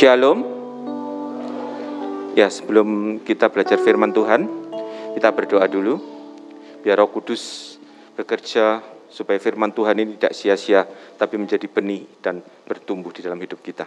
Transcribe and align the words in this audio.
Shalom. 0.00 0.40
Ya, 2.32 2.48
sebelum 2.48 3.20
kita 3.20 3.52
belajar 3.52 3.76
firman 3.76 4.16
Tuhan, 4.16 4.48
kita 5.12 5.28
berdoa 5.28 5.68
dulu. 5.68 6.00
Biar 6.80 7.04
Roh 7.04 7.12
Kudus 7.12 7.76
bekerja 8.16 8.80
supaya 9.12 9.36
firman 9.36 9.76
Tuhan 9.76 10.00
ini 10.00 10.16
tidak 10.16 10.32
sia-sia, 10.32 10.88
tapi 11.20 11.36
menjadi 11.36 11.68
benih 11.68 12.08
dan 12.24 12.40
bertumbuh 12.40 13.12
di 13.12 13.20
dalam 13.20 13.36
hidup 13.44 13.60
kita. 13.60 13.84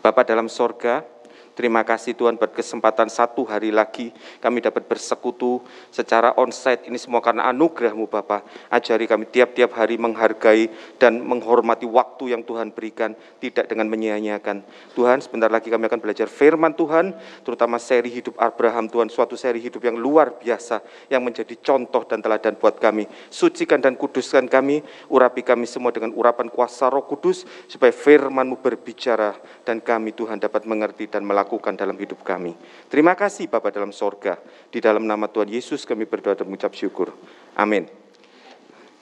Bapak 0.00 0.32
dalam 0.32 0.48
sorga, 0.48 1.04
Terima 1.52 1.84
kasih 1.84 2.16
Tuhan 2.16 2.40
buat 2.40 2.56
kesempatan 2.56 3.12
satu 3.12 3.44
hari 3.44 3.68
lagi 3.68 4.08
kami 4.40 4.64
dapat 4.64 4.88
bersekutu 4.88 5.60
secara 5.92 6.32
onsite 6.40 6.88
ini 6.88 6.96
semua 6.96 7.20
karena 7.20 7.44
anugerahmu 7.52 8.08
Bapak. 8.08 8.72
Ajari 8.72 9.04
kami 9.04 9.28
tiap-tiap 9.28 9.76
hari 9.76 10.00
menghargai 10.00 10.72
dan 10.96 11.20
menghormati 11.20 11.84
waktu 11.84 12.32
yang 12.32 12.40
Tuhan 12.40 12.72
berikan, 12.72 13.12
tidak 13.36 13.68
dengan 13.68 13.84
menyia-nyiakan. 13.92 14.64
Tuhan 14.96 15.20
sebentar 15.20 15.52
lagi 15.52 15.68
kami 15.68 15.92
akan 15.92 16.00
belajar 16.00 16.24
firman 16.24 16.72
Tuhan, 16.72 17.12
terutama 17.44 17.76
seri 17.76 18.08
hidup 18.08 18.40
Abraham 18.40 18.88
Tuhan, 18.88 19.12
suatu 19.12 19.36
seri 19.36 19.60
hidup 19.60 19.84
yang 19.84 20.00
luar 20.00 20.40
biasa, 20.40 20.80
yang 21.12 21.20
menjadi 21.20 21.52
contoh 21.60 22.08
dan 22.08 22.24
teladan 22.24 22.56
buat 22.56 22.80
kami. 22.80 23.04
Sucikan 23.28 23.84
dan 23.84 24.00
kuduskan 24.00 24.48
kami, 24.48 24.80
urapi 25.12 25.44
kami 25.44 25.68
semua 25.68 25.92
dengan 25.92 26.16
urapan 26.16 26.48
kuasa 26.48 26.88
roh 26.88 27.04
kudus, 27.04 27.44
supaya 27.68 27.92
firmanmu 27.92 28.64
berbicara 28.64 29.36
dan 29.68 29.84
kami 29.84 30.16
Tuhan 30.16 30.40
dapat 30.40 30.64
mengerti 30.64 31.12
dan 31.12 31.28
melakukan 31.28 31.41
lakukan 31.42 31.74
dalam 31.74 31.98
hidup 31.98 32.22
kami. 32.22 32.54
Terima 32.86 33.18
kasih 33.18 33.50
Bapak 33.50 33.74
dalam 33.74 33.90
sorga. 33.90 34.38
Di 34.70 34.78
dalam 34.78 35.02
nama 35.02 35.26
Tuhan 35.26 35.50
Yesus 35.50 35.82
kami 35.82 36.06
berdoa 36.06 36.38
dan 36.38 36.46
mengucap 36.46 36.72
syukur. 36.72 37.10
Amin. 37.58 37.90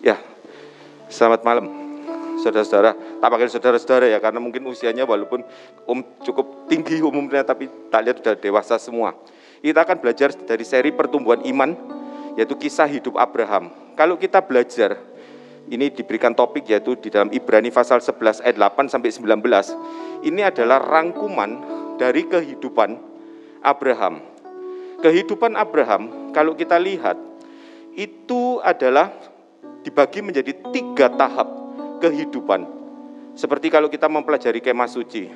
Ya, 0.00 0.16
selamat 1.12 1.44
malam 1.44 1.90
saudara-saudara. 2.40 2.96
Tak 3.20 3.28
panggil 3.28 3.52
saudara-saudara 3.52 4.06
ya, 4.08 4.18
karena 4.18 4.40
mungkin 4.40 4.64
usianya 4.64 5.04
walaupun 5.04 5.44
um, 5.84 6.00
cukup 6.24 6.66
tinggi 6.72 7.04
umumnya, 7.04 7.44
tapi 7.44 7.68
tak 7.92 8.00
lihat 8.08 8.16
sudah 8.24 8.34
dewasa 8.40 8.80
semua. 8.80 9.12
Kita 9.60 9.84
akan 9.84 10.00
belajar 10.00 10.32
dari 10.32 10.64
seri 10.64 10.88
pertumbuhan 10.90 11.44
iman, 11.44 11.76
yaitu 12.40 12.56
kisah 12.56 12.88
hidup 12.88 13.20
Abraham. 13.20 13.68
Kalau 13.92 14.16
kita 14.16 14.40
belajar, 14.40 14.96
ini 15.68 15.92
diberikan 15.92 16.32
topik 16.32 16.64
yaitu 16.66 16.96
di 16.96 17.12
dalam 17.12 17.28
Ibrani 17.28 17.68
pasal 17.68 18.00
11 18.00 18.40
ayat 18.40 18.56
8 18.56 18.88
sampai 18.88 19.12
19. 19.12 20.24
Ini 20.24 20.40
adalah 20.48 20.80
rangkuman 20.80 21.50
dari 22.00 22.24
kehidupan 22.24 22.96
Abraham. 23.60 24.24
Kehidupan 25.04 25.52
Abraham, 25.52 26.32
kalau 26.32 26.56
kita 26.56 26.80
lihat, 26.80 27.20
itu 27.92 28.56
adalah 28.64 29.12
dibagi 29.84 30.24
menjadi 30.24 30.56
tiga 30.72 31.12
tahap 31.12 31.48
kehidupan. 32.00 32.64
Seperti 33.36 33.68
kalau 33.68 33.92
kita 33.92 34.08
mempelajari 34.08 34.64
kemah 34.64 34.88
suci. 34.88 35.28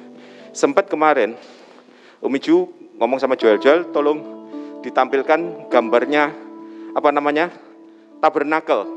Sempat 0.56 0.88
kemarin, 0.88 1.36
Umi 2.24 2.40
Ju 2.40 2.72
ngomong 2.96 3.20
sama 3.20 3.36
Joel, 3.36 3.60
Joel 3.60 3.92
tolong 3.92 4.48
ditampilkan 4.80 5.68
gambarnya, 5.68 6.32
apa 6.96 7.08
namanya, 7.12 7.52
tabernakel. 8.24 8.88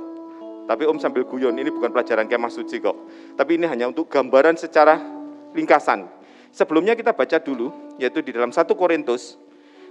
Tapi 0.67 0.83
Om 0.83 0.99
sambil 0.99 1.23
guyon, 1.23 1.55
ini 1.55 1.71
bukan 1.71 1.91
pelajaran 1.91 2.27
kemah 2.27 2.51
suci 2.51 2.79
kok. 2.83 2.95
Tapi 3.39 3.55
ini 3.55 3.67
hanya 3.71 3.87
untuk 3.87 4.11
gambaran 4.11 4.59
secara 4.59 4.99
ringkasan. 5.55 6.16
Sebelumnya 6.51 6.95
kita 6.95 7.13
baca 7.13 7.37
dulu, 7.41 7.71
yaitu 8.01 8.21
di 8.23 8.31
dalam 8.33 8.49
1 8.49 8.65
Korintus 8.73 9.37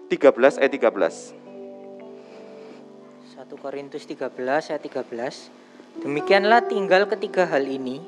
13 0.09 0.59
ayat 0.62 0.73
13. 0.73 1.35
1 3.37 3.62
Korintus 3.62 4.03
13 4.07 4.71
ayat 4.73 4.83
13. 4.83 6.03
Demikianlah 6.03 6.67
tinggal 6.69 7.09
ketiga 7.09 7.49
hal 7.49 7.65
ini, 7.65 8.01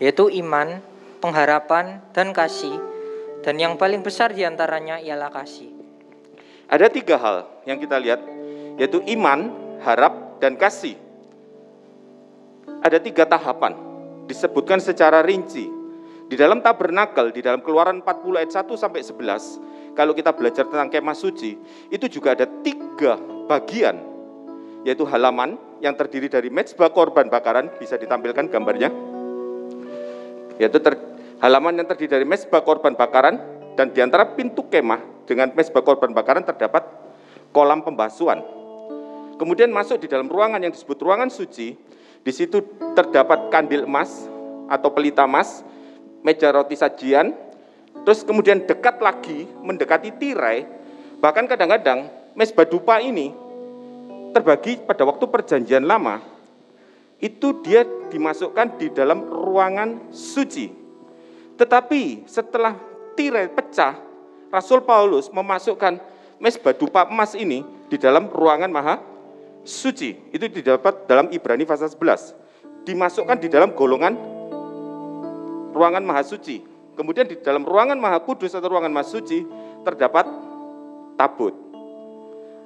yaitu 0.00 0.28
iman, 0.44 0.80
pengharapan, 1.20 2.00
dan 2.16 2.32
kasih. 2.32 2.80
Dan 3.44 3.60
yang 3.60 3.76
paling 3.76 4.00
besar 4.00 4.32
di 4.32 4.42
antaranya 4.42 4.96
ialah 4.96 5.28
kasih. 5.28 5.68
Ada 6.64 6.88
tiga 6.88 7.20
hal 7.20 7.44
yang 7.68 7.76
kita 7.76 8.00
lihat, 8.00 8.24
yaitu 8.80 9.04
iman, 9.18 9.52
harap, 9.84 10.40
dan 10.40 10.56
kasih. 10.56 10.96
Ada 12.80 13.00
tiga 13.00 13.28
tahapan, 13.28 13.76
disebutkan 14.28 14.80
secara 14.80 15.20
rinci 15.20 15.83
di 16.24 16.36
dalam 16.40 16.64
tabernakel, 16.64 17.30
di 17.36 17.44
dalam 17.44 17.60
keluaran 17.60 18.00
40 18.00 18.40
ayat 18.40 18.50
1 18.64 18.80
sampai 18.80 19.00
11, 19.04 19.92
kalau 19.92 20.16
kita 20.16 20.32
belajar 20.32 20.64
tentang 20.64 20.88
kemah 20.88 21.16
suci, 21.16 21.60
itu 21.92 22.06
juga 22.08 22.32
ada 22.32 22.48
tiga 22.64 23.20
bagian, 23.46 24.00
yaitu 24.82 25.04
halaman 25.04 25.60
yang 25.84 25.92
terdiri 25.92 26.32
dari 26.32 26.48
mezbah 26.48 26.88
korban 26.88 27.28
bakaran, 27.28 27.68
bisa 27.76 28.00
ditampilkan 28.00 28.48
gambarnya, 28.48 28.88
yaitu 30.56 30.80
ter, 30.80 30.96
halaman 31.44 31.76
yang 31.76 31.86
terdiri 31.86 32.10
dari 32.20 32.26
mezbah 32.26 32.64
korban 32.64 32.96
bakaran, 32.96 33.36
dan 33.76 33.92
di 33.92 34.00
antara 34.00 34.32
pintu 34.32 34.64
kemah 34.64 35.28
dengan 35.28 35.52
mezbah 35.52 35.84
korban 35.84 36.16
bakaran 36.16 36.40
terdapat 36.40 36.88
kolam 37.52 37.84
pembasuhan. 37.84 38.40
Kemudian 39.34 39.68
masuk 39.68 40.00
di 40.00 40.08
dalam 40.08 40.30
ruangan 40.30 40.62
yang 40.62 40.72
disebut 40.72 40.96
ruangan 41.04 41.28
suci, 41.28 41.74
di 42.24 42.32
situ 42.32 42.64
terdapat 42.96 43.52
kandil 43.52 43.84
emas 43.84 44.24
atau 44.72 44.88
pelita 44.88 45.28
emas 45.28 45.60
meja 46.24 46.48
roti 46.50 46.74
sajian, 46.74 47.36
terus 48.02 48.24
kemudian 48.24 48.64
dekat 48.64 48.98
lagi 48.98 49.44
mendekati 49.60 50.10
tirai, 50.16 50.64
bahkan 51.20 51.44
kadang-kadang 51.44 52.08
mesbah 52.32 52.64
dupa 52.64 52.98
ini 52.98 53.30
terbagi 54.32 54.82
pada 54.82 55.04
waktu 55.04 55.28
perjanjian 55.28 55.84
lama, 55.84 56.18
itu 57.20 57.60
dia 57.62 57.86
dimasukkan 58.10 58.80
di 58.80 58.90
dalam 58.90 59.22
ruangan 59.28 60.10
suci. 60.10 60.72
Tetapi 61.54 62.26
setelah 62.26 62.74
tirai 63.14 63.46
pecah, 63.46 63.94
Rasul 64.50 64.82
Paulus 64.82 65.30
memasukkan 65.30 66.02
mesbah 66.42 66.74
dupa 66.74 67.06
emas 67.06 67.38
ini 67.38 67.62
di 67.86 67.94
dalam 67.94 68.26
ruangan 68.26 68.70
maha 68.72 68.96
suci. 69.62 70.34
Itu 70.34 70.50
didapat 70.50 71.06
dalam 71.06 71.30
Ibrani 71.30 71.62
pasal 71.62 71.94
11. 71.94 72.34
Dimasukkan 72.84 73.38
di 73.38 73.48
dalam 73.48 73.72
golongan 73.72 74.33
ruangan 75.74 76.06
maha 76.06 76.22
suci. 76.22 76.62
Kemudian 76.94 77.26
di 77.26 77.34
dalam 77.42 77.66
ruangan 77.66 77.98
maha 77.98 78.22
kudus 78.22 78.54
atau 78.54 78.70
ruangan 78.70 78.94
maha 78.94 79.10
suci 79.10 79.42
terdapat 79.82 80.24
tabut. 81.18 81.52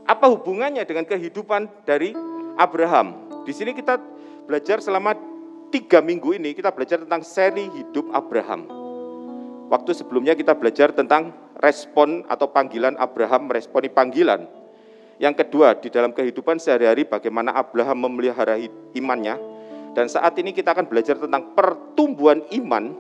Apa 0.05 0.29
hubungannya 0.29 0.85
dengan 0.85 1.09
kehidupan 1.09 1.89
dari 1.89 2.13
Abraham? 2.61 3.17
Di 3.49 3.53
sini 3.57 3.73
kita 3.73 3.97
belajar 4.45 4.85
selama 4.85 5.17
tiga 5.69 6.01
minggu 6.05 6.37
ini, 6.37 6.53
kita 6.53 6.73
belajar 6.73 7.01
tentang 7.05 7.25
seri 7.25 7.69
hidup 7.73 8.09
Abraham. 8.13 8.69
Waktu 9.69 9.93
sebelumnya 9.93 10.33
kita 10.33 10.57
belajar 10.57 10.97
tentang 10.97 11.33
respon 11.61 12.25
atau 12.25 12.49
panggilan 12.49 12.97
Abraham 12.97 13.53
meresponi 13.53 13.93
panggilan. 13.93 14.49
Yang 15.21 15.45
kedua, 15.45 15.77
di 15.77 15.93
dalam 15.93 16.17
kehidupan 16.17 16.57
sehari-hari 16.57 17.05
bagaimana 17.05 17.53
Abraham 17.53 18.09
memelihara 18.09 18.57
imannya, 18.97 19.37
dan 19.97 20.07
saat 20.07 20.37
ini 20.41 20.53
kita 20.53 20.73
akan 20.77 20.87
belajar 20.89 21.17
tentang 21.17 21.57
pertumbuhan 21.57 22.45
iman 22.61 22.97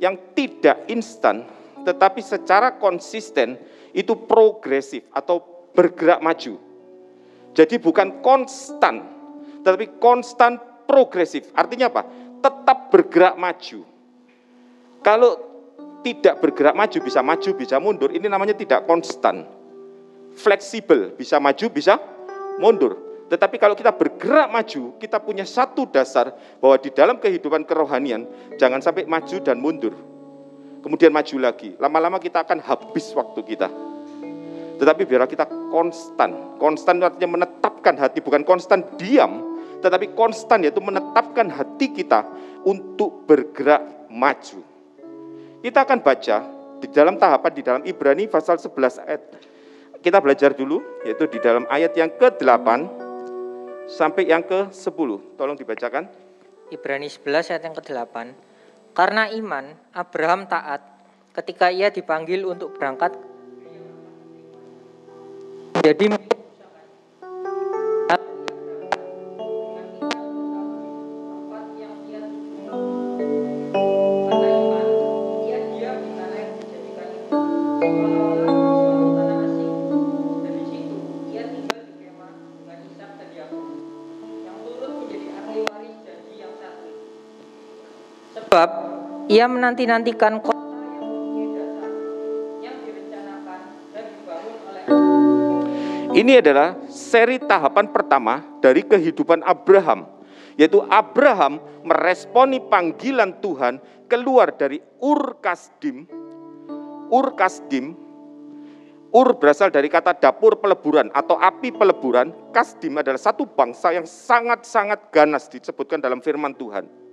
yang 0.00 0.16
tidak 0.36 0.84
instan, 0.88 1.44
tetapi 1.84 2.20
secara 2.20 2.76
konsisten 2.76 3.56
itu 3.96 4.12
progresif 4.28 5.08
atau 5.12 5.40
bergerak 5.72 6.20
maju. 6.20 6.60
Jadi 7.56 7.80
bukan 7.80 8.20
konstan, 8.20 9.00
tetapi 9.64 9.96
konstan 9.96 10.60
progresif. 10.84 11.48
Artinya 11.56 11.88
apa? 11.88 12.04
Tetap 12.44 12.92
bergerak 12.92 13.34
maju. 13.40 13.80
Kalau 15.00 15.30
tidak 16.04 16.38
bergerak 16.42 16.74
maju, 16.76 16.98
bisa 17.00 17.20
maju, 17.24 17.50
bisa 17.56 17.76
mundur, 17.80 18.10
ini 18.12 18.28
namanya 18.28 18.52
tidak 18.52 18.84
konstan. 18.84 19.48
Fleksibel, 20.36 21.16
bisa 21.16 21.40
maju, 21.40 21.66
bisa 21.72 21.96
mundur. 22.60 23.05
Tetapi 23.26 23.58
kalau 23.58 23.74
kita 23.74 23.90
bergerak 23.90 24.46
maju, 24.46 24.94
kita 25.02 25.18
punya 25.18 25.42
satu 25.42 25.90
dasar 25.90 26.30
bahwa 26.62 26.78
di 26.78 26.94
dalam 26.94 27.18
kehidupan 27.18 27.66
kerohanian 27.66 28.22
jangan 28.54 28.78
sampai 28.78 29.02
maju 29.02 29.36
dan 29.42 29.58
mundur. 29.58 29.94
Kemudian 30.86 31.10
maju 31.10 31.36
lagi. 31.42 31.74
Lama-lama 31.82 32.22
kita 32.22 32.46
akan 32.46 32.62
habis 32.62 33.10
waktu 33.10 33.42
kita. 33.42 33.66
Tetapi 34.78 35.02
biarlah 35.02 35.26
kita 35.26 35.50
konstan. 35.74 36.54
Konstan 36.62 37.02
artinya 37.02 37.42
menetapkan 37.42 37.98
hati, 37.98 38.22
bukan 38.22 38.46
konstan 38.46 38.86
diam, 38.94 39.58
tetapi 39.82 40.14
konstan 40.14 40.62
yaitu 40.62 40.78
menetapkan 40.78 41.50
hati 41.50 41.90
kita 41.90 42.22
untuk 42.62 43.26
bergerak 43.26 43.82
maju. 44.06 44.62
Kita 45.66 45.82
akan 45.82 45.98
baca 45.98 46.36
di 46.78 46.88
dalam 46.94 47.18
tahapan 47.18 47.50
di 47.50 47.62
dalam 47.66 47.82
Ibrani 47.82 48.30
pasal 48.30 48.60
11 48.62 49.02
ayat. 49.02 49.22
Kita 49.98 50.22
belajar 50.22 50.54
dulu 50.54 51.02
yaitu 51.02 51.26
di 51.26 51.42
dalam 51.42 51.66
ayat 51.66 51.90
yang 51.98 52.12
ke-8 52.14 53.05
sampai 53.86 54.28
yang 54.28 54.42
ke-10. 54.42 55.38
Tolong 55.38 55.56
dibacakan. 55.56 56.10
Ibrani 56.70 57.06
11 57.06 57.54
ayat 57.54 57.62
yang 57.62 57.74
ke-8. 57.78 58.16
Karena 58.92 59.30
iman, 59.30 59.64
Abraham 59.94 60.50
taat 60.50 60.82
ketika 61.36 61.70
ia 61.70 61.92
dipanggil 61.92 62.42
untuk 62.48 62.74
berangkat. 62.74 63.14
Jadi 65.84 66.10
ia 89.36 89.44
menanti-nantikan 89.44 90.40
kota 90.40 90.64
Ini 96.16 96.40
adalah 96.40 96.80
seri 96.88 97.36
tahapan 97.36 97.92
pertama 97.92 98.40
dari 98.64 98.80
kehidupan 98.80 99.44
Abraham, 99.44 100.08
yaitu 100.56 100.80
Abraham 100.88 101.60
meresponi 101.84 102.56
panggilan 102.56 103.36
Tuhan 103.44 103.76
keluar 104.08 104.56
dari 104.56 104.80
Ur 105.04 105.36
Kasdim. 105.44 106.08
Ur 107.12 107.36
Kasdim, 107.36 107.92
Ur 109.12 109.28
berasal 109.36 109.68
dari 109.68 109.92
kata 109.92 110.16
dapur 110.16 110.56
peleburan 110.56 111.12
atau 111.12 111.36
api 111.36 111.76
peleburan. 111.76 112.32
Kasdim 112.48 112.96
adalah 112.96 113.20
satu 113.20 113.44
bangsa 113.44 113.92
yang 113.92 114.08
sangat-sangat 114.08 115.12
ganas 115.12 115.52
disebutkan 115.52 116.00
dalam 116.00 116.24
firman 116.24 116.56
Tuhan. 116.56 117.05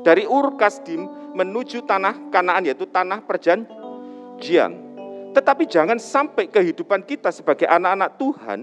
Dari 0.00 0.24
Ur 0.24 0.56
Kasdim 0.56 1.04
menuju 1.36 1.84
tanah 1.84 2.32
Kanaan 2.32 2.64
yaitu 2.64 2.88
tanah 2.88 3.20
perjanjian. 3.24 4.72
Tetapi 5.30 5.64
jangan 5.70 6.00
sampai 6.00 6.50
kehidupan 6.50 7.06
kita 7.06 7.30
sebagai 7.30 7.68
anak-anak 7.70 8.18
Tuhan, 8.18 8.60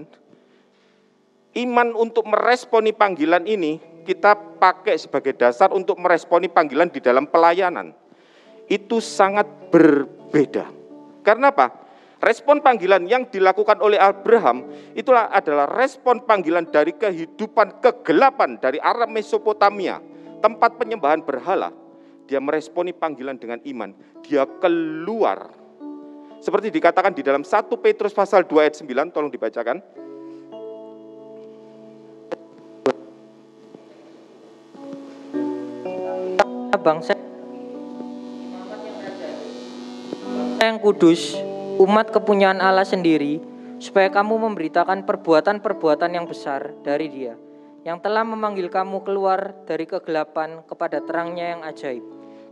iman 1.64 1.88
untuk 1.96 2.28
meresponi 2.28 2.92
panggilan 2.92 3.48
ini 3.48 3.80
kita 4.04 4.36
pakai 4.56 4.96
sebagai 4.96 5.36
dasar 5.36 5.72
untuk 5.72 6.00
meresponi 6.00 6.48
panggilan 6.48 6.88
di 6.88 7.00
dalam 7.00 7.28
pelayanan. 7.28 7.92
Itu 8.68 9.00
sangat 9.00 9.48
berbeda. 9.72 10.68
Karena 11.24 11.52
apa? 11.52 11.88
Respon 12.18 12.58
panggilan 12.58 13.06
yang 13.06 13.30
dilakukan 13.30 13.78
oleh 13.78 13.94
Abraham 13.94 14.66
itulah 14.98 15.30
adalah 15.30 15.70
respon 15.70 16.26
panggilan 16.26 16.66
dari 16.66 16.90
kehidupan 16.90 17.78
kegelapan 17.78 18.58
dari 18.58 18.82
Arab 18.82 19.14
Mesopotamia, 19.14 20.02
tempat 20.38 20.78
penyembahan 20.78 21.22
berhala. 21.22 21.74
Dia 22.28 22.38
meresponi 22.38 22.92
panggilan 22.92 23.40
dengan 23.40 23.58
iman. 23.64 23.90
Dia 24.24 24.44
keluar 24.60 25.48
seperti 26.38 26.70
dikatakan 26.70 27.10
di 27.10 27.26
dalam 27.26 27.42
1 27.42 27.66
Petrus 27.82 28.14
pasal 28.14 28.46
2 28.46 28.62
ayat 28.62 28.78
9, 28.78 29.10
tolong 29.10 29.30
dibacakan. 29.30 29.82
bangsa 36.78 37.12
yang 40.62 40.80
kudus, 40.80 41.36
umat 41.76 42.08
kepunyaan 42.08 42.64
Allah 42.64 42.86
sendiri, 42.86 43.44
supaya 43.76 44.08
kamu 44.08 44.40
memberitakan 44.48 45.04
perbuatan-perbuatan 45.04 46.16
yang 46.16 46.24
besar 46.24 46.72
dari 46.80 47.12
Dia, 47.12 47.36
yang 47.88 48.04
telah 48.04 48.20
memanggil 48.20 48.68
kamu 48.68 49.00
keluar 49.00 49.64
dari 49.64 49.88
kegelapan 49.88 50.60
kepada 50.68 51.00
terangnya 51.00 51.56
yang 51.56 51.64
ajaib. 51.64 52.04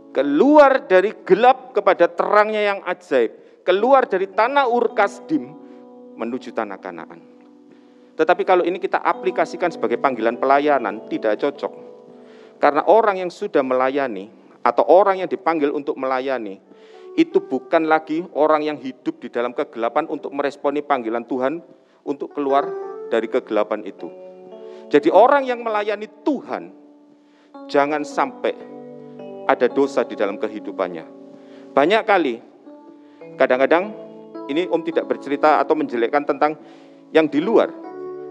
Keluar 0.09 0.89
dari 0.89 1.13
gelap 1.21 1.77
kepada 1.77 2.09
terangnya 2.09 2.73
yang 2.73 2.79
ajaib. 2.81 3.61
Keluar 3.61 4.09
dari 4.09 4.25
tanah 4.33 4.65
Ur 4.65 4.97
Kasdim 4.97 5.53
menuju 6.17 6.57
tanah 6.57 6.81
Kanaan. 6.81 7.21
Tetapi 8.17 8.41
kalau 8.49 8.65
ini 8.65 8.81
kita 8.81 8.97
aplikasikan 8.97 9.69
sebagai 9.69 10.01
panggilan 10.01 10.41
pelayanan, 10.41 11.05
tidak 11.05 11.37
cocok. 11.37 11.69
Karena 12.57 12.81
orang 12.89 13.21
yang 13.21 13.29
sudah 13.29 13.61
melayani, 13.61 14.33
atau 14.65 14.81
orang 14.89 15.21
yang 15.21 15.29
dipanggil 15.29 15.69
untuk 15.69 16.01
melayani, 16.01 16.57
itu 17.13 17.37
bukan 17.37 17.85
lagi 17.85 18.25
orang 18.33 18.65
yang 18.65 18.81
hidup 18.81 19.21
di 19.21 19.29
dalam 19.29 19.53
kegelapan 19.53 20.09
untuk 20.09 20.33
meresponi 20.33 20.81
panggilan 20.81 21.29
Tuhan 21.29 21.61
untuk 22.01 22.33
keluar 22.33 22.65
dari 23.13 23.29
kegelapan 23.29 23.85
itu. 23.85 24.26
Jadi 24.87 25.11
orang 25.11 25.43
yang 25.43 25.59
melayani 25.63 26.07
Tuhan, 26.23 26.71
jangan 27.67 28.07
sampai 28.07 28.55
ada 29.47 29.67
dosa 29.67 30.07
di 30.07 30.15
dalam 30.15 30.39
kehidupannya. 30.39 31.05
Banyak 31.75 32.03
kali, 32.07 32.39
kadang-kadang 33.35 33.91
ini 34.47 34.63
Om 34.67 34.81
tidak 34.87 35.11
bercerita 35.11 35.59
atau 35.59 35.75
menjelekkan 35.75 36.23
tentang 36.23 36.55
yang 37.11 37.27
di 37.27 37.43
luar. 37.43 37.71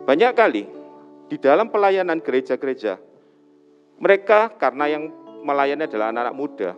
Banyak 0.08 0.32
kali 0.32 0.64
di 1.29 1.37
dalam 1.37 1.69
pelayanan 1.69 2.25
gereja-gereja, 2.25 2.97
mereka 4.00 4.53
karena 4.56 4.87
yang 4.87 5.12
melayani 5.44 5.85
adalah 5.85 6.08
anak-anak 6.14 6.37
muda, 6.37 6.70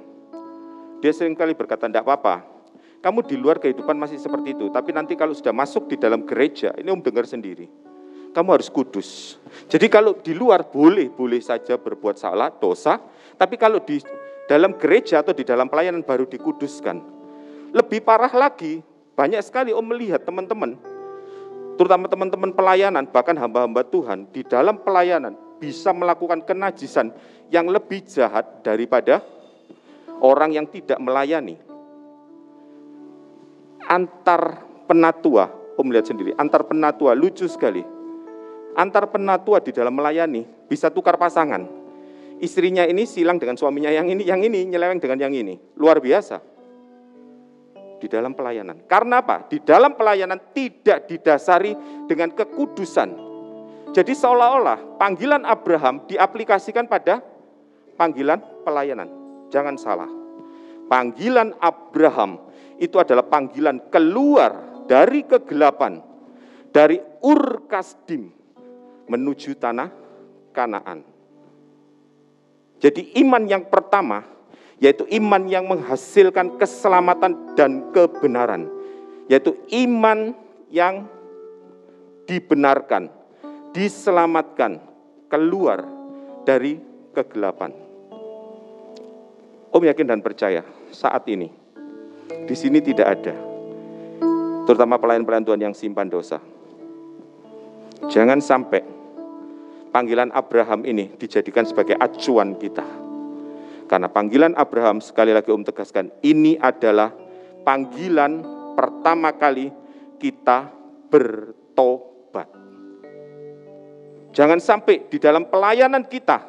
dia 0.98 1.12
sering 1.14 1.38
kali 1.38 1.54
berkata, 1.54 1.86
tidak 1.86 2.02
apa-apa, 2.08 2.42
kamu 2.98 3.22
di 3.28 3.36
luar 3.38 3.62
kehidupan 3.62 3.94
masih 3.94 4.18
seperti 4.18 4.56
itu, 4.56 4.66
tapi 4.74 4.90
nanti 4.90 5.14
kalau 5.14 5.36
sudah 5.36 5.54
masuk 5.54 5.86
di 5.86 5.96
dalam 6.00 6.26
gereja, 6.26 6.74
ini 6.74 6.88
Om 6.90 7.04
dengar 7.04 7.28
sendiri, 7.28 7.68
kamu 8.32 8.48
harus 8.60 8.68
kudus. 8.68 9.40
Jadi 9.68 9.86
kalau 9.88 10.16
di 10.20 10.36
luar 10.36 10.68
boleh, 10.68 11.08
boleh 11.10 11.40
saja 11.40 11.80
berbuat 11.80 12.20
salah, 12.20 12.52
dosa, 12.52 13.00
tapi 13.34 13.56
kalau 13.56 13.80
di 13.82 14.00
dalam 14.48 14.76
gereja 14.80 15.20
atau 15.20 15.36
di 15.36 15.44
dalam 15.44 15.68
pelayanan 15.68 16.00
baru 16.00 16.24
dikuduskan. 16.24 17.20
Lebih 17.76 18.00
parah 18.00 18.32
lagi, 18.32 18.80
banyak 19.12 19.44
sekali 19.44 19.76
Om 19.76 19.84
melihat 19.92 20.24
teman-teman, 20.24 20.78
terutama 21.76 22.08
teman-teman 22.08 22.56
pelayanan, 22.56 23.04
bahkan 23.04 23.36
hamba-hamba 23.36 23.84
Tuhan, 23.84 24.24
di 24.32 24.40
dalam 24.40 24.80
pelayanan 24.80 25.36
bisa 25.60 25.92
melakukan 25.92 26.40
kenajisan 26.46 27.12
yang 27.52 27.68
lebih 27.68 28.06
jahat 28.08 28.64
daripada 28.64 29.20
orang 30.24 30.56
yang 30.56 30.66
tidak 30.70 30.96
melayani. 30.96 31.60
Antar 33.88 34.64
penatua, 34.88 35.48
Om 35.76 35.88
lihat 35.92 36.08
sendiri, 36.08 36.32
antar 36.40 36.64
penatua 36.64 37.12
lucu 37.12 37.44
sekali. 37.44 37.97
Antar 38.76 39.08
penatua 39.08 39.64
di 39.64 39.72
dalam 39.72 39.96
melayani 39.96 40.44
bisa 40.68 40.92
tukar 40.92 41.16
pasangan. 41.16 41.64
Istrinya 42.38 42.86
ini 42.86 43.02
silang 43.02 43.42
dengan 43.42 43.58
suaminya 43.58 43.90
yang 43.90 44.06
ini, 44.06 44.22
yang 44.22 44.38
ini 44.38 44.68
nyeleweng 44.70 45.02
dengan 45.02 45.18
yang 45.18 45.34
ini. 45.34 45.58
Luar 45.74 45.98
biasa. 45.98 46.38
Di 47.98 48.06
dalam 48.06 48.38
pelayanan. 48.38 48.86
Karena 48.86 49.18
apa? 49.18 49.50
Di 49.50 49.58
dalam 49.58 49.98
pelayanan 49.98 50.54
tidak 50.54 51.10
didasari 51.10 51.74
dengan 52.06 52.30
kekudusan. 52.30 53.26
Jadi 53.90 54.14
seolah-olah 54.14 55.00
panggilan 55.02 55.42
Abraham 55.42 56.06
diaplikasikan 56.06 56.86
pada 56.86 57.18
panggilan 57.98 58.38
pelayanan. 58.62 59.10
Jangan 59.50 59.74
salah. 59.74 60.10
Panggilan 60.86 61.58
Abraham 61.58 62.38
itu 62.78 63.02
adalah 63.02 63.26
panggilan 63.26 63.90
keluar 63.90 64.86
dari 64.86 65.26
kegelapan, 65.26 65.98
dari 66.70 67.02
Ur 67.26 67.66
Kasdim 67.66 68.37
menuju 69.08 69.56
tanah 69.56 69.90
Kanaan. 70.52 71.04
Jadi 72.78 73.18
iman 73.20 73.42
yang 73.44 73.66
pertama 73.66 74.38
yaitu 74.78 75.02
iman 75.10 75.42
yang 75.50 75.66
menghasilkan 75.66 76.54
keselamatan 76.54 77.58
dan 77.58 77.90
kebenaran, 77.90 78.70
yaitu 79.26 79.58
iman 79.74 80.34
yang 80.70 81.10
dibenarkan, 82.30 83.10
diselamatkan, 83.74 84.78
keluar 85.26 85.82
dari 86.46 86.78
kegelapan. 87.10 87.74
Om 89.68 89.82
yakin 89.84 90.06
dan 90.08 90.20
percaya 90.22 90.62
saat 90.94 91.26
ini 91.28 91.50
di 92.46 92.54
sini 92.56 92.78
tidak 92.78 93.18
ada, 93.18 93.34
terutama 94.64 94.96
pelayan-pelayan 94.96 95.44
Tuhan 95.44 95.60
yang 95.60 95.74
simpan 95.74 96.06
dosa. 96.08 96.38
Jangan 98.08 98.38
sampai 98.38 98.97
panggilan 99.98 100.30
Abraham 100.30 100.86
ini 100.86 101.10
dijadikan 101.18 101.66
sebagai 101.66 101.98
acuan 101.98 102.54
kita. 102.54 102.86
Karena 103.90 104.06
panggilan 104.06 104.54
Abraham, 104.54 105.02
sekali 105.02 105.34
lagi 105.34 105.50
Om 105.50 105.66
tegaskan, 105.66 106.14
ini 106.22 106.54
adalah 106.54 107.10
panggilan 107.66 108.46
pertama 108.78 109.34
kali 109.34 109.74
kita 110.22 110.70
bertobat. 111.10 112.46
Jangan 114.30 114.62
sampai 114.62 115.10
di 115.10 115.18
dalam 115.18 115.50
pelayanan 115.50 116.06
kita 116.06 116.46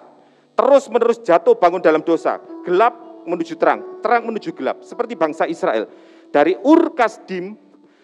terus-menerus 0.54 1.26
jatuh 1.26 1.58
bangun 1.58 1.82
dalam 1.82 2.06
dosa, 2.06 2.38
gelap 2.68 3.26
menuju 3.26 3.58
terang, 3.58 4.04
terang 4.06 4.30
menuju 4.30 4.54
gelap, 4.54 4.86
seperti 4.86 5.18
bangsa 5.18 5.50
Israel. 5.50 5.90
Dari 6.30 6.54
Ur 6.62 6.94
Kasdim 6.94 7.58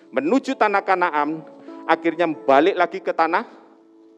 menuju 0.10 0.58
tanah 0.58 0.82
Kanaan, 0.82 1.44
akhirnya 1.86 2.26
balik 2.34 2.74
lagi 2.80 3.04
ke 3.04 3.12
tanah 3.14 3.65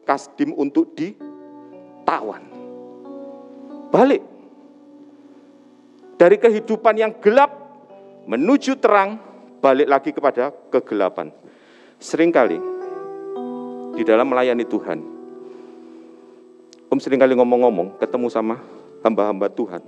Kasdim 0.08 0.56
untuk 0.56 0.96
ditawan. 0.96 2.40
Balik. 3.92 4.24
Dari 6.16 6.40
kehidupan 6.40 6.96
yang 6.96 7.12
gelap 7.20 7.52
menuju 8.24 8.80
terang, 8.80 9.20
balik 9.60 9.86
lagi 9.86 10.10
kepada 10.16 10.48
kegelapan. 10.72 11.28
Seringkali 12.00 12.58
di 13.94 14.02
dalam 14.02 14.32
melayani 14.32 14.64
Tuhan, 14.64 15.18
Om 16.88 16.96
sering 17.04 17.20
kali 17.20 17.36
ngomong-ngomong, 17.36 18.00
ketemu 18.00 18.32
sama 18.32 18.56
hamba-hamba 19.04 19.52
Tuhan, 19.52 19.84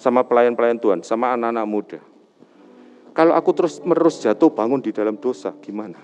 sama 0.00 0.24
pelayan-pelayan 0.24 0.80
Tuhan, 0.80 1.04
sama 1.04 1.36
anak-anak 1.36 1.66
muda. 1.68 2.00
Kalau 3.12 3.36
aku 3.36 3.52
terus 3.52 3.76
menerus 3.84 4.24
jatuh 4.24 4.48
bangun 4.48 4.80
di 4.80 4.88
dalam 4.88 5.20
dosa, 5.20 5.52
gimana? 5.60 6.00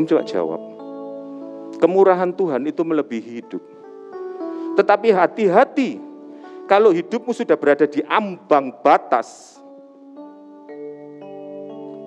Om 0.00 0.08
coba 0.08 0.24
jawab. 0.24 0.60
Kemurahan 1.76 2.32
Tuhan 2.32 2.64
itu 2.64 2.80
melebihi 2.80 3.44
hidup. 3.44 3.60
Tetapi 4.80 5.12
hati-hati 5.12 6.08
Kalau 6.70 6.94
hidupmu 6.94 7.34
sudah 7.34 7.58
berada 7.58 7.82
di 7.82 7.98
ambang 8.06 8.70
batas, 8.78 9.58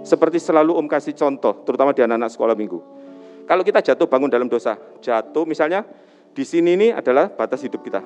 seperti 0.07 0.39
selalu 0.39 0.79
Om 0.79 0.88
kasih 0.88 1.12
contoh, 1.19 1.67
terutama 1.67 1.91
di 1.91 2.00
anak-anak 2.00 2.31
sekolah 2.31 2.55
minggu. 2.55 2.79
Kalau 3.43 3.59
kita 3.59 3.83
jatuh 3.83 4.07
bangun 4.07 4.31
dalam 4.31 4.47
dosa, 4.47 4.79
jatuh 5.03 5.43
misalnya 5.43 5.83
di 6.31 6.47
sini 6.47 6.79
ini 6.79 6.88
adalah 6.95 7.27
batas 7.27 7.59
hidup 7.59 7.83
kita. 7.83 8.00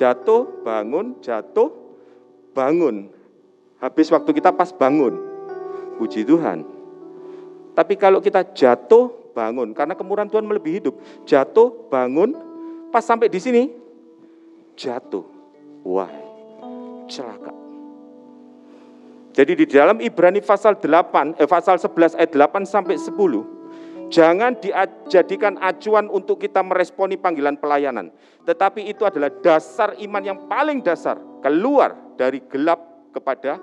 Jatuh, 0.00 0.64
bangun, 0.64 1.20
jatuh, 1.20 1.76
bangun. 2.56 3.12
Habis 3.76 4.08
waktu 4.08 4.32
kita 4.32 4.48
pas 4.56 4.72
bangun. 4.72 5.12
Puji 6.00 6.24
Tuhan. 6.24 6.64
Tapi 7.76 8.00
kalau 8.00 8.24
kita 8.24 8.48
jatuh, 8.56 9.27
bangun. 9.38 9.70
Karena 9.70 9.94
kemurahan 9.94 10.26
Tuhan 10.26 10.42
melebihi 10.42 10.82
hidup. 10.82 10.98
Jatuh, 11.22 11.86
bangun, 11.86 12.34
pas 12.90 13.06
sampai 13.06 13.30
di 13.30 13.38
sini, 13.38 13.70
jatuh. 14.74 15.22
Wah, 15.86 16.10
celaka. 17.06 17.54
Jadi 19.38 19.54
di 19.54 19.66
dalam 19.70 20.02
Ibrani 20.02 20.42
pasal 20.42 20.74
8, 20.74 21.38
eh, 21.38 21.46
pasal 21.46 21.78
11 21.78 22.18
ayat 22.18 22.34
8 22.34 22.66
sampai 22.66 22.98
10, 22.98 23.46
jangan 24.10 24.58
dijadikan 24.58 25.54
acuan 25.62 26.10
untuk 26.10 26.42
kita 26.42 26.58
meresponi 26.66 27.14
panggilan 27.14 27.54
pelayanan. 27.54 28.10
Tetapi 28.42 28.90
itu 28.90 29.06
adalah 29.06 29.30
dasar 29.30 29.94
iman 29.94 30.22
yang 30.26 30.38
paling 30.50 30.82
dasar, 30.82 31.22
keluar 31.38 31.94
dari 32.18 32.42
gelap 32.50 32.82
kepada 33.14 33.62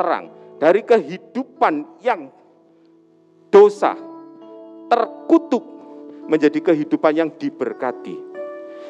terang, 0.00 0.32
dari 0.56 0.80
kehidupan 0.80 2.00
yang 2.00 2.32
dosa 3.52 4.15
terkutuk 4.86 5.64
menjadi 6.26 6.58
kehidupan 6.72 7.12
yang 7.14 7.30
diberkati. 7.34 8.16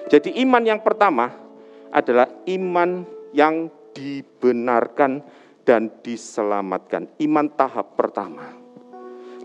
Jadi 0.07 0.39
iman 0.47 0.63
yang 0.63 0.81
pertama 0.81 1.33
adalah 1.91 2.31
iman 2.47 3.05
yang 3.35 3.69
dibenarkan 3.93 5.25
dan 5.67 5.91
diselamatkan. 6.05 7.11
Iman 7.19 7.51
tahap 7.53 7.99
pertama. 7.99 8.55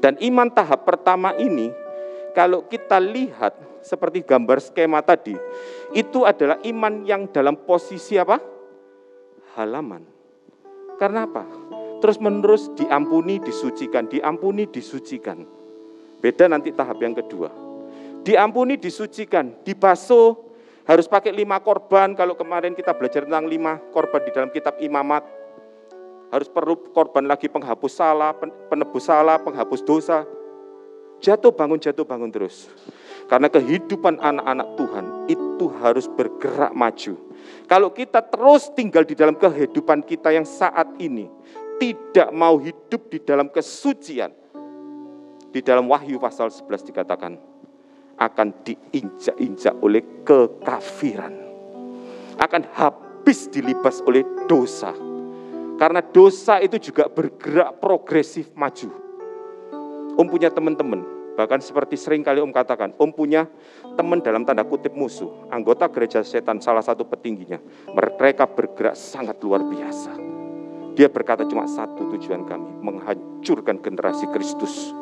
Dan 0.01 0.17
iman 0.21 0.49
tahap 0.49 0.85
pertama 0.85 1.33
ini, 1.37 1.69
kalau 2.33 2.65
kita 2.65 2.97
lihat 2.97 3.57
seperti 3.81 4.21
gambar 4.25 4.61
skema 4.61 5.01
tadi, 5.01 5.33
itu 5.93 6.25
adalah 6.25 6.61
iman 6.61 7.05
yang 7.05 7.29
dalam 7.29 7.57
posisi 7.57 8.17
apa? 8.17 8.37
Halaman. 9.57 10.05
Karena 10.97 11.25
apa? 11.25 11.45
Terus 12.01 12.17
menerus 12.17 12.69
diampuni, 12.73 13.37
disucikan, 13.41 14.09
diampuni, 14.09 14.65
disucikan. 14.69 15.60
Beda 16.21 16.45
nanti 16.45 16.69
tahap 16.69 17.01
yang 17.01 17.17
kedua. 17.17 17.49
Diampuni, 18.21 18.77
disucikan, 18.77 19.57
dibasuh, 19.65 20.37
harus 20.85 21.09
pakai 21.09 21.33
lima 21.33 21.57
korban. 21.57 22.13
Kalau 22.13 22.37
kemarin 22.37 22.77
kita 22.77 22.93
belajar 22.93 23.25
tentang 23.25 23.49
lima 23.49 23.81
korban 23.89 24.21
di 24.21 24.31
dalam 24.31 24.53
kitab 24.53 24.77
imamat, 24.77 25.25
harus 26.29 26.47
perlu 26.47 26.77
korban 26.93 27.25
lagi 27.25 27.49
penghapus 27.49 27.93
salah, 27.97 28.31
penebus 28.69 29.09
salah, 29.09 29.41
penghapus 29.41 29.81
dosa. 29.81 30.23
Jatuh 31.21 31.53
bangun, 31.53 31.77
jatuh 31.77 32.05
bangun 32.05 32.29
terus. 32.29 32.69
Karena 33.29 33.49
kehidupan 33.49 34.17
anak-anak 34.17 34.67
Tuhan 34.77 35.05
itu 35.29 35.65
harus 35.81 36.09
bergerak 36.09 36.73
maju. 36.73 37.13
Kalau 37.69 37.89
kita 37.93 38.21
terus 38.25 38.69
tinggal 38.73 39.05
di 39.05 39.13
dalam 39.13 39.37
kehidupan 39.37 40.01
kita 40.05 40.33
yang 40.33 40.45
saat 40.45 40.89
ini, 40.97 41.29
tidak 41.77 42.29
mau 42.33 42.57
hidup 42.57 43.09
di 43.09 43.21
dalam 43.21 43.49
kesucian, 43.49 44.33
di 45.51 45.59
dalam 45.59 45.87
Wahyu 45.91 46.17
pasal 46.17 46.49
11 46.49 46.89
dikatakan, 46.89 47.35
akan 48.17 48.47
diinjak-injak 48.63 49.75
oleh 49.83 50.23
kekafiran. 50.23 51.33
Akan 52.39 52.65
habis 52.73 53.51
dilibas 53.51 54.01
oleh 54.07 54.25
dosa 54.49 54.93
karena 55.81 55.97
dosa 56.05 56.61
itu 56.61 56.77
juga 56.77 57.09
bergerak 57.09 57.81
progresif 57.81 58.53
maju. 58.53 58.93
Om 60.13 60.27
punya 60.29 60.53
teman-teman, 60.53 61.01
bahkan 61.33 61.57
seperti 61.57 61.97
sering 61.97 62.21
kali 62.21 62.37
Om 62.37 62.53
katakan, 62.53 62.93
Om 63.01 63.09
punya 63.09 63.49
teman 63.97 64.21
dalam 64.21 64.45
tanda 64.45 64.61
kutip 64.61 64.93
musuh, 64.93 65.49
anggota 65.49 65.89
gereja 65.89 66.21
setan 66.21 66.61
salah 66.61 66.85
satu 66.85 67.09
petingginya. 67.09 67.57
Mereka 67.97 68.45
bergerak 68.53 68.93
sangat 68.93 69.41
luar 69.41 69.65
biasa. 69.65 70.13
Dia 70.93 71.09
berkata 71.09 71.49
cuma 71.49 71.65
satu 71.65 72.13
tujuan 72.13 72.45
kami, 72.45 72.77
menghancurkan 72.85 73.81
generasi 73.81 74.29
Kristus. 74.29 74.93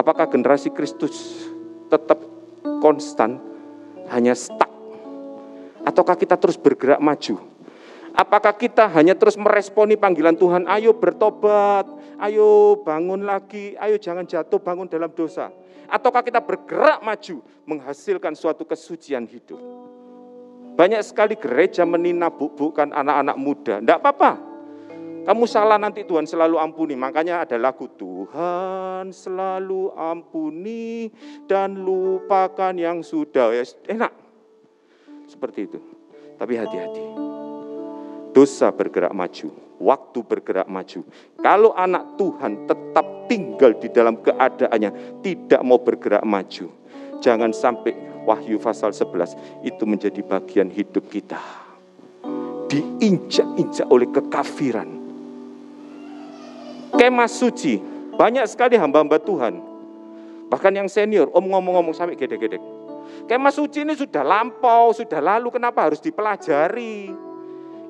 Apakah 0.00 0.32
generasi 0.32 0.72
Kristus 0.72 1.44
tetap 1.92 2.16
konstan, 2.80 3.36
hanya 4.08 4.32
stuck? 4.32 4.72
Ataukah 5.84 6.16
kita 6.16 6.40
terus 6.40 6.56
bergerak 6.56 7.04
maju? 7.04 7.36
Apakah 8.16 8.56
kita 8.56 8.88
hanya 8.96 9.12
terus 9.12 9.36
meresponi 9.36 10.00
panggilan 10.00 10.40
Tuhan, 10.40 10.64
ayo 10.72 10.96
bertobat, 10.96 11.84
ayo 12.16 12.80
bangun 12.80 13.28
lagi, 13.28 13.76
ayo 13.76 14.00
jangan 14.00 14.24
jatuh 14.24 14.56
bangun 14.56 14.88
dalam 14.88 15.12
dosa. 15.12 15.52
Ataukah 15.84 16.24
kita 16.24 16.40
bergerak 16.40 17.04
maju 17.04 17.44
menghasilkan 17.68 18.32
suatu 18.32 18.64
kesucian 18.64 19.28
hidup. 19.28 19.60
Banyak 20.80 21.04
sekali 21.04 21.36
gereja 21.36 21.84
meninabuk-bukan 21.84 22.96
anak-anak 22.96 23.36
muda. 23.36 23.74
Tidak 23.84 24.00
apa-apa. 24.00 24.49
Kamu 25.20 25.44
salah 25.44 25.76
nanti 25.76 26.04
Tuhan 26.04 26.24
selalu 26.24 26.56
ampuni. 26.56 26.94
Makanya 26.96 27.44
ada 27.44 27.56
lagu 27.60 27.86
Tuhan 27.92 29.12
selalu 29.12 29.92
ampuni 29.94 31.12
dan 31.44 31.80
lupakan 31.80 32.72
yang 32.74 33.04
sudah. 33.04 33.52
Ya, 33.52 33.64
enak. 33.88 34.12
Seperti 35.28 35.70
itu. 35.70 35.78
Tapi 36.40 36.56
hati-hati 36.56 37.30
dosa 38.30 38.70
bergerak 38.70 39.10
maju, 39.10 39.48
waktu 39.82 40.18
bergerak 40.22 40.68
maju. 40.70 41.00
Kalau 41.42 41.74
anak 41.74 42.16
Tuhan 42.16 42.66
tetap 42.66 43.06
tinggal 43.26 43.74
di 43.78 43.88
dalam 43.90 44.18
keadaannya, 44.22 45.22
tidak 45.22 45.60
mau 45.66 45.78
bergerak 45.82 46.22
maju, 46.22 46.70
jangan 47.18 47.50
sampai 47.50 47.92
Wahyu 48.20 48.60
pasal 48.60 48.92
11 48.92 49.64
itu 49.64 49.82
menjadi 49.88 50.20
bagian 50.20 50.68
hidup 50.68 51.08
kita. 51.08 51.40
Diinjak-injak 52.68 53.88
oleh 53.88 54.06
kekafiran. 54.12 54.99
Kemah 56.94 57.30
suci, 57.30 57.78
banyak 58.18 58.44
sekali 58.50 58.74
hamba-hamba 58.74 59.18
Tuhan. 59.22 59.58
Bahkan 60.50 60.72
yang 60.74 60.88
senior, 60.90 61.30
om 61.30 61.46
ngomong-ngomong 61.46 61.94
sampai 61.94 62.18
gede-gede. 62.18 62.58
Kemah 63.26 63.54
suci 63.54 63.86
ini 63.86 63.94
sudah 63.94 64.26
lampau, 64.26 64.90
sudah 64.90 65.22
lalu, 65.22 65.54
kenapa 65.54 65.86
harus 65.86 66.02
dipelajari? 66.02 67.10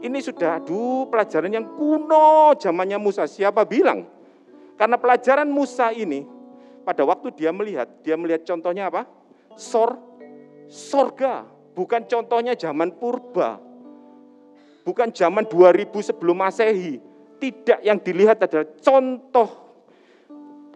Ini 0.00 0.18
sudah, 0.24 0.60
aduh 0.60 1.08
pelajaran 1.12 1.52
yang 1.52 1.66
kuno 1.76 2.56
zamannya 2.56 2.96
Musa. 2.96 3.28
Siapa 3.28 3.68
bilang? 3.68 4.08
Karena 4.80 4.96
pelajaran 4.96 5.48
Musa 5.48 5.92
ini, 5.92 6.24
pada 6.88 7.04
waktu 7.04 7.28
dia 7.36 7.52
melihat, 7.52 7.88
dia 8.00 8.16
melihat 8.16 8.48
contohnya 8.48 8.88
apa? 8.88 9.04
Sor, 9.60 10.00
sorga. 10.72 11.44
Bukan 11.76 12.08
contohnya 12.08 12.56
zaman 12.56 12.96
purba. 12.96 13.60
Bukan 14.84 15.12
zaman 15.12 15.44
2000 15.44 15.92
sebelum 16.00 16.40
masehi. 16.40 17.09
Tidak 17.40 17.80
yang 17.80 17.98
dilihat 18.04 18.44
adalah 18.44 18.68
contoh 18.76 19.48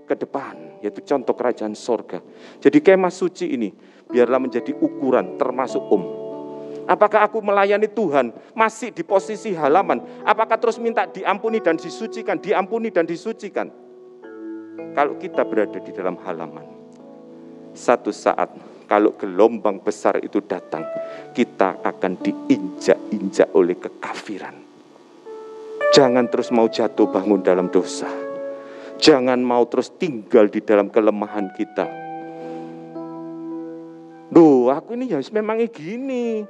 ke 0.09 0.16
depan, 0.16 0.80
yaitu 0.80 1.04
contoh 1.04 1.37
kerajaan 1.37 1.76
sorga. 1.76 2.25
Jadi 2.61 2.80
kemah 2.80 3.12
suci 3.12 3.52
ini, 3.52 3.68
biarlah 4.09 4.40
menjadi 4.40 4.73
ukuran 4.80 5.37
termasuk 5.37 5.85
um 5.92 6.25
Apakah 6.85 7.25
aku 7.25 7.40
melayani 7.40 7.88
Tuhan 7.88 8.28
masih 8.52 8.92
di 8.92 9.00
posisi 9.00 9.56
halaman? 9.56 10.04
Apakah 10.21 10.61
terus 10.61 10.76
minta 10.76 11.09
diampuni 11.09 11.56
dan 11.64 11.80
disucikan, 11.80 12.37
diampuni 12.37 12.92
dan 12.92 13.09
disucikan? 13.09 13.73
Kalau 14.92 15.16
kita 15.16 15.49
berada 15.49 15.80
di 15.80 15.92
dalam 15.97 16.21
halaman, 16.21 16.66
satu 17.73 18.12
saat 18.12 18.52
kalau 18.85 19.16
gelombang 19.16 19.80
besar 19.80 20.21
itu 20.21 20.44
datang, 20.44 20.85
kita 21.33 21.80
akan 21.80 22.21
diinjak-injak 22.21 23.49
oleh 23.56 23.80
kekafiran. 23.80 24.63
Jangan 25.95 26.27
terus 26.27 26.51
mau 26.51 26.67
jatuh 26.67 27.07
bangun 27.07 27.39
dalam 27.39 27.71
dosa. 27.71 28.11
Jangan 28.99 29.39
mau 29.39 29.63
terus 29.71 29.95
tinggal 29.95 30.51
di 30.51 30.59
dalam 30.59 30.91
kelemahan 30.91 31.55
kita. 31.55 31.87
Duh, 34.35 34.75
aku 34.75 34.99
ini 34.99 35.15
ya 35.15 35.23
memangnya 35.31 35.71
gini. 35.71 36.43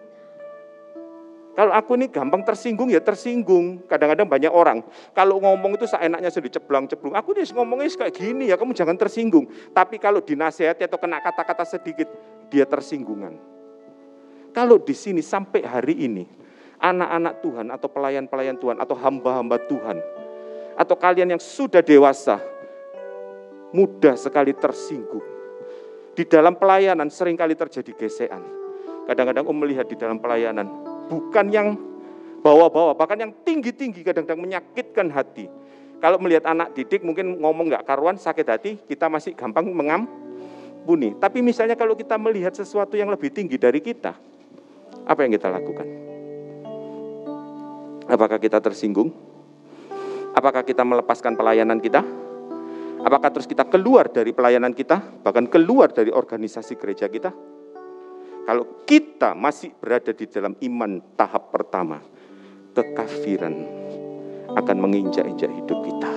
Kalau 1.53 1.77
aku 1.77 1.93
ini 1.93 2.09
gampang 2.09 2.41
tersinggung 2.41 2.89
ya 2.89 3.05
tersinggung. 3.05 3.85
Kadang-kadang 3.85 4.25
banyak 4.25 4.49
orang 4.49 4.81
kalau 5.13 5.37
ngomong 5.45 5.77
itu 5.77 5.93
seenaknya 5.93 6.33
sudah 6.33 6.49
ceblang-ceblung. 6.49 7.13
Aku 7.13 7.37
nih 7.37 7.45
ngomongnya 7.53 7.93
kayak 7.93 8.17
gini 8.17 8.49
ya, 8.49 8.57
kamu 8.57 8.73
jangan 8.73 8.97
tersinggung. 8.97 9.45
Tapi 9.77 10.01
kalau 10.01 10.25
dinasehati 10.25 10.89
atau 10.89 10.97
kena 10.97 11.21
kata-kata 11.21 11.69
sedikit, 11.69 12.09
dia 12.49 12.65
tersinggungan. 12.65 13.37
Kalau 14.57 14.81
di 14.81 14.97
sini 14.97 15.21
sampai 15.21 15.69
hari 15.69 16.09
ini, 16.09 16.25
anak-anak 16.79 17.43
Tuhan 17.43 17.67
atau 17.71 17.89
pelayan-pelayan 17.91 18.57
Tuhan 18.59 18.77
atau 18.81 18.97
hamba-hamba 18.99 19.57
Tuhan, 19.67 19.99
atau 20.75 20.97
kalian 20.99 21.35
yang 21.37 21.43
sudah 21.43 21.81
dewasa, 21.81 22.43
mudah 23.75 24.15
sekali 24.15 24.55
tersinggung. 24.55 25.23
Di 26.15 26.23
dalam 26.23 26.55
pelayanan 26.55 27.11
sering 27.11 27.35
kali 27.35 27.59
terjadi 27.59 27.91
gesekan. 27.99 28.43
Kadang-kadang 29.05 29.45
om 29.51 29.57
melihat 29.59 29.85
di 29.91 29.99
dalam 29.99 30.23
pelayanan, 30.23 30.65
bukan 31.11 31.47
yang 31.51 31.75
bawah-bawah, 32.41 32.95
bahkan 32.95 33.19
yang 33.19 33.33
tinggi-tinggi 33.43 34.07
kadang-kadang 34.07 34.41
menyakitkan 34.41 35.11
hati. 35.11 35.51
Kalau 35.99 36.21
melihat 36.21 36.47
anak 36.47 36.77
didik 36.77 37.03
mungkin 37.03 37.41
ngomong 37.43 37.73
nggak 37.73 37.85
karuan, 37.89 38.15
sakit 38.15 38.47
hati, 38.47 38.77
kita 38.87 39.11
masih 39.11 39.33
gampang 39.33 39.67
mengampuni. 39.67 41.17
Tapi 41.17 41.41
misalnya 41.41 41.75
kalau 41.75 41.99
kita 41.99 42.15
melihat 42.21 42.53
sesuatu 42.55 42.95
yang 42.95 43.11
lebih 43.11 43.33
tinggi 43.33 43.59
dari 43.59 43.81
kita, 43.81 44.15
apa 45.05 45.21
yang 45.25 45.33
kita 45.35 45.49
lakukan? 45.51 46.14
Apakah 48.05 48.37
kita 48.37 48.61
tersinggung? 48.61 49.09
Apakah 50.35 50.67
kita 50.67 50.85
melepaskan 50.85 51.39
pelayanan 51.39 51.81
kita? 51.81 52.05
Apakah 53.05 53.29
terus 53.33 53.45
kita 53.45 53.69
keluar 53.69 54.09
dari 54.09 54.33
pelayanan 54.33 54.73
kita, 54.73 55.21
bahkan 55.21 55.45
keluar 55.49 55.93
dari 55.93 56.09
organisasi 56.09 56.81
gereja 56.81 57.09
kita? 57.09 57.33
Kalau 58.45 58.85
kita 58.85 59.33
masih 59.33 59.73
berada 59.77 60.13
di 60.13 60.29
dalam 60.29 60.53
iman 60.57 61.17
tahap 61.17 61.49
pertama, 61.49 62.01
kekafiran 62.77 63.55
akan 64.53 64.77
menginjak-injak 64.81 65.49
hidup 65.49 65.79
kita. 65.81 66.13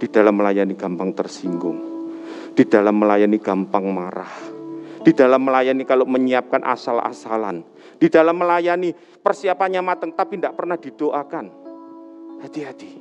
Di 0.00 0.06
dalam 0.12 0.36
melayani 0.36 0.76
gampang 0.76 1.16
tersinggung, 1.16 1.80
di 2.52 2.64
dalam 2.68 3.00
melayani 3.00 3.40
gampang 3.40 3.88
marah, 3.88 4.53
di 5.04 5.12
dalam 5.12 5.44
melayani 5.44 5.84
kalau 5.84 6.08
menyiapkan 6.08 6.64
asal-asalan, 6.64 7.60
di 8.00 8.08
dalam 8.08 8.40
melayani 8.40 8.96
persiapannya 8.96 9.84
matang 9.84 10.16
tapi 10.16 10.40
tidak 10.40 10.56
pernah 10.56 10.80
didoakan. 10.80 11.46
Hati-hati. 12.40 12.92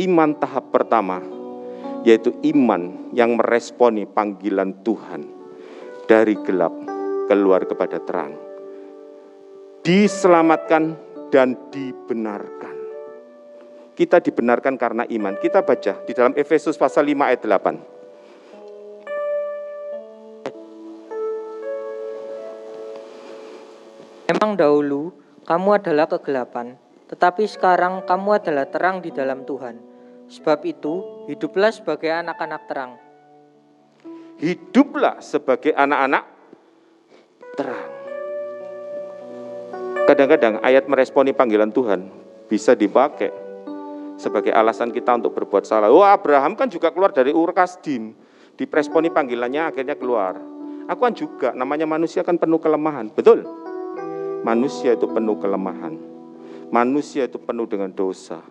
Iman 0.00 0.36
tahap 0.40 0.72
pertama 0.72 1.20
yaitu 2.06 2.30
iman 2.54 3.10
yang 3.10 3.34
meresponi 3.34 4.06
panggilan 4.06 4.80
Tuhan 4.86 5.26
dari 6.06 6.38
gelap 6.46 6.72
keluar 7.28 7.66
kepada 7.68 7.98
terang. 8.00 8.32
Diselamatkan 9.84 10.96
dan 11.28 11.56
dibenarkan. 11.68 12.76
Kita 13.98 14.22
dibenarkan 14.22 14.78
karena 14.78 15.04
iman. 15.10 15.34
Kita 15.36 15.66
baca 15.66 16.06
di 16.06 16.12
dalam 16.14 16.32
Efesus 16.38 16.78
pasal 16.78 17.10
5 17.10 17.28
ayat 17.28 17.42
8. 17.42 17.97
Memang 24.38 24.54
dahulu 24.54 25.10
kamu 25.50 25.82
adalah 25.82 26.06
kegelapan, 26.06 26.78
tetapi 27.10 27.42
sekarang 27.50 28.06
kamu 28.06 28.38
adalah 28.38 28.70
terang 28.70 29.02
di 29.02 29.10
dalam 29.10 29.42
Tuhan. 29.42 29.82
Sebab 30.30 30.62
itu, 30.62 31.26
hiduplah 31.26 31.74
sebagai 31.74 32.06
anak-anak 32.06 32.62
terang. 32.70 32.92
Hiduplah 34.38 35.18
sebagai 35.18 35.74
anak-anak 35.74 36.22
terang. 37.58 37.90
Kadang-kadang 40.06 40.62
ayat 40.62 40.86
meresponi 40.86 41.34
panggilan 41.34 41.74
Tuhan 41.74 42.06
bisa 42.46 42.78
dipakai 42.78 43.34
sebagai 44.22 44.54
alasan 44.54 44.94
kita 44.94 45.18
untuk 45.18 45.34
berbuat 45.34 45.66
salah. 45.66 45.90
Oh 45.90 46.06
Abraham 46.06 46.54
kan 46.54 46.70
juga 46.70 46.94
keluar 46.94 47.10
dari 47.10 47.34
Ur 47.34 47.50
Kasdim. 47.50 48.14
Dipresponi 48.54 49.10
panggilannya 49.10 49.74
akhirnya 49.74 49.98
keluar. 49.98 50.38
Aku 50.86 51.00
kan 51.02 51.10
juga, 51.18 51.50
namanya 51.58 51.90
manusia 51.90 52.22
kan 52.22 52.38
penuh 52.38 52.62
kelemahan. 52.62 53.10
Betul? 53.10 53.66
Manusia 54.46 54.94
itu 54.94 55.06
penuh 55.10 55.36
kelemahan. 55.40 55.94
Manusia 56.68 57.24
itu 57.24 57.40
penuh 57.40 57.64
dengan 57.64 57.88
dosa 57.88 58.44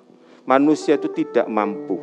Manusia 0.47 0.95
itu 0.95 1.11
tidak 1.11 1.43
mampu, 1.51 1.99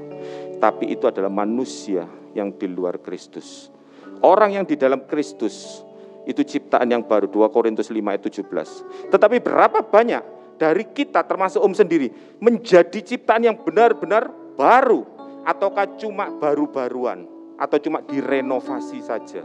tapi 0.60 0.92
itu 0.92 1.08
adalah 1.08 1.32
manusia 1.32 2.04
yang 2.36 2.52
di 2.52 2.68
luar 2.68 3.00
Kristus. 3.00 3.72
Orang 4.20 4.52
yang 4.52 4.68
di 4.68 4.76
dalam 4.76 5.08
Kristus 5.08 5.80
itu 6.28 6.44
ciptaan 6.44 6.92
yang 6.92 7.08
baru 7.08 7.24
2 7.24 7.40
Korintus 7.48 7.88
5 7.88 8.04
ayat 8.04 8.20
17. 8.20 9.08
Tetapi 9.08 9.40
berapa 9.40 9.80
banyak 9.80 10.22
dari 10.60 10.84
kita 10.92 11.24
termasuk 11.24 11.64
Om 11.64 11.72
sendiri 11.72 12.12
menjadi 12.36 13.00
ciptaan 13.00 13.48
yang 13.48 13.56
benar-benar 13.56 14.28
baru 14.60 15.08
ataukah 15.48 15.96
cuma 15.96 16.28
baru-baruan 16.36 17.24
atau 17.56 17.80
cuma 17.80 18.04
direnovasi 18.04 19.00
saja. 19.00 19.40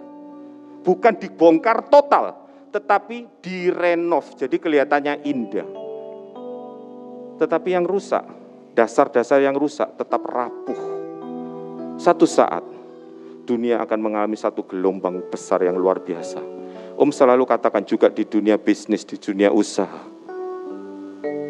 Bukan 0.84 1.16
dibongkar 1.16 1.88
total, 1.88 2.49
tetapi 2.70 3.42
direnov 3.42 4.38
jadi 4.38 4.56
kelihatannya 4.56 5.26
indah. 5.26 5.70
Tetapi 7.40 7.70
yang 7.72 7.88
rusak 7.88 8.26
dasar-dasar 8.78 9.42
yang 9.42 9.58
rusak 9.58 9.96
tetap 9.98 10.24
rapuh. 10.24 10.82
Satu 12.00 12.24
saat 12.24 12.64
dunia 13.44 13.82
akan 13.82 14.00
mengalami 14.00 14.38
satu 14.38 14.64
gelombang 14.64 15.26
besar 15.28 15.66
yang 15.66 15.76
luar 15.76 16.00
biasa. 16.00 16.40
Om 17.00 17.10
selalu 17.10 17.48
katakan 17.48 17.84
juga 17.88 18.12
di 18.12 18.28
dunia 18.28 18.60
bisnis, 18.60 19.08
di 19.08 19.16
dunia 19.16 19.50
usaha 19.50 20.19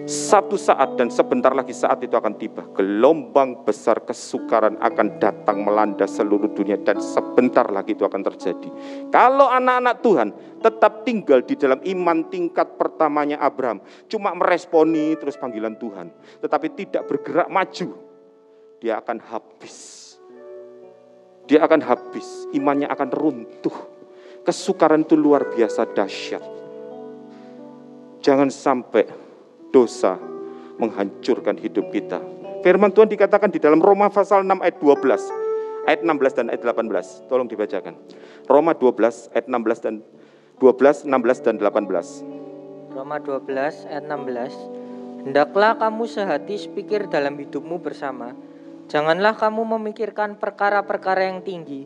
satu 0.10 0.58
saat 0.58 0.98
dan 0.98 1.14
sebentar 1.14 1.54
lagi 1.54 1.70
saat 1.70 2.02
itu 2.02 2.18
akan 2.18 2.34
tiba. 2.42 2.66
Gelombang 2.74 3.62
besar 3.62 4.02
kesukaran 4.02 4.82
akan 4.82 5.22
datang 5.22 5.62
melanda 5.62 6.10
seluruh 6.10 6.50
dunia 6.50 6.82
dan 6.82 6.98
sebentar 6.98 7.70
lagi 7.70 7.94
itu 7.94 8.02
akan 8.02 8.26
terjadi. 8.26 8.70
Kalau 9.14 9.46
anak-anak 9.46 9.96
Tuhan 10.02 10.30
tetap 10.66 11.06
tinggal 11.06 11.46
di 11.46 11.54
dalam 11.54 11.78
iman 11.86 12.26
tingkat 12.34 12.74
pertamanya 12.74 13.38
Abraham, 13.38 13.86
cuma 14.10 14.34
meresponi 14.34 15.14
terus 15.22 15.38
panggilan 15.38 15.78
Tuhan, 15.78 16.10
tetapi 16.42 16.68
tidak 16.74 17.06
bergerak 17.06 17.48
maju, 17.48 17.94
dia 18.82 18.98
akan 18.98 19.22
habis. 19.22 20.10
Dia 21.46 21.66
akan 21.66 21.82
habis, 21.86 22.50
imannya 22.54 22.90
akan 22.90 23.10
runtuh. 23.14 23.78
Kesukaran 24.42 25.06
itu 25.06 25.14
luar 25.14 25.54
biasa 25.54 25.86
dahsyat. 25.94 26.42
Jangan 28.22 28.50
sampai 28.54 29.19
dosa 29.70 30.18
menghancurkan 30.80 31.60
hidup 31.60 31.92
kita. 31.92 32.24
Firman 32.60 32.92
Tuhan 32.92 33.08
dikatakan 33.08 33.52
di 33.52 33.60
dalam 33.60 33.80
Roma 33.80 34.12
pasal 34.12 34.44
6 34.44 34.60
ayat 34.60 34.78
12, 34.84 35.88
ayat 35.88 36.02
16 36.04 36.38
dan 36.38 36.46
ayat 36.52 36.64
18. 36.64 37.28
Tolong 37.32 37.48
dibacakan. 37.48 37.94
Roma 38.48 38.76
12 38.76 39.32
ayat 39.36 39.46
16 39.48 39.86
dan 39.86 39.96
12, 40.60 41.08
16 41.08 41.46
dan 41.46 41.56
18. 41.56 42.96
Roma 42.96 43.18
12 43.24 43.88
ayat 43.88 44.04
16. 44.08 45.24
Hendaklah 45.30 45.76
kamu 45.80 46.04
sehati 46.08 46.56
sepikir 46.60 47.08
dalam 47.08 47.36
hidupmu 47.40 47.80
bersama. 47.80 48.36
Janganlah 48.90 49.38
kamu 49.38 49.78
memikirkan 49.78 50.36
perkara-perkara 50.40 51.30
yang 51.30 51.46
tinggi, 51.46 51.86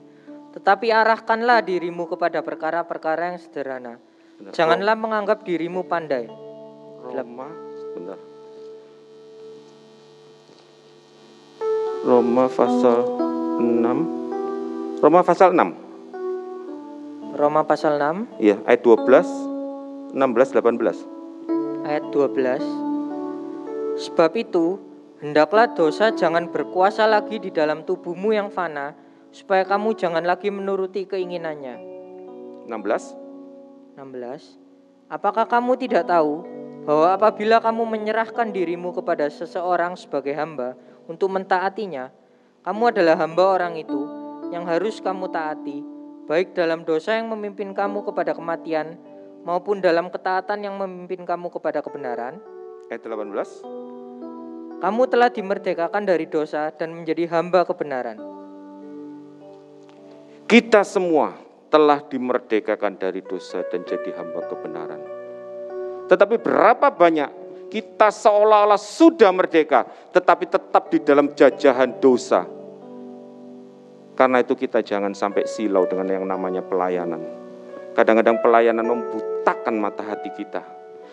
tetapi 0.56 0.90
arahkanlah 0.90 1.60
dirimu 1.66 2.08
kepada 2.08 2.40
perkara-perkara 2.40 3.36
yang 3.36 3.40
sederhana. 3.42 4.00
Janganlah 4.56 4.96
menganggap 4.96 5.44
dirimu 5.44 5.84
pandai. 5.86 6.32
Roma 7.04 7.63
Bentar. 7.94 8.18
Roma 12.04 12.52
pasal 12.52 13.00
6. 13.62 15.00
Roma 15.00 15.22
pasal 15.24 15.50
6. 15.56 15.74
Roma 17.34 17.66
pasal 17.66 17.98
6. 17.98 18.44
Iya, 18.44 18.62
ayat 18.70 18.86
12, 18.86 20.14
16, 20.14 20.54
18. 20.54 21.02
Ayat 21.88 22.06
12. 22.14 22.62
Sebab 23.98 24.32
itu, 24.38 24.78
hendaklah 25.18 25.72
dosa 25.74 26.14
jangan 26.14 26.50
berkuasa 26.54 27.10
lagi 27.10 27.42
di 27.42 27.50
dalam 27.50 27.82
tubuhmu 27.88 28.38
yang 28.38 28.54
fana, 28.54 28.94
supaya 29.34 29.66
kamu 29.66 29.98
jangan 29.98 30.22
lagi 30.22 30.54
menuruti 30.54 31.10
keinginannya. 31.10 31.82
16. 32.70 33.98
16. 33.98 34.60
Apakah 35.10 35.50
kamu 35.50 35.78
tidak 35.78 36.06
tahu 36.06 36.46
bahwa 36.84 37.16
apabila 37.16 37.64
kamu 37.64 37.84
menyerahkan 37.88 38.52
dirimu 38.52 38.92
kepada 38.92 39.32
seseorang 39.32 39.96
sebagai 39.96 40.36
hamba 40.36 40.76
untuk 41.08 41.32
mentaatinya, 41.32 42.12
kamu 42.64 42.92
adalah 42.96 43.16
hamba 43.20 43.44
orang 43.60 43.80
itu 43.80 44.08
yang 44.52 44.68
harus 44.68 45.00
kamu 45.00 45.32
taati, 45.32 45.80
baik 46.28 46.52
dalam 46.56 46.84
dosa 46.84 47.16
yang 47.16 47.32
memimpin 47.32 47.72
kamu 47.72 48.04
kepada 48.04 48.36
kematian 48.36 49.00
maupun 49.48 49.80
dalam 49.80 50.12
ketaatan 50.12 50.64
yang 50.64 50.76
memimpin 50.76 51.24
kamu 51.24 51.52
kepada 51.52 51.80
kebenaran. 51.80 52.40
Ayat 52.92 53.04
18. 53.04 54.80
Kamu 54.84 55.02
telah 55.08 55.32
dimerdekakan 55.32 56.04
dari 56.04 56.28
dosa 56.28 56.68
dan 56.76 56.92
menjadi 56.92 57.32
hamba 57.32 57.64
kebenaran. 57.64 58.20
Kita 60.44 60.84
semua 60.84 61.40
telah 61.72 62.04
dimerdekakan 62.04 63.00
dari 63.00 63.24
dosa 63.24 63.64
dan 63.72 63.88
jadi 63.88 64.12
hamba 64.20 64.44
kebenaran. 64.52 65.13
Tetapi 66.14 66.38
berapa 66.38 66.94
banyak 66.94 67.30
kita 67.74 68.14
seolah-olah 68.14 68.78
sudah 68.78 69.34
merdeka, 69.34 69.82
tetapi 70.14 70.46
tetap 70.46 70.94
di 70.94 71.02
dalam 71.02 71.34
jajahan 71.34 71.98
dosa. 71.98 72.46
Karena 74.14 74.46
itu 74.46 74.54
kita 74.54 74.86
jangan 74.86 75.18
sampai 75.18 75.50
silau 75.50 75.90
dengan 75.90 76.06
yang 76.06 76.30
namanya 76.30 76.62
pelayanan. 76.62 77.18
Kadang-kadang 77.98 78.46
pelayanan 78.46 78.86
membutakan 78.86 79.74
mata 79.82 80.06
hati 80.06 80.30
kita. 80.38 80.62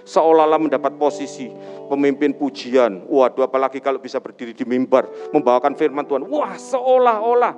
Seolah-olah 0.05 0.61
mendapat 0.61 0.93
posisi 1.01 1.49
pemimpin 1.89 2.37
pujian. 2.37 3.09
Waduh 3.09 3.49
apalagi 3.49 3.81
kalau 3.81 4.05
bisa 4.05 4.21
berdiri 4.21 4.53
di 4.53 4.69
mimbar, 4.69 5.09
membawakan 5.33 5.73
firman 5.81 6.05
Tuhan. 6.05 6.29
Wah 6.29 6.61
seolah-olah 6.61 7.57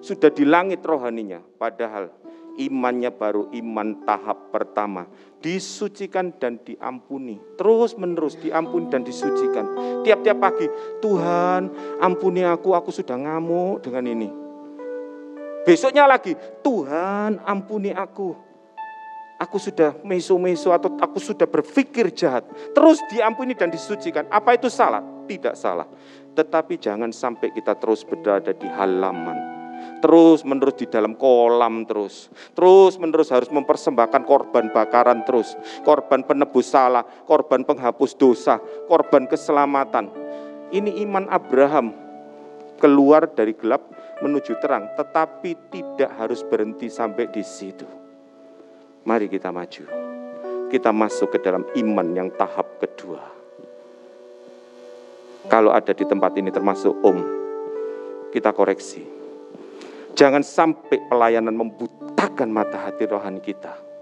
sudah 0.00 0.32
di 0.32 0.48
langit 0.48 0.80
rohaninya. 0.80 1.44
Padahal 1.60 2.08
Imannya 2.60 3.08
baru 3.08 3.48
iman 3.48 4.04
tahap 4.04 4.52
pertama. 4.52 5.08
Disucikan 5.40 6.36
dan 6.36 6.60
diampuni. 6.60 7.40
Terus 7.56 7.96
menerus 7.96 8.36
diampuni 8.36 8.92
dan 8.92 9.00
disucikan. 9.00 9.64
Tiap-tiap 10.04 10.36
pagi, 10.36 10.68
Tuhan 11.00 11.72
ampuni 11.98 12.44
aku, 12.44 12.76
aku 12.76 12.92
sudah 12.92 13.16
ngamuk 13.16 13.80
dengan 13.80 14.04
ini. 14.04 14.28
Besoknya 15.64 16.04
lagi, 16.04 16.36
Tuhan 16.60 17.40
ampuni 17.40 17.94
aku. 17.94 18.34
Aku 19.40 19.58
sudah 19.58 19.98
meso-meso 20.06 20.70
atau 20.70 20.94
aku 21.02 21.18
sudah 21.18 21.50
berpikir 21.50 22.14
jahat. 22.14 22.46
Terus 22.76 23.02
diampuni 23.10 23.58
dan 23.58 23.74
disucikan. 23.74 24.28
Apa 24.30 24.54
itu 24.54 24.70
salah? 24.70 25.02
Tidak 25.26 25.58
salah. 25.58 25.88
Tetapi 26.38 26.78
jangan 26.78 27.10
sampai 27.10 27.50
kita 27.50 27.74
terus 27.74 28.06
berada 28.06 28.54
di 28.54 28.70
halaman 28.70 29.51
terus 30.02 30.42
menerus 30.42 30.74
di 30.74 30.90
dalam 30.90 31.14
kolam 31.14 31.86
terus. 31.86 32.26
Terus 32.58 32.98
menerus 32.98 33.30
harus 33.30 33.48
mempersembahkan 33.48 34.26
korban 34.26 34.74
bakaran 34.74 35.22
terus. 35.22 35.54
Korban 35.86 36.26
penebus 36.26 36.74
salah, 36.74 37.06
korban 37.24 37.62
penghapus 37.62 38.18
dosa, 38.18 38.58
korban 38.90 39.30
keselamatan. 39.30 40.10
Ini 40.74 40.98
iman 41.06 41.30
Abraham 41.30 41.94
keluar 42.82 43.30
dari 43.30 43.54
gelap 43.54 43.86
menuju 44.18 44.58
terang, 44.58 44.90
tetapi 44.98 45.70
tidak 45.70 46.10
harus 46.18 46.42
berhenti 46.42 46.90
sampai 46.90 47.30
di 47.30 47.46
situ. 47.46 47.86
Mari 49.06 49.30
kita 49.30 49.54
maju. 49.54 49.86
Kita 50.66 50.90
masuk 50.90 51.36
ke 51.36 51.38
dalam 51.38 51.62
iman 51.78 52.08
yang 52.10 52.28
tahap 52.34 52.82
kedua. 52.82 53.22
Kalau 55.46 55.74
ada 55.74 55.90
di 55.92 56.06
tempat 56.06 56.32
ini 56.38 56.48
termasuk 56.54 56.96
Om, 57.02 57.18
kita 58.32 58.54
koreksi 58.56 59.11
Jangan 60.12 60.44
sampai 60.44 61.00
pelayanan 61.08 61.56
membutakan 61.56 62.52
mata 62.52 62.88
hati 62.88 63.08
rohani 63.08 63.40
kita. 63.40 63.92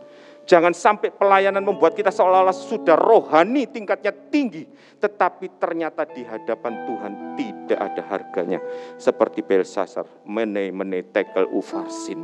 Jangan 0.50 0.74
sampai 0.74 1.14
pelayanan 1.14 1.62
membuat 1.62 1.94
kita 1.94 2.10
seolah-olah 2.10 2.56
sudah 2.56 2.98
rohani 2.98 3.70
tingkatnya 3.70 4.10
tinggi. 4.10 4.66
Tetapi 4.98 5.62
ternyata 5.62 6.02
di 6.10 6.26
hadapan 6.26 6.74
Tuhan 6.90 7.12
tidak 7.38 7.78
ada 7.78 8.02
harganya. 8.10 8.58
Seperti 8.98 9.46
Belsasar, 9.46 10.04
mene 10.26 10.74
mene 10.74 11.06
tekel 11.14 11.46
ufarsin. 11.54 12.18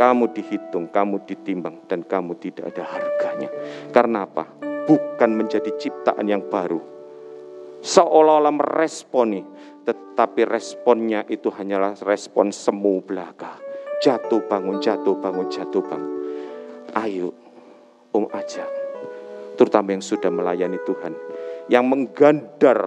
Kamu 0.00 0.32
dihitung, 0.32 0.88
kamu 0.88 1.28
ditimbang, 1.28 1.84
dan 1.88 2.04
kamu 2.04 2.40
tidak 2.40 2.72
ada 2.72 2.84
harganya. 2.84 3.48
Karena 3.92 4.24
apa? 4.24 4.44
Bukan 4.88 5.30
menjadi 5.36 5.72
ciptaan 5.76 6.24
yang 6.28 6.48
baru. 6.48 6.80
Seolah-olah 7.84 8.52
meresponi 8.56 9.44
tetapi 9.86 10.42
responnya 10.42 11.22
itu 11.30 11.46
hanyalah 11.46 11.94
respon 12.02 12.50
semu 12.50 12.98
belaka. 13.06 13.54
Jatuh 14.02 14.42
bangun, 14.50 14.82
jatuh 14.82 15.14
bangun, 15.22 15.46
jatuh 15.46 15.80
bangun. 15.80 16.12
Ayo, 16.98 17.30
Om 18.10 18.26
ajak. 18.34 18.66
Terutama 19.54 19.94
yang 19.94 20.02
sudah 20.02 20.28
melayani 20.28 20.82
Tuhan. 20.82 21.14
Yang 21.70 21.84
menggandar, 21.86 22.78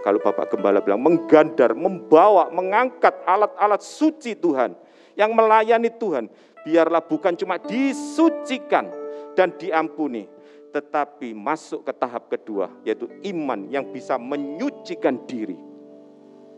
kalau 0.00 0.18
Bapak 0.24 0.56
Gembala 0.56 0.80
bilang, 0.80 1.04
menggandar, 1.04 1.76
membawa, 1.76 2.48
mengangkat 2.48 3.14
alat-alat 3.28 3.84
suci 3.84 4.32
Tuhan. 4.34 4.72
Yang 5.14 5.30
melayani 5.36 5.92
Tuhan. 5.92 6.26
Biarlah 6.66 7.04
bukan 7.04 7.36
cuma 7.36 7.60
disucikan 7.60 8.90
dan 9.36 9.54
diampuni. 9.54 10.26
Tetapi 10.72 11.30
masuk 11.36 11.86
ke 11.86 11.92
tahap 11.94 12.26
kedua, 12.32 12.72
yaitu 12.82 13.06
iman 13.28 13.70
yang 13.70 13.86
bisa 13.94 14.18
menyucikan 14.18 15.24
diri 15.30 15.75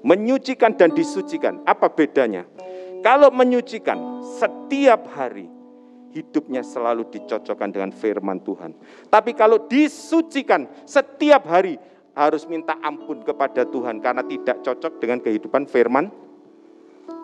Menyucikan 0.06 0.78
dan 0.78 0.94
disucikan, 0.94 1.62
apa 1.66 1.90
bedanya? 1.90 2.46
Kalau 3.02 3.30
menyucikan 3.34 4.22
setiap 4.38 5.10
hari, 5.14 5.50
hidupnya 6.14 6.62
selalu 6.62 7.06
dicocokkan 7.10 7.70
dengan 7.70 7.90
firman 7.94 8.42
Tuhan. 8.42 8.74
Tapi 9.10 9.34
kalau 9.34 9.66
disucikan 9.66 10.66
setiap 10.86 11.46
hari, 11.50 11.78
harus 12.18 12.42
minta 12.50 12.74
ampun 12.82 13.22
kepada 13.22 13.62
Tuhan 13.62 14.02
karena 14.02 14.26
tidak 14.26 14.58
cocok 14.66 14.98
dengan 14.98 15.22
kehidupan 15.22 15.70
firman 15.70 16.10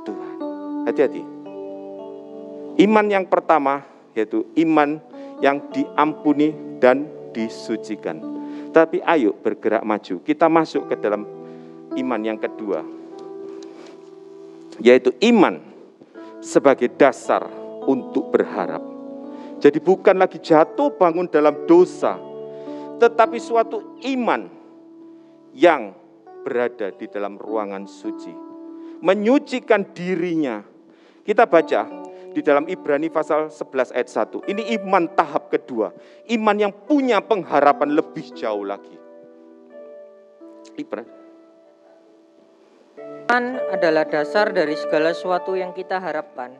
Tuhan. 0.06 0.36
Hati-hati. 0.86 1.22
Iman 2.78 3.06
yang 3.10 3.26
pertama 3.26 3.82
yaitu 4.14 4.46
iman 4.62 5.02
yang 5.42 5.58
diampuni 5.74 6.54
dan 6.78 7.10
disucikan. 7.34 8.22
Tapi 8.70 9.02
ayo 9.02 9.34
bergerak 9.34 9.82
maju. 9.82 10.22
Kita 10.22 10.46
masuk 10.46 10.86
ke 10.86 10.94
dalam 11.02 11.26
iman 11.98 12.20
yang 12.22 12.38
kedua, 12.38 12.82
yaitu 14.82 15.14
iman 15.30 15.60
sebagai 16.44 16.92
dasar 16.94 17.46
untuk 17.88 18.34
berharap. 18.34 18.82
Jadi 19.62 19.80
bukan 19.80 20.20
lagi 20.20 20.42
jatuh 20.42 20.92
bangun 20.92 21.30
dalam 21.30 21.64
dosa, 21.64 22.20
tetapi 23.00 23.40
suatu 23.40 23.96
iman 24.04 24.44
yang 25.56 25.94
berada 26.44 26.92
di 26.92 27.08
dalam 27.08 27.40
ruangan 27.40 27.88
suci. 27.88 28.34
Menyucikan 29.00 29.96
dirinya. 29.96 30.60
Kita 31.24 31.48
baca 31.48 31.88
di 32.36 32.44
dalam 32.44 32.68
Ibrani 32.68 33.08
pasal 33.08 33.48
11 33.48 33.96
ayat 33.96 34.08
1. 34.12 34.44
Ini 34.44 34.62
iman 34.82 35.08
tahap 35.16 35.48
kedua. 35.48 35.94
Iman 36.28 36.56
yang 36.60 36.72
punya 36.84 37.24
pengharapan 37.24 37.96
lebih 37.96 38.36
jauh 38.36 38.66
lagi. 38.66 38.92
Iman 43.24 43.56
adalah 43.72 44.04
dasar 44.04 44.52
dari 44.52 44.76
segala 44.76 45.16
sesuatu 45.16 45.56
yang 45.56 45.72
kita 45.72 45.96
harapkan 45.96 46.52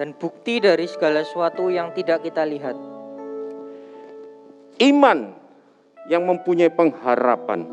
dan 0.00 0.16
bukti 0.16 0.64
dari 0.64 0.88
segala 0.88 1.20
sesuatu 1.20 1.68
yang 1.68 1.92
tidak 1.92 2.24
kita 2.24 2.40
lihat. 2.40 2.72
Iman 4.80 5.36
yang 6.08 6.24
mempunyai 6.24 6.72
pengharapan, 6.72 7.68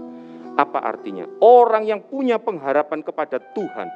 apa 0.59 0.75
artinya? 0.75 1.23
Orang 1.39 1.87
yang 1.87 2.03
punya 2.03 2.35
pengharapan 2.35 2.99
kepada 2.99 3.39
Tuhan, 3.39 3.87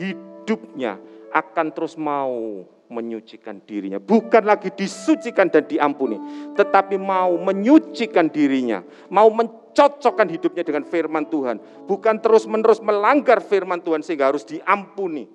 hidupnya 0.00 0.96
akan 1.36 1.68
terus 1.68 1.92
mau 2.00 2.64
menyucikan 2.88 3.60
dirinya. 3.68 4.00
Bukan 4.00 4.48
lagi 4.48 4.72
disucikan 4.72 5.52
dan 5.52 5.68
diampuni, 5.68 6.16
tetapi 6.56 6.96
mau 6.96 7.36
menyucikan 7.36 8.32
dirinya, 8.32 8.80
mau 9.12 9.28
men 9.28 9.59
cocokkan 9.72 10.28
hidupnya 10.28 10.66
dengan 10.66 10.84
firman 10.84 11.26
Tuhan. 11.26 11.60
Bukan 11.86 12.20
terus-menerus 12.20 12.80
melanggar 12.82 13.40
firman 13.42 13.80
Tuhan 13.80 14.02
sehingga 14.02 14.30
harus 14.30 14.44
diampuni. 14.46 15.28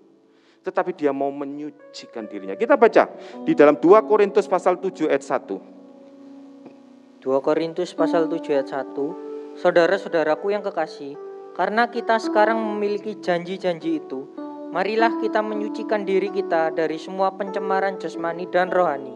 Tetapi 0.66 0.98
dia 0.98 1.14
mau 1.14 1.30
menyucikan 1.30 2.26
dirinya. 2.26 2.58
Kita 2.58 2.74
baca 2.74 3.06
di 3.46 3.54
dalam 3.54 3.78
2 3.78 4.10
Korintus 4.10 4.50
pasal 4.50 4.82
7 4.82 5.10
ayat 5.10 5.22
1. 5.22 7.22
2 7.22 7.46
Korintus 7.46 7.94
pasal 7.94 8.26
7 8.26 8.54
ayat 8.54 8.74
1. 8.74 9.62
Saudara-saudaraku 9.62 10.52
yang 10.52 10.66
kekasih, 10.66 11.16
karena 11.56 11.88
kita 11.88 12.20
sekarang 12.20 12.60
memiliki 12.60 13.16
janji-janji 13.22 14.04
itu, 14.04 14.28
marilah 14.74 15.22
kita 15.24 15.40
menyucikan 15.40 16.04
diri 16.04 16.28
kita 16.34 16.76
dari 16.76 17.00
semua 17.00 17.32
pencemaran 17.32 17.96
jasmani 18.02 18.50
dan 18.52 18.68
rohani. 18.74 19.16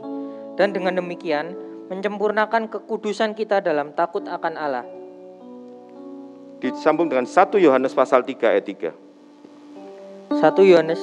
Dan 0.56 0.72
dengan 0.72 1.02
demikian, 1.02 1.58
menyempurnakan 1.90 2.70
kekudusan 2.70 3.34
kita 3.34 3.60
dalam 3.60 3.92
takut 3.98 4.30
akan 4.30 4.56
Allah 4.56 4.86
disambung 6.60 7.08
dengan 7.08 7.24
1 7.24 7.56
Yohanes 7.56 7.96
pasal 7.96 8.22
3 8.28 8.52
ayat 8.52 8.66
3. 8.68 8.92
1 10.36 10.44
Yohanes 10.70 11.02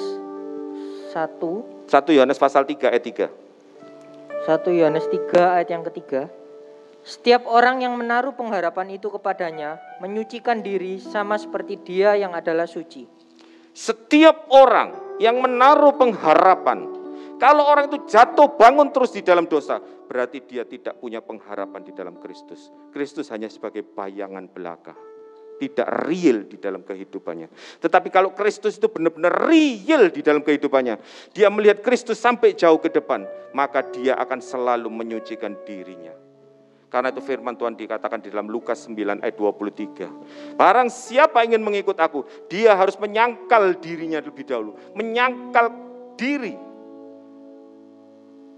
1 1.11 1.89
1 1.89 2.17
Yohanes 2.17 2.39
pasal 2.39 2.63
3 2.69 2.93
ayat 2.93 3.03
3. 3.03 3.27
1 4.47 4.79
Yohanes 4.79 5.07
3 5.09 5.57
ayat 5.59 5.69
yang 5.73 5.83
ketiga. 5.89 6.29
Setiap 7.07 7.47
orang 7.47 7.81
yang 7.81 7.95
menaruh 7.95 8.35
pengharapan 8.35 8.99
itu 8.99 9.09
kepadanya 9.09 9.79
menyucikan 10.03 10.61
diri 10.61 10.99
sama 10.99 11.39
seperti 11.39 11.79
dia 11.81 12.19
yang 12.19 12.35
adalah 12.35 12.67
suci. 12.67 13.07
Setiap 13.71 14.51
orang 14.51 15.19
yang 15.23 15.39
menaruh 15.39 15.95
pengharapan, 15.95 16.83
kalau 17.39 17.63
orang 17.71 17.87
itu 17.87 18.03
jatuh 18.11 18.59
bangun 18.59 18.91
terus 18.91 19.15
di 19.15 19.23
dalam 19.23 19.47
dosa, 19.47 19.79
berarti 19.79 20.43
dia 20.43 20.67
tidak 20.67 20.99
punya 20.99 21.23
pengharapan 21.23 21.87
di 21.87 21.95
dalam 21.95 22.19
Kristus. 22.19 22.75
Kristus 22.91 23.31
hanya 23.31 23.47
sebagai 23.47 23.87
bayangan 23.87 24.51
belaka 24.51 25.16
tidak 25.57 25.89
real 26.05 26.45
di 26.45 26.61
dalam 26.61 26.85
kehidupannya. 26.85 27.49
Tetapi 27.81 28.09
kalau 28.13 28.33
Kristus 28.37 28.77
itu 28.77 28.93
benar-benar 28.93 29.49
real 29.49 30.13
di 30.13 30.21
dalam 30.21 30.45
kehidupannya, 30.45 31.01
dia 31.33 31.49
melihat 31.49 31.81
Kristus 31.81 32.21
sampai 32.21 32.53
jauh 32.53 32.79
ke 32.81 32.93
depan, 32.93 33.25
maka 33.57 33.81
dia 33.83 34.17
akan 34.21 34.41
selalu 34.41 34.89
menyucikan 34.93 35.57
dirinya. 35.65 36.27
Karena 36.87 37.11
itu 37.11 37.21
firman 37.21 37.59
Tuhan 37.59 37.75
dikatakan 37.75 38.23
di 38.23 38.31
dalam 38.31 38.47
Lukas 38.47 38.87
9 38.87 39.21
ayat 39.21 39.37
23. 39.37 40.55
Barang 40.55 40.89
siapa 40.89 41.43
ingin 41.43 41.61
mengikut 41.61 41.99
aku, 41.99 42.25
dia 42.47 42.79
harus 42.79 42.95
menyangkal 42.97 43.77
dirinya 43.83 44.23
lebih 44.23 44.47
dahulu. 44.47 44.79
Menyangkal 44.95 45.75
diri. 46.15 46.55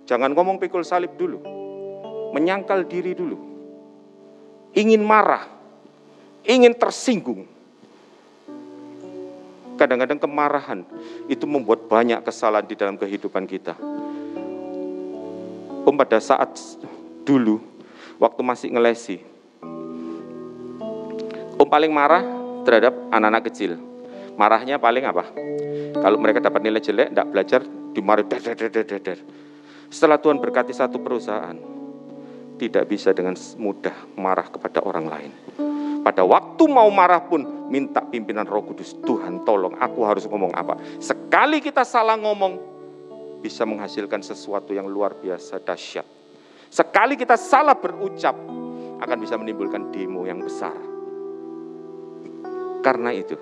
Jangan 0.05 0.37
ngomong 0.37 0.61
pikul 0.61 0.85
salib 0.85 1.17
dulu. 1.17 1.41
Menyangkal 2.37 2.85
diri 2.85 3.17
dulu. 3.17 3.37
Ingin 4.77 5.01
marah, 5.03 5.58
ingin 6.49 6.73
tersinggung. 6.73 7.45
Kadang-kadang 9.77 10.19
kemarahan 10.19 10.83
itu 11.31 11.47
membuat 11.47 11.87
banyak 11.87 12.19
kesalahan 12.25 12.67
di 12.67 12.75
dalam 12.75 12.99
kehidupan 12.99 13.47
kita. 13.47 13.79
Om 15.87 15.95
pada 15.95 16.19
saat 16.19 16.59
dulu, 17.23 17.63
waktu 18.19 18.41
masih 18.43 18.69
ngelesi, 18.75 19.23
Om 21.59 21.69
paling 21.69 21.93
marah 21.95 22.25
terhadap 22.67 22.97
anak-anak 23.15 23.51
kecil. 23.53 23.79
Marahnya 24.35 24.79
paling 24.79 25.03
apa? 25.07 25.27
Kalau 25.99 26.19
mereka 26.19 26.39
dapat 26.39 26.63
nilai 26.63 26.83
jelek, 26.83 27.11
tidak 27.11 27.29
belajar, 27.31 27.61
dimarahi. 27.95 29.19
Setelah 29.91 30.19
Tuhan 30.23 30.39
berkati 30.39 30.71
satu 30.71 31.03
perusahaan, 31.03 31.59
tidak 32.59 32.87
bisa 32.87 33.11
dengan 33.11 33.35
mudah 33.59 33.95
marah 34.15 34.47
kepada 34.47 34.83
orang 34.87 35.07
lain. 35.11 35.33
Pada 36.09 36.25
waktu 36.25 36.65
mau 36.73 36.89
marah 36.89 37.21
pun 37.21 37.69
minta 37.69 38.01
pimpinan 38.01 38.49
Roh 38.49 38.65
Kudus, 38.65 38.97
Tuhan 39.05 39.45
tolong 39.45 39.77
aku 39.77 40.09
harus 40.09 40.25
ngomong 40.25 40.57
apa. 40.57 40.81
Sekali 41.05 41.61
kita 41.61 41.85
salah 41.85 42.17
ngomong 42.17 42.57
bisa 43.45 43.69
menghasilkan 43.69 44.25
sesuatu 44.25 44.73
yang 44.73 44.89
luar 44.89 45.21
biasa 45.21 45.61
dahsyat. 45.61 46.09
Sekali 46.73 47.13
kita 47.13 47.37
salah 47.37 47.77
berucap 47.77 48.33
akan 49.05 49.19
bisa 49.21 49.37
menimbulkan 49.37 49.93
demo 49.93 50.25
yang 50.25 50.41
besar. 50.41 50.73
Karena 52.81 53.13
itu 53.13 53.37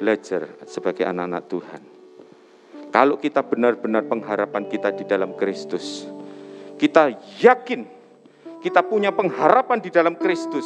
belajar 0.00 0.56
sebagai 0.64 1.04
anak-anak 1.04 1.42
Tuhan. 1.52 1.82
Kalau 2.88 3.20
kita 3.20 3.44
benar-benar 3.44 4.08
pengharapan 4.08 4.72
kita 4.72 4.88
di 4.88 5.04
dalam 5.04 5.36
Kristus, 5.36 6.08
kita 6.80 7.12
yakin 7.44 7.84
kita 8.64 8.80
punya 8.88 9.12
pengharapan 9.12 9.84
di 9.84 9.92
dalam 9.92 10.16
Kristus, 10.16 10.64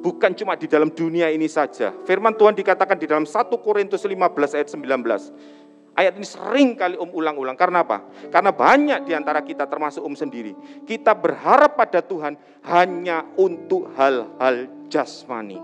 bukan 0.00 0.32
cuma 0.36 0.56
di 0.56 0.66
dalam 0.66 0.92
dunia 0.92 1.30
ini 1.32 1.46
saja. 1.46 1.92
Firman 2.04 2.34
Tuhan 2.34 2.56
dikatakan 2.56 2.96
di 2.96 3.06
dalam 3.08 3.24
1 3.24 3.32
Korintus 3.60 4.02
15 4.04 4.56
ayat 4.56 4.68
19. 4.72 5.96
Ayat 5.96 6.12
ini 6.20 6.28
sering 6.28 6.76
kali 6.76 7.00
Om 7.00 7.08
ulang-ulang. 7.08 7.56
Karena 7.56 7.80
apa? 7.80 8.04
Karena 8.28 8.52
banyak 8.52 9.08
di 9.08 9.16
antara 9.16 9.40
kita 9.40 9.64
termasuk 9.64 10.04
Om 10.04 10.12
sendiri. 10.12 10.52
Kita 10.84 11.16
berharap 11.16 11.72
pada 11.72 12.04
Tuhan 12.04 12.36
hanya 12.68 13.24
untuk 13.40 13.88
hal-hal 13.96 14.68
jasmani. 14.92 15.56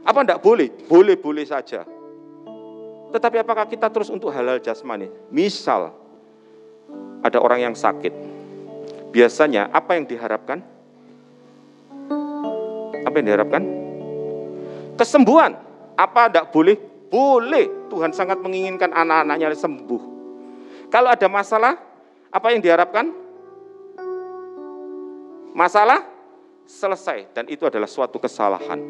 Apa 0.00 0.24
enggak 0.24 0.40
boleh? 0.40 0.72
Boleh-boleh 0.88 1.44
saja. 1.44 1.84
Tetapi 3.12 3.36
apakah 3.44 3.68
kita 3.68 3.92
terus 3.92 4.08
untuk 4.08 4.32
hal-hal 4.32 4.64
jasmani? 4.64 5.12
Misal, 5.28 5.92
ada 7.20 7.36
orang 7.36 7.68
yang 7.68 7.76
sakit. 7.76 8.16
Biasanya 9.12 9.68
apa 9.74 9.98
yang 9.98 10.08
diharapkan? 10.08 10.64
Yang 13.20 13.26
diharapkan? 13.36 13.62
Kesembuhan. 14.96 15.52
Apa 16.00 16.32
tidak 16.32 16.48
boleh? 16.48 16.76
Boleh. 17.12 17.92
Tuhan 17.92 18.16
sangat 18.16 18.40
menginginkan 18.40 18.88
anak-anaknya 18.96 19.52
sembuh. 19.52 20.02
Kalau 20.88 21.12
ada 21.12 21.28
masalah, 21.28 21.76
apa 22.32 22.46
yang 22.50 22.64
diharapkan? 22.64 23.12
Masalah 25.52 26.06
selesai 26.64 27.34
dan 27.36 27.44
itu 27.52 27.68
adalah 27.68 27.90
suatu 27.90 28.16
kesalahan. 28.16 28.80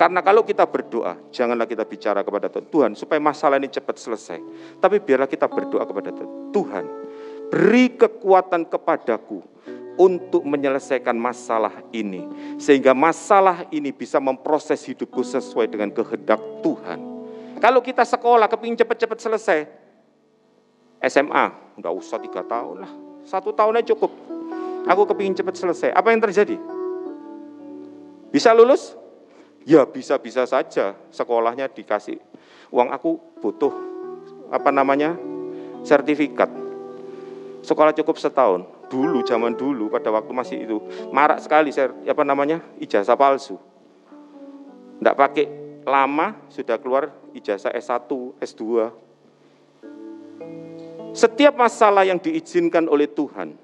Karena 0.00 0.24
kalau 0.24 0.40
kita 0.40 0.64
berdoa, 0.64 1.28
janganlah 1.28 1.68
kita 1.68 1.84
bicara 1.84 2.24
kepada 2.24 2.48
Tuhan, 2.48 2.96
supaya 2.96 3.20
masalah 3.20 3.60
ini 3.60 3.68
cepat 3.68 4.00
selesai. 4.00 4.38
Tapi 4.80 4.96
biarlah 5.04 5.28
kita 5.28 5.44
berdoa 5.44 5.84
kepada 5.84 6.08
Tuhan 6.54 6.84
beri 7.50 7.98
kekuatan 7.98 8.70
kepadaku 8.70 9.42
untuk 9.98 10.46
menyelesaikan 10.46 11.16
masalah 11.16 11.72
ini. 11.90 12.26
Sehingga 12.60 12.94
masalah 12.94 13.66
ini 13.72 13.90
bisa 13.90 14.18
memproses 14.22 14.82
hidupku 14.86 15.24
sesuai 15.24 15.70
dengan 15.70 15.90
kehendak 15.90 16.38
Tuhan. 16.62 16.98
Kalau 17.60 17.84
kita 17.84 18.06
sekolah 18.06 18.48
kepingin 18.48 18.78
cepat-cepat 18.80 19.18
selesai, 19.20 19.58
SMA, 21.04 21.44
nggak 21.76 21.94
usah 21.96 22.16
tiga 22.20 22.40
tahun 22.44 22.84
lah, 22.84 22.92
satu 23.24 23.52
tahun 23.52 23.80
aja 23.80 23.92
cukup. 23.92 24.12
Aku 24.88 25.04
kepingin 25.04 25.36
cepat 25.36 25.60
selesai. 25.60 25.92
Apa 25.92 26.08
yang 26.08 26.24
terjadi? 26.24 26.56
Bisa 28.32 28.56
lulus? 28.56 28.96
Ya 29.68 29.84
bisa-bisa 29.84 30.48
saja. 30.48 30.96
Sekolahnya 31.12 31.68
dikasih 31.68 32.16
uang 32.72 32.88
aku 32.88 33.20
butuh 33.44 33.74
apa 34.48 34.72
namanya 34.72 35.20
sertifikat. 35.84 36.48
Sekolah 37.60 37.92
cukup 37.92 38.16
setahun 38.16 38.64
dulu 38.90 39.22
zaman 39.22 39.54
dulu 39.54 39.86
pada 39.86 40.10
waktu 40.10 40.32
masih 40.34 40.56
itu 40.66 40.76
marak 41.14 41.38
sekali 41.38 41.70
saya 41.70 41.94
apa 41.94 42.26
namanya 42.26 42.58
ijazah 42.82 43.14
palsu. 43.14 43.54
Tidak 44.98 45.16
pakai 45.16 45.46
lama 45.86 46.36
sudah 46.52 46.76
keluar 46.76 47.08
ijazah 47.32 47.72
S1, 47.72 48.10
S2. 48.42 48.62
Setiap 51.16 51.54
masalah 51.56 52.04
yang 52.04 52.20
diizinkan 52.20 52.84
oleh 52.90 53.08
Tuhan 53.08 53.56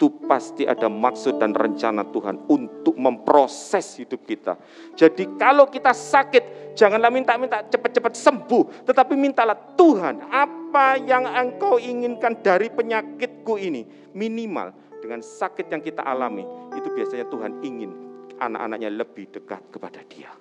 itu 0.00 0.08
pasti 0.24 0.64
ada 0.64 0.88
maksud 0.88 1.36
dan 1.36 1.52
rencana 1.52 2.08
Tuhan 2.08 2.48
untuk 2.48 2.96
memproses 2.96 4.00
hidup 4.00 4.24
kita. 4.24 4.56
Jadi 4.96 5.36
kalau 5.36 5.68
kita 5.68 5.92
sakit, 5.92 6.72
janganlah 6.72 7.12
minta-minta 7.12 7.60
cepat-cepat 7.68 8.16
sembuh, 8.16 8.88
tetapi 8.88 9.12
mintalah 9.12 9.52
Tuhan, 9.76 10.24
apa 10.32 10.96
yang 11.04 11.28
engkau 11.28 11.76
inginkan 11.76 12.40
dari 12.40 12.72
penyakitku 12.72 13.60
ini? 13.60 13.84
Minimal 14.16 14.72
dengan 15.04 15.20
sakit 15.20 15.68
yang 15.68 15.84
kita 15.84 16.00
alami, 16.00 16.48
itu 16.72 16.88
biasanya 16.96 17.28
Tuhan 17.28 17.60
ingin 17.60 17.92
anak-anaknya 18.40 18.88
lebih 18.88 19.28
dekat 19.28 19.68
kepada 19.68 20.00
dia. 20.08 20.32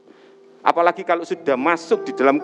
Apalagi 0.63 1.03
kalau 1.03 1.27
sudah 1.27 1.59
masuk 1.59 2.07
di 2.07 2.15
dalam 2.15 2.39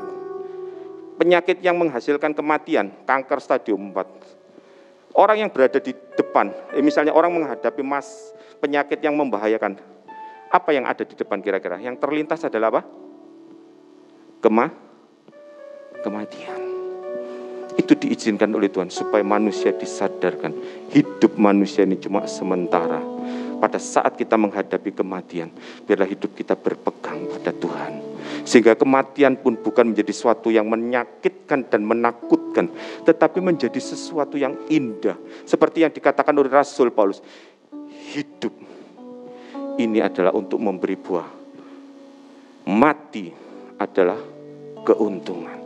penyakit 1.16 1.64
yang 1.64 1.80
menghasilkan 1.80 2.36
kematian, 2.36 2.92
kanker 3.08 3.40
stadium 3.40 3.96
4 3.96 4.35
Orang 5.16 5.40
yang 5.40 5.48
berada 5.48 5.80
di 5.80 5.96
depan, 5.96 6.52
eh, 6.76 6.84
misalnya 6.84 7.16
orang 7.16 7.32
menghadapi 7.32 7.80
mas 7.80 8.36
penyakit 8.60 9.00
yang 9.00 9.16
membahayakan, 9.16 9.80
apa 10.52 10.70
yang 10.76 10.84
ada 10.84 11.08
di 11.08 11.16
depan 11.16 11.40
kira-kira? 11.40 11.80
Yang 11.80 12.04
terlintas 12.04 12.44
adalah 12.44 12.68
apa? 12.76 12.82
Kema, 14.44 14.68
kematian. 16.04 16.62
Itu 17.80 17.96
diizinkan 17.96 18.52
oleh 18.56 18.68
Tuhan 18.68 18.92
supaya 18.92 19.24
manusia 19.24 19.72
disadarkan 19.72 20.52
hidup 20.92 21.40
manusia 21.40 21.88
ini 21.88 21.96
cuma 21.96 22.28
sementara. 22.28 23.00
Pada 23.56 23.80
saat 23.80 24.20
kita 24.20 24.36
menghadapi 24.36 24.92
kematian, 24.92 25.48
biarlah 25.88 26.12
hidup 26.12 26.36
kita 26.36 26.60
berpegang 26.60 27.24
pada 27.32 27.56
Tuhan 27.56 28.15
sehingga 28.46 28.78
kematian 28.78 29.42
pun 29.42 29.58
bukan 29.58 29.92
menjadi 29.92 30.14
sesuatu 30.14 30.54
yang 30.54 30.70
menyakitkan 30.70 31.66
dan 31.66 31.82
menakutkan, 31.82 32.70
tetapi 33.04 33.42
menjadi 33.42 33.82
sesuatu 33.82 34.38
yang 34.38 34.54
indah. 34.70 35.18
Seperti 35.44 35.82
yang 35.82 35.92
dikatakan 35.92 36.32
oleh 36.38 36.54
Rasul 36.54 36.94
Paulus, 36.94 37.26
hidup 38.14 38.54
ini 39.82 40.00
adalah 40.00 40.32
untuk 40.32 40.62
memberi 40.62 40.96
buah. 40.96 41.28
Mati 42.70 43.34
adalah 43.82 44.18
keuntungan. 44.86 45.58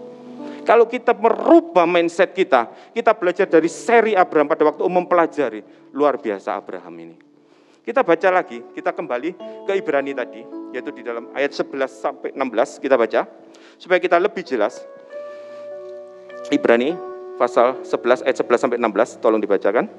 Kalau 0.64 0.86
kita 0.86 1.18
merubah 1.18 1.84
mindset 1.84 2.32
kita, 2.32 2.70
kita 2.94 3.12
belajar 3.18 3.50
dari 3.50 3.68
seri 3.68 4.14
Abraham 4.14 4.48
pada 4.48 4.64
waktu 4.70 4.82
umum 4.86 5.04
pelajari, 5.04 5.66
luar 5.92 6.22
biasa 6.22 6.56
Abraham 6.56 6.96
ini. 6.96 7.29
Kita 7.90 8.06
baca 8.06 8.30
lagi, 8.30 8.62
kita 8.78 8.94
kembali 8.94 9.34
ke 9.66 9.74
Ibrani 9.74 10.14
tadi, 10.14 10.46
yaitu 10.78 10.94
di 10.94 11.02
dalam 11.02 11.26
ayat 11.34 11.58
11 11.58 11.90
sampai 11.90 12.30
16 12.38 12.78
kita 12.86 12.94
baca 12.94 13.26
supaya 13.82 13.98
kita 13.98 14.22
lebih 14.22 14.46
jelas. 14.46 14.86
Ibrani 16.54 16.94
pasal 17.42 17.82
11 17.82 18.30
ayat 18.30 18.38
11 18.46 18.62
sampai 18.62 18.78
16 18.78 19.18
tolong 19.26 19.42
dibacakan. 19.42 19.90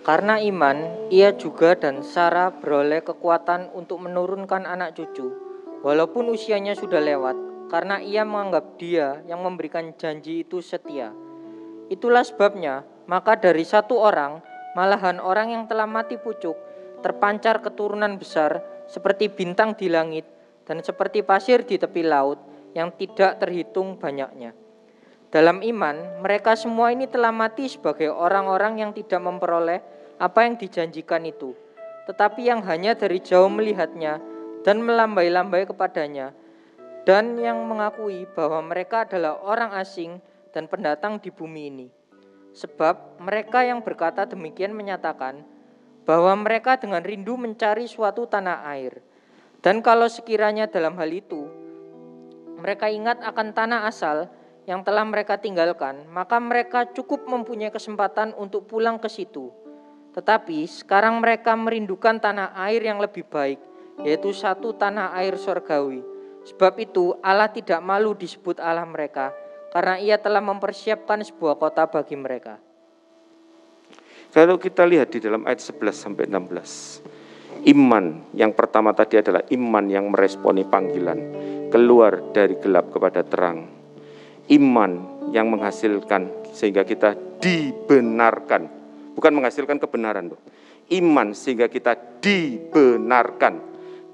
Karena 0.00 0.40
iman, 0.48 1.12
ia 1.12 1.36
juga 1.36 1.76
dan 1.76 2.00
Sarah 2.00 2.48
beroleh 2.48 3.04
kekuatan 3.04 3.76
untuk 3.76 4.00
menurunkan 4.00 4.64
anak 4.64 4.96
cucu, 4.96 5.28
walaupun 5.84 6.32
usianya 6.32 6.72
sudah 6.72 7.04
lewat, 7.04 7.36
karena 7.68 8.00
ia 8.00 8.24
menganggap 8.24 8.80
dia 8.80 9.20
yang 9.28 9.44
memberikan 9.44 9.92
janji 10.00 10.40
itu 10.40 10.64
setia. 10.64 11.12
Itulah 11.92 12.24
sebabnya, 12.24 12.80
maka 13.04 13.36
dari 13.36 13.68
satu 13.68 14.00
orang, 14.00 14.40
malahan 14.72 15.20
orang 15.20 15.52
yang 15.52 15.64
telah 15.68 15.84
mati 15.84 16.16
pucuk, 16.16 16.72
terpancar 17.04 17.60
keturunan 17.60 18.16
besar 18.16 18.64
seperti 18.88 19.28
bintang 19.28 19.76
di 19.76 19.92
langit 19.92 20.24
dan 20.64 20.80
seperti 20.80 21.20
pasir 21.20 21.68
di 21.68 21.76
tepi 21.76 22.00
laut 22.00 22.40
yang 22.72 22.88
tidak 22.96 23.36
terhitung 23.44 24.00
banyaknya. 24.00 24.56
Dalam 25.28 25.60
iman, 25.60 26.24
mereka 26.24 26.56
semua 26.56 26.96
ini 26.96 27.04
telah 27.04 27.28
mati 27.28 27.68
sebagai 27.68 28.08
orang-orang 28.08 28.80
yang 28.80 28.90
tidak 28.96 29.20
memperoleh 29.20 29.84
apa 30.16 30.46
yang 30.46 30.56
dijanjikan 30.56 31.26
itu, 31.28 31.52
tetapi 32.08 32.48
yang 32.48 32.64
hanya 32.64 32.96
dari 32.96 33.20
jauh 33.20 33.50
melihatnya 33.50 34.22
dan 34.64 34.80
melambai-lambai 34.80 35.68
kepadanya, 35.68 36.32
dan 37.04 37.36
yang 37.36 37.60
mengakui 37.68 38.24
bahwa 38.32 38.64
mereka 38.64 39.04
adalah 39.04 39.36
orang 39.44 39.76
asing 39.76 40.22
dan 40.56 40.70
pendatang 40.70 41.20
di 41.20 41.28
bumi 41.28 41.62
ini. 41.68 41.86
Sebab 42.54 43.18
mereka 43.18 43.66
yang 43.66 43.82
berkata 43.82 44.24
demikian 44.30 44.70
menyatakan, 44.70 45.42
bahwa 46.04 46.32
mereka 46.36 46.76
dengan 46.76 47.00
rindu 47.00 47.36
mencari 47.36 47.88
suatu 47.88 48.28
tanah 48.28 48.64
air. 48.72 49.00
Dan 49.64 49.80
kalau 49.80 50.08
sekiranya 50.08 50.68
dalam 50.68 51.00
hal 51.00 51.08
itu 51.08 51.48
mereka 52.60 52.88
ingat 52.88 53.20
akan 53.20 53.52
tanah 53.52 53.88
asal 53.88 54.28
yang 54.64 54.80
telah 54.80 55.04
mereka 55.04 55.36
tinggalkan, 55.36 56.08
maka 56.08 56.40
mereka 56.40 56.88
cukup 56.88 57.28
mempunyai 57.28 57.68
kesempatan 57.68 58.32
untuk 58.36 58.64
pulang 58.64 58.96
ke 58.96 59.08
situ. 59.12 59.52
Tetapi 60.16 60.64
sekarang 60.64 61.20
mereka 61.20 61.52
merindukan 61.52 62.16
tanah 62.16 62.56
air 62.64 62.80
yang 62.80 63.02
lebih 63.02 63.28
baik, 63.28 63.60
yaitu 64.00 64.32
satu 64.32 64.72
tanah 64.72 65.12
air 65.20 65.36
sorgawi. 65.36 66.00
Sebab 66.48 66.80
itu 66.80 67.16
Allah 67.20 67.52
tidak 67.52 67.80
malu 67.84 68.16
disebut 68.16 68.60
Allah 68.60 68.88
mereka, 68.88 69.32
karena 69.72 70.00
ia 70.00 70.16
telah 70.16 70.40
mempersiapkan 70.40 71.20
sebuah 71.20 71.60
kota 71.60 71.84
bagi 71.88 72.16
mereka. 72.16 72.60
Kalau 74.34 74.58
kita 74.58 74.82
lihat 74.82 75.14
di 75.14 75.22
dalam 75.22 75.46
ayat 75.46 75.62
11 75.62 75.94
sampai 75.94 76.26
16, 76.26 77.70
iman 77.70 78.34
yang 78.34 78.50
pertama 78.50 78.90
tadi 78.90 79.22
adalah 79.22 79.46
iman 79.54 79.86
yang 79.86 80.10
meresponi 80.10 80.66
panggilan, 80.66 81.18
keluar 81.70 82.34
dari 82.34 82.58
gelap 82.58 82.90
kepada 82.90 83.22
terang. 83.22 83.70
Iman 84.50 85.22
yang 85.30 85.46
menghasilkan 85.54 86.50
sehingga 86.50 86.82
kita 86.82 87.14
dibenarkan, 87.38 88.66
bukan 89.14 89.32
menghasilkan 89.38 89.78
kebenaran 89.78 90.34
loh. 90.34 90.42
Iman 90.90 91.30
sehingga 91.30 91.70
kita 91.70 91.94
dibenarkan 92.18 93.62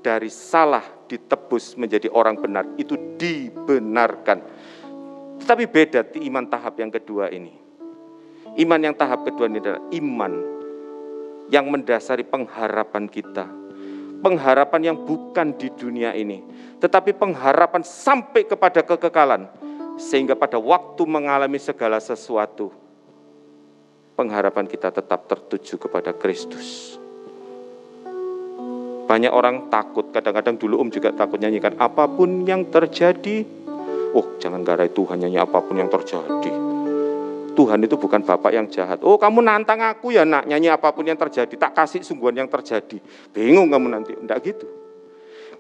dari 0.05 0.29
salah 0.29 0.85
ditebus 1.09 1.81
menjadi 1.81 2.13
orang 2.13 2.37
benar, 2.37 2.69
itu 2.77 3.17
dibenarkan. 3.17 4.45
Tetapi 5.41 5.65
beda 5.65 6.13
di 6.13 6.29
iman 6.29 6.45
tahap 6.45 6.77
yang 6.77 6.93
kedua 6.93 7.33
ini 7.33 7.60
Iman 8.59 8.83
yang 8.83 8.97
tahap 8.99 9.23
kedua 9.23 9.47
ini 9.47 9.63
adalah 9.63 9.83
iman 9.95 10.33
yang 11.51 11.71
mendasari 11.71 12.27
pengharapan 12.27 13.07
kita. 13.07 13.47
Pengharapan 14.21 14.93
yang 14.93 14.97
bukan 15.07 15.57
di 15.57 15.73
dunia 15.73 16.13
ini, 16.13 16.45
tetapi 16.83 17.17
pengharapan 17.17 17.81
sampai 17.81 18.45
kepada 18.45 18.85
kekekalan, 18.85 19.49
sehingga 19.97 20.37
pada 20.37 20.61
waktu 20.61 21.03
mengalami 21.09 21.57
segala 21.57 21.97
sesuatu, 21.97 22.69
pengharapan 24.21 24.69
kita 24.69 24.93
tetap 24.93 25.25
tertuju 25.25 25.89
kepada 25.89 26.13
Kristus. 26.13 27.01
Banyak 29.09 29.33
orang 29.33 29.73
takut, 29.73 30.13
kadang-kadang 30.13 30.61
dulu 30.61 30.85
Om 30.85 30.93
juga 30.93 31.17
takut 31.17 31.41
nyanyikan 31.41 31.81
apa 31.81 32.05
pun 32.05 32.45
yang 32.45 32.69
terjadi. 32.69 33.43
Oh, 34.13 34.37
jangan 34.37 34.61
garai 34.61 34.93
Tuhan 34.93 35.17
nyanyi 35.17 35.41
apa 35.41 35.65
pun 35.65 35.81
yang 35.81 35.89
terjadi 35.89 36.70
Tuhan 37.55 37.79
itu 37.85 37.97
bukan 37.99 38.23
Bapak 38.23 38.51
yang 38.55 38.67
jahat. 38.71 39.03
Oh 39.03 39.19
kamu 39.21 39.43
nantang 39.45 39.83
aku 39.83 40.15
ya 40.15 40.27
nak, 40.27 40.47
nyanyi 40.47 40.71
apa 40.71 40.91
pun 40.95 41.07
yang 41.07 41.19
terjadi, 41.19 41.55
tak 41.57 41.73
kasih 41.77 42.01
sungguhan 42.03 42.37
yang 42.37 42.49
terjadi. 42.49 42.99
Bingung 43.35 43.69
kamu 43.69 43.87
nanti, 43.91 44.13
enggak 44.15 44.41
gitu. 44.45 44.67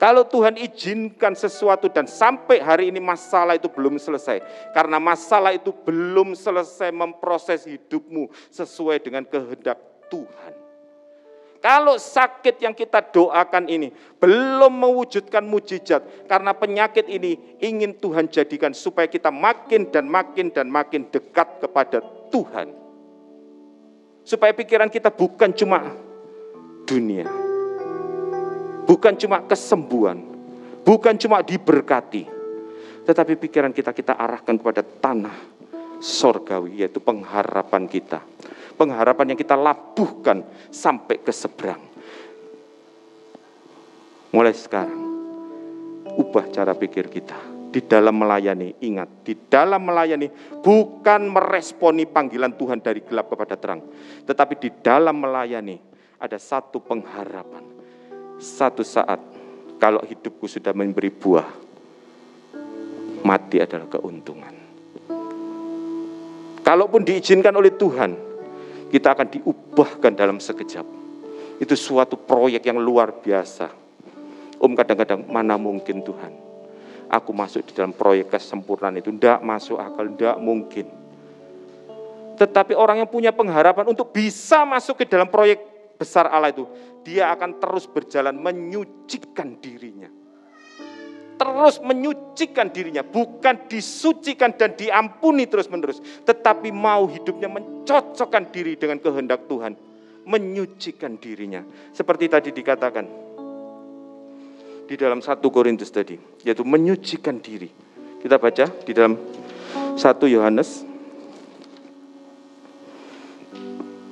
Kalau 0.00 0.24
Tuhan 0.24 0.56
izinkan 0.56 1.36
sesuatu 1.36 1.92
dan 1.92 2.08
sampai 2.08 2.56
hari 2.64 2.88
ini 2.88 3.04
masalah 3.04 3.60
itu 3.60 3.68
belum 3.68 4.00
selesai. 4.00 4.40
Karena 4.72 4.96
masalah 4.96 5.52
itu 5.52 5.76
belum 5.76 6.32
selesai 6.32 6.88
memproses 6.88 7.68
hidupmu 7.68 8.32
sesuai 8.48 8.96
dengan 9.04 9.28
kehendak 9.28 9.76
Tuhan. 10.08 10.69
Kalau 11.60 12.00
sakit 12.00 12.56
yang 12.64 12.72
kita 12.72 13.04
doakan 13.12 13.68
ini 13.68 13.92
belum 14.16 14.80
mewujudkan 14.80 15.44
mujizat, 15.44 16.24
karena 16.24 16.56
penyakit 16.56 17.04
ini 17.04 17.60
ingin 17.60 18.00
Tuhan 18.00 18.32
jadikan 18.32 18.72
supaya 18.72 19.04
kita 19.04 19.28
makin 19.28 19.92
dan 19.92 20.08
makin 20.08 20.48
dan 20.48 20.72
makin 20.72 21.12
dekat 21.12 21.60
kepada 21.60 22.00
Tuhan. 22.32 22.72
Supaya 24.24 24.56
pikiran 24.56 24.88
kita 24.88 25.12
bukan 25.12 25.52
cuma 25.52 25.84
dunia, 26.88 27.28
bukan 28.88 29.12
cuma 29.20 29.44
kesembuhan, 29.44 30.16
bukan 30.80 31.12
cuma 31.20 31.44
diberkati, 31.44 32.24
tetapi 33.04 33.36
pikiran 33.36 33.76
kita 33.76 33.92
kita 33.92 34.16
arahkan 34.16 34.56
kepada 34.56 34.80
tanah 34.80 35.36
sorgawi, 36.00 36.80
yaitu 36.80 37.04
pengharapan 37.04 37.84
kita 37.84 38.24
pengharapan 38.80 39.36
yang 39.36 39.38
kita 39.44 39.60
labuhkan 39.60 40.40
sampai 40.72 41.20
ke 41.20 41.28
seberang. 41.28 41.84
Mulai 44.32 44.56
sekarang, 44.56 45.02
ubah 46.16 46.48
cara 46.48 46.72
pikir 46.72 47.12
kita. 47.12 47.36
Di 47.70 47.86
dalam 47.86 48.18
melayani, 48.18 48.74
ingat, 48.82 49.22
di 49.22 49.36
dalam 49.46 49.86
melayani 49.86 50.26
bukan 50.58 51.30
meresponi 51.30 52.02
panggilan 52.02 52.56
Tuhan 52.58 52.82
dari 52.82 52.98
gelap 53.04 53.30
kepada 53.30 53.54
terang. 53.54 53.84
Tetapi 54.26 54.58
di 54.58 54.70
dalam 54.82 55.22
melayani 55.22 55.78
ada 56.18 56.34
satu 56.34 56.82
pengharapan. 56.82 57.62
Satu 58.42 58.82
saat, 58.82 59.22
kalau 59.78 60.02
hidupku 60.02 60.50
sudah 60.50 60.74
memberi 60.74 61.14
buah, 61.14 61.46
mati 63.22 63.62
adalah 63.62 63.86
keuntungan. 63.86 64.54
Kalaupun 66.66 67.06
diizinkan 67.06 67.54
oleh 67.54 67.70
Tuhan, 67.78 68.29
kita 68.90 69.14
akan 69.16 69.26
diubahkan 69.30 70.12
dalam 70.12 70.42
sekejap. 70.42 70.84
Itu 71.62 71.78
suatu 71.78 72.18
proyek 72.18 72.66
yang 72.66 72.82
luar 72.82 73.14
biasa. 73.22 73.70
Om 74.60 74.72
kadang-kadang 74.76 75.24
mana 75.30 75.56
mungkin 75.56 76.04
Tuhan. 76.04 76.32
Aku 77.10 77.32
masuk 77.32 77.66
di 77.66 77.72
dalam 77.72 77.96
proyek 77.96 78.28
kesempurnaan 78.28 79.00
itu. 79.00 79.14
Tidak 79.14 79.40
masuk 79.40 79.80
akal, 79.80 80.10
tidak 80.12 80.36
mungkin. 80.42 80.86
Tetapi 82.36 82.72
orang 82.76 83.04
yang 83.04 83.10
punya 83.10 83.32
pengharapan 83.32 83.88
untuk 83.88 84.12
bisa 84.12 84.66
masuk 84.68 85.00
ke 85.00 85.04
dalam 85.08 85.28
proyek 85.30 85.60
besar 85.96 86.28
Allah 86.28 86.52
itu. 86.52 86.68
Dia 87.06 87.32
akan 87.32 87.56
terus 87.56 87.88
berjalan 87.88 88.36
menyucikan 88.36 89.56
dirinya 89.58 90.19
terus 91.40 91.80
menyucikan 91.80 92.68
dirinya, 92.68 93.00
bukan 93.00 93.64
disucikan 93.64 94.52
dan 94.60 94.76
diampuni 94.76 95.48
terus-menerus, 95.48 96.04
tetapi 96.28 96.68
mau 96.68 97.08
hidupnya 97.08 97.48
mencocokkan 97.48 98.52
diri 98.52 98.76
dengan 98.76 99.00
kehendak 99.00 99.48
Tuhan, 99.48 99.72
menyucikan 100.28 101.16
dirinya. 101.16 101.64
Seperti 101.96 102.28
tadi 102.28 102.52
dikatakan 102.52 103.08
di 104.84 104.94
dalam 105.00 105.24
satu 105.24 105.48
Korintus 105.48 105.88
tadi, 105.88 106.20
yaitu 106.44 106.60
menyucikan 106.60 107.40
diri. 107.40 107.72
Kita 108.20 108.36
baca 108.36 108.68
di 108.84 108.92
dalam 108.92 109.16
satu 109.96 110.28
Yohanes 110.28 110.84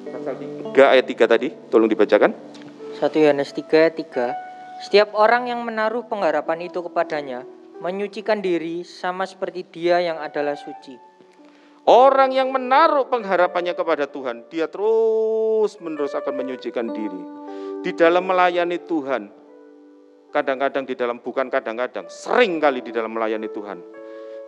pasal 0.09 0.33
3 0.73 0.95
ayat 0.97 1.05
3 1.05 1.29
tadi, 1.29 1.49
tolong 1.69 1.93
dibacakan. 1.93 2.33
Satu 2.97 3.21
Yohanes 3.21 3.53
3 3.53 3.69
ayat 3.85 4.01
3 4.01 4.48
setiap 4.79 5.11
orang 5.19 5.51
yang 5.51 5.67
menaruh 5.67 6.07
pengharapan 6.07 6.71
itu 6.71 6.87
kepadanya 6.87 7.43
menyucikan 7.83 8.39
diri 8.39 8.87
sama 8.87 9.27
seperti 9.27 9.67
dia 9.67 9.99
yang 10.03 10.19
adalah 10.23 10.55
suci. 10.55 10.95
Orang 11.89 12.37
yang 12.37 12.53
menaruh 12.53 13.09
pengharapannya 13.09 13.73
kepada 13.73 14.05
Tuhan, 14.07 14.47
dia 14.53 14.69
terus 14.69 15.81
menerus 15.81 16.13
akan 16.13 16.35
menyucikan 16.37 16.85
diri. 16.93 17.23
Di 17.81 17.97
dalam 17.97 18.29
melayani 18.29 18.77
Tuhan, 18.77 19.33
kadang-kadang 20.29 20.85
di 20.85 20.93
dalam, 20.93 21.17
bukan 21.25 21.49
kadang-kadang, 21.49 22.05
sering 22.13 22.61
kali 22.61 22.85
di 22.85 22.93
dalam 22.93 23.17
melayani 23.17 23.49
Tuhan, 23.49 23.81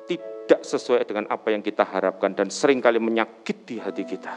tidak 0.05 0.61
sesuai 0.61 1.09
dengan 1.09 1.33
apa 1.33 1.49
yang 1.49 1.65
kita 1.65 1.81
harapkan 1.81 2.37
dan 2.37 2.53
sering 2.53 2.85
kali 2.85 3.01
menyakiti 3.01 3.81
hati 3.81 4.05
kita. 4.05 4.35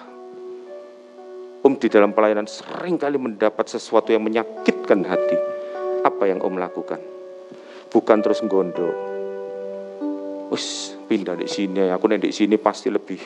Om 1.59 1.75
di 1.75 1.91
dalam 1.91 2.15
pelayanan 2.15 2.47
sering 2.47 2.95
kali 2.95 3.19
mendapat 3.19 3.67
sesuatu 3.67 4.15
yang 4.15 4.23
menyakitkan 4.23 5.03
hati 5.03 5.52
apa 6.03 6.23
yang 6.27 6.43
Om 6.43 6.59
lakukan? 6.59 6.99
Bukan 7.89 8.17
terus 8.19 8.43
gondok. 8.45 8.95
Us 10.51 10.93
pindah 11.09 11.33
di 11.39 11.49
sini, 11.49 11.89
aku 11.89 12.05
nih 12.11 12.29
di 12.29 12.35
sini 12.35 12.59
pasti 12.61 12.91
lebih 12.91 13.17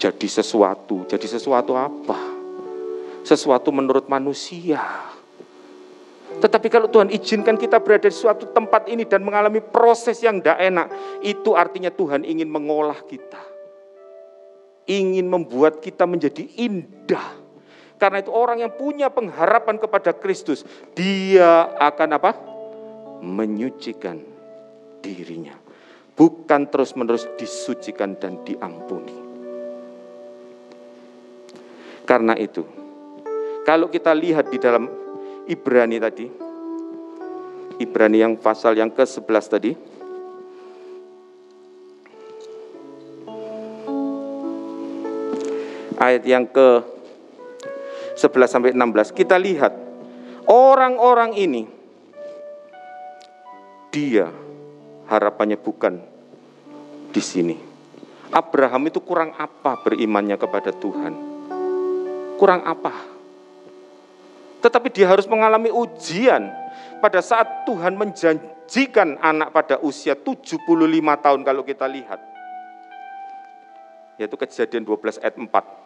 jadi 0.00 0.28
sesuatu. 0.30 1.04
Jadi 1.04 1.26
sesuatu 1.28 1.76
apa? 1.76 2.16
Sesuatu 3.20 3.68
menurut 3.68 4.08
manusia. 4.08 4.80
Tetapi 6.40 6.72
kalau 6.72 6.88
Tuhan 6.88 7.12
izinkan 7.12 7.60
kita 7.60 7.82
berada 7.82 8.08
di 8.08 8.16
suatu 8.16 8.48
tempat 8.48 8.88
ini 8.88 9.04
dan 9.04 9.20
mengalami 9.20 9.60
proses 9.60 10.22
yang 10.24 10.40
tidak 10.40 10.56
enak, 10.56 10.88
itu 11.20 11.52
artinya 11.52 11.92
Tuhan 11.92 12.24
ingin 12.24 12.48
mengolah 12.48 12.96
kita. 13.04 13.42
Ingin 14.88 15.28
membuat 15.28 15.84
kita 15.84 16.08
menjadi 16.08 16.48
indah 16.56 17.39
karena 18.00 18.24
itu 18.24 18.32
orang 18.32 18.64
yang 18.64 18.72
punya 18.72 19.12
pengharapan 19.12 19.76
kepada 19.76 20.16
Kristus, 20.16 20.64
dia 20.96 21.68
akan 21.76 22.16
apa? 22.16 22.32
Menyucikan 23.20 24.16
dirinya. 25.04 25.52
Bukan 26.16 26.72
terus-menerus 26.72 27.28
disucikan 27.36 28.16
dan 28.16 28.40
diampuni. 28.40 29.12
Karena 32.08 32.32
itu, 32.40 32.64
kalau 33.68 33.92
kita 33.92 34.16
lihat 34.16 34.48
di 34.48 34.56
dalam 34.56 34.88
Ibrani 35.44 36.00
tadi, 36.00 36.26
Ibrani 37.84 38.18
yang 38.24 38.34
pasal 38.40 38.80
yang 38.80 38.88
ke-11 38.96 39.44
tadi, 39.44 39.72
ayat 46.00 46.24
yang 46.24 46.48
ke 46.48 46.99
11 48.20 48.52
sampai 48.52 48.76
16 48.76 49.16
kita 49.16 49.40
lihat 49.40 49.72
orang-orang 50.44 51.32
ini 51.40 51.64
dia 53.88 54.28
harapannya 55.08 55.56
bukan 55.56 55.98
di 57.10 57.22
sini. 57.24 57.56
Abraham 58.30 58.86
itu 58.86 59.02
kurang 59.02 59.34
apa 59.34 59.82
berimannya 59.82 60.38
kepada 60.38 60.70
Tuhan? 60.70 61.14
Kurang 62.38 62.62
apa? 62.62 62.94
Tetapi 64.62 64.92
dia 64.94 65.10
harus 65.10 65.26
mengalami 65.26 65.72
ujian 65.72 66.46
pada 67.02 67.18
saat 67.24 67.66
Tuhan 67.66 67.98
menjanjikan 67.98 69.18
anak 69.18 69.50
pada 69.50 69.82
usia 69.82 70.14
75 70.14 70.62
tahun 71.18 71.40
kalau 71.42 71.66
kita 71.66 71.90
lihat. 71.90 72.20
Yaitu 74.20 74.36
kejadian 74.36 74.84
12 74.86 75.18
ayat 75.24 75.34
4. 75.34 75.79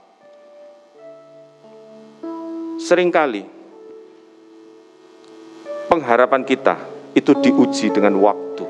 Seringkali 2.85 3.41
pengharapan 5.89 6.45
kita 6.45 6.76
itu 7.16 7.32
diuji 7.41 7.89
dengan 7.89 8.12
waktu. 8.20 8.68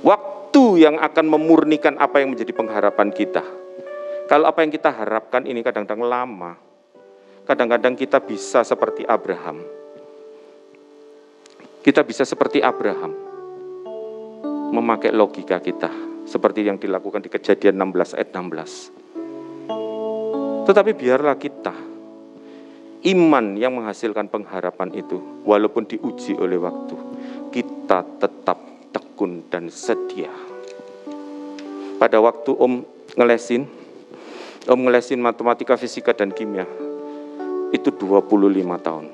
Waktu 0.00 0.64
yang 0.80 0.96
akan 0.96 1.36
memurnikan 1.36 2.00
apa 2.00 2.24
yang 2.24 2.32
menjadi 2.32 2.56
pengharapan 2.56 3.12
kita. 3.12 3.44
Kalau 4.24 4.48
apa 4.48 4.64
yang 4.64 4.72
kita 4.72 4.88
harapkan 4.88 5.44
ini 5.44 5.60
kadang-kadang 5.60 6.00
lama, 6.00 6.56
kadang-kadang 7.44 7.92
kita 7.92 8.24
bisa 8.24 8.64
seperti 8.64 9.04
Abraham. 9.04 9.60
Kita 11.84 12.00
bisa 12.08 12.24
seperti 12.24 12.64
Abraham, 12.64 13.12
memakai 14.72 15.12
logika 15.12 15.60
kita, 15.60 15.92
seperti 16.24 16.64
yang 16.64 16.80
dilakukan 16.80 17.20
di 17.20 17.28
kejadian 17.28 17.84
16 17.84 18.16
ayat 18.16 18.32
16. 18.32 20.64
Tetapi 20.66 20.90
biarlah 20.98 21.38
kita, 21.38 21.95
iman 23.06 23.54
yang 23.54 23.78
menghasilkan 23.78 24.26
pengharapan 24.26 24.90
itu, 24.98 25.22
walaupun 25.46 25.86
diuji 25.86 26.34
oleh 26.34 26.58
waktu, 26.58 26.98
kita 27.54 28.02
tetap 28.18 28.58
tekun 28.90 29.46
dan 29.46 29.70
setia. 29.70 30.30
Pada 31.96 32.18
waktu 32.18 32.50
Om 32.50 32.82
ngelesin, 33.14 33.64
Om 34.66 34.80
ngelesin 34.82 35.22
matematika, 35.22 35.78
fisika, 35.78 36.10
dan 36.10 36.34
kimia, 36.34 36.66
itu 37.70 37.88
25 37.94 38.26
tahun. 38.82 39.06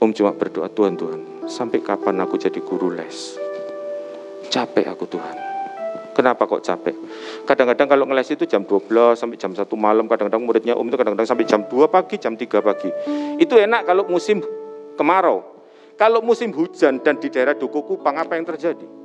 Om 0.00 0.10
cuma 0.16 0.32
berdoa, 0.32 0.72
Tuhan, 0.72 0.96
Tuhan, 0.96 1.44
sampai 1.44 1.84
kapan 1.84 2.24
aku 2.24 2.40
jadi 2.40 2.56
guru 2.64 2.88
les? 2.96 3.36
Capek 4.48 4.88
aku 4.88 5.04
Tuhan. 5.04 5.59
Kenapa 6.20 6.44
kok 6.44 6.60
capek? 6.60 6.92
Kadang-kadang 7.48 7.88
kalau 7.88 8.04
ngeles 8.04 8.28
itu 8.28 8.44
jam 8.44 8.60
12 8.68 9.16
sampai 9.16 9.40
jam 9.40 9.56
1 9.56 9.64
malam, 9.72 10.04
kadang-kadang 10.04 10.44
muridnya 10.44 10.76
Om 10.76 10.92
itu 10.92 11.00
kadang-kadang 11.00 11.24
sampai 11.24 11.48
jam 11.48 11.64
2 11.64 11.88
pagi, 11.88 12.20
jam 12.20 12.36
3 12.36 12.60
pagi. 12.60 12.92
Itu 13.40 13.56
enak 13.56 13.88
kalau 13.88 14.04
musim 14.04 14.44
kemarau. 15.00 15.40
Kalau 15.96 16.20
musim 16.20 16.52
hujan 16.52 17.00
dan 17.00 17.16
di 17.16 17.32
daerah 17.32 17.56
Duku 17.56 17.80
Kupang, 17.80 18.20
apa 18.20 18.36
yang 18.36 18.44
terjadi? 18.44 19.00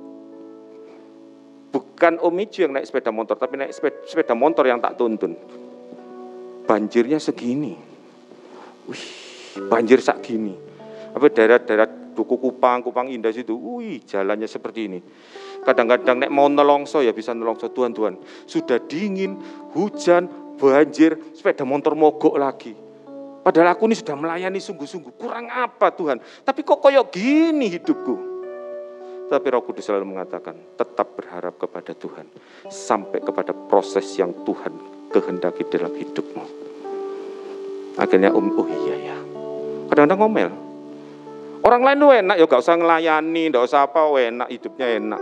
bukan 1.76 2.24
Om 2.24 2.36
Ijo 2.40 2.64
yang 2.64 2.72
naik 2.72 2.88
sepeda 2.88 3.12
motor, 3.12 3.36
tapi 3.36 3.60
naik 3.60 3.76
sepeda, 3.76 4.00
sepeda 4.08 4.32
motor 4.32 4.64
yang 4.64 4.80
tak 4.80 4.96
tuntun. 4.96 5.36
Banjirnya 6.64 7.20
segini. 7.20 7.76
Wih, 8.88 9.08
banjir 9.68 10.00
sak 10.00 10.24
gini. 10.24 10.56
Apa 11.12 11.28
daerah-daerah 11.28 12.16
Duku 12.16 12.40
Kupang, 12.40 12.80
Kupang 12.80 13.12
Indah 13.12 13.36
situ, 13.36 13.52
wih 13.56 14.00
jalannya 14.08 14.48
seperti 14.48 14.88
ini. 14.88 15.00
Kadang-kadang 15.66 16.22
naik 16.22 16.30
mau 16.30 16.46
nelongso 16.46 17.02
ya 17.02 17.10
bisa 17.10 17.34
nelongso 17.34 17.74
Tuhan 17.74 17.90
Tuhan. 17.90 18.22
Sudah 18.46 18.78
dingin, 18.86 19.42
hujan, 19.74 20.30
banjir, 20.62 21.18
sepeda 21.34 21.66
motor 21.66 21.98
mogok 21.98 22.38
lagi. 22.38 22.78
Padahal 23.42 23.74
aku 23.74 23.90
ini 23.90 23.98
sudah 23.98 24.14
melayani 24.18 24.62
sungguh-sungguh. 24.62 25.18
Kurang 25.18 25.50
apa 25.50 25.90
Tuhan? 25.94 26.18
Tapi 26.22 26.62
kok 26.66 26.82
koyok 26.82 27.06
gini 27.14 27.74
hidupku? 27.74 28.16
Tapi 29.26 29.46
Roh 29.50 29.66
Kudus 29.66 29.90
selalu 29.90 30.18
mengatakan, 30.18 30.54
tetap 30.78 31.18
berharap 31.18 31.58
kepada 31.58 31.98
Tuhan. 31.98 32.30
Sampai 32.70 33.22
kepada 33.26 33.54
proses 33.54 34.06
yang 34.22 34.34
Tuhan 34.46 34.74
kehendaki 35.10 35.66
dalam 35.66 35.94
hidupmu. 35.98 36.46
Akhirnya 37.98 38.30
um, 38.34 38.54
oh 38.54 38.70
iya 38.70 39.14
ya. 39.14 39.18
Kadang-kadang 39.90 40.20
ngomel. 40.22 40.50
Orang 41.66 41.82
lain 41.82 41.98
tuh 41.98 42.14
enak, 42.14 42.36
ya 42.38 42.46
gak 42.46 42.62
usah 42.62 42.78
ngelayani, 42.78 43.44
gak 43.50 43.66
usah 43.66 43.90
apa, 43.90 44.06
enak, 44.14 44.48
hidupnya 44.54 45.02
enak. 45.02 45.22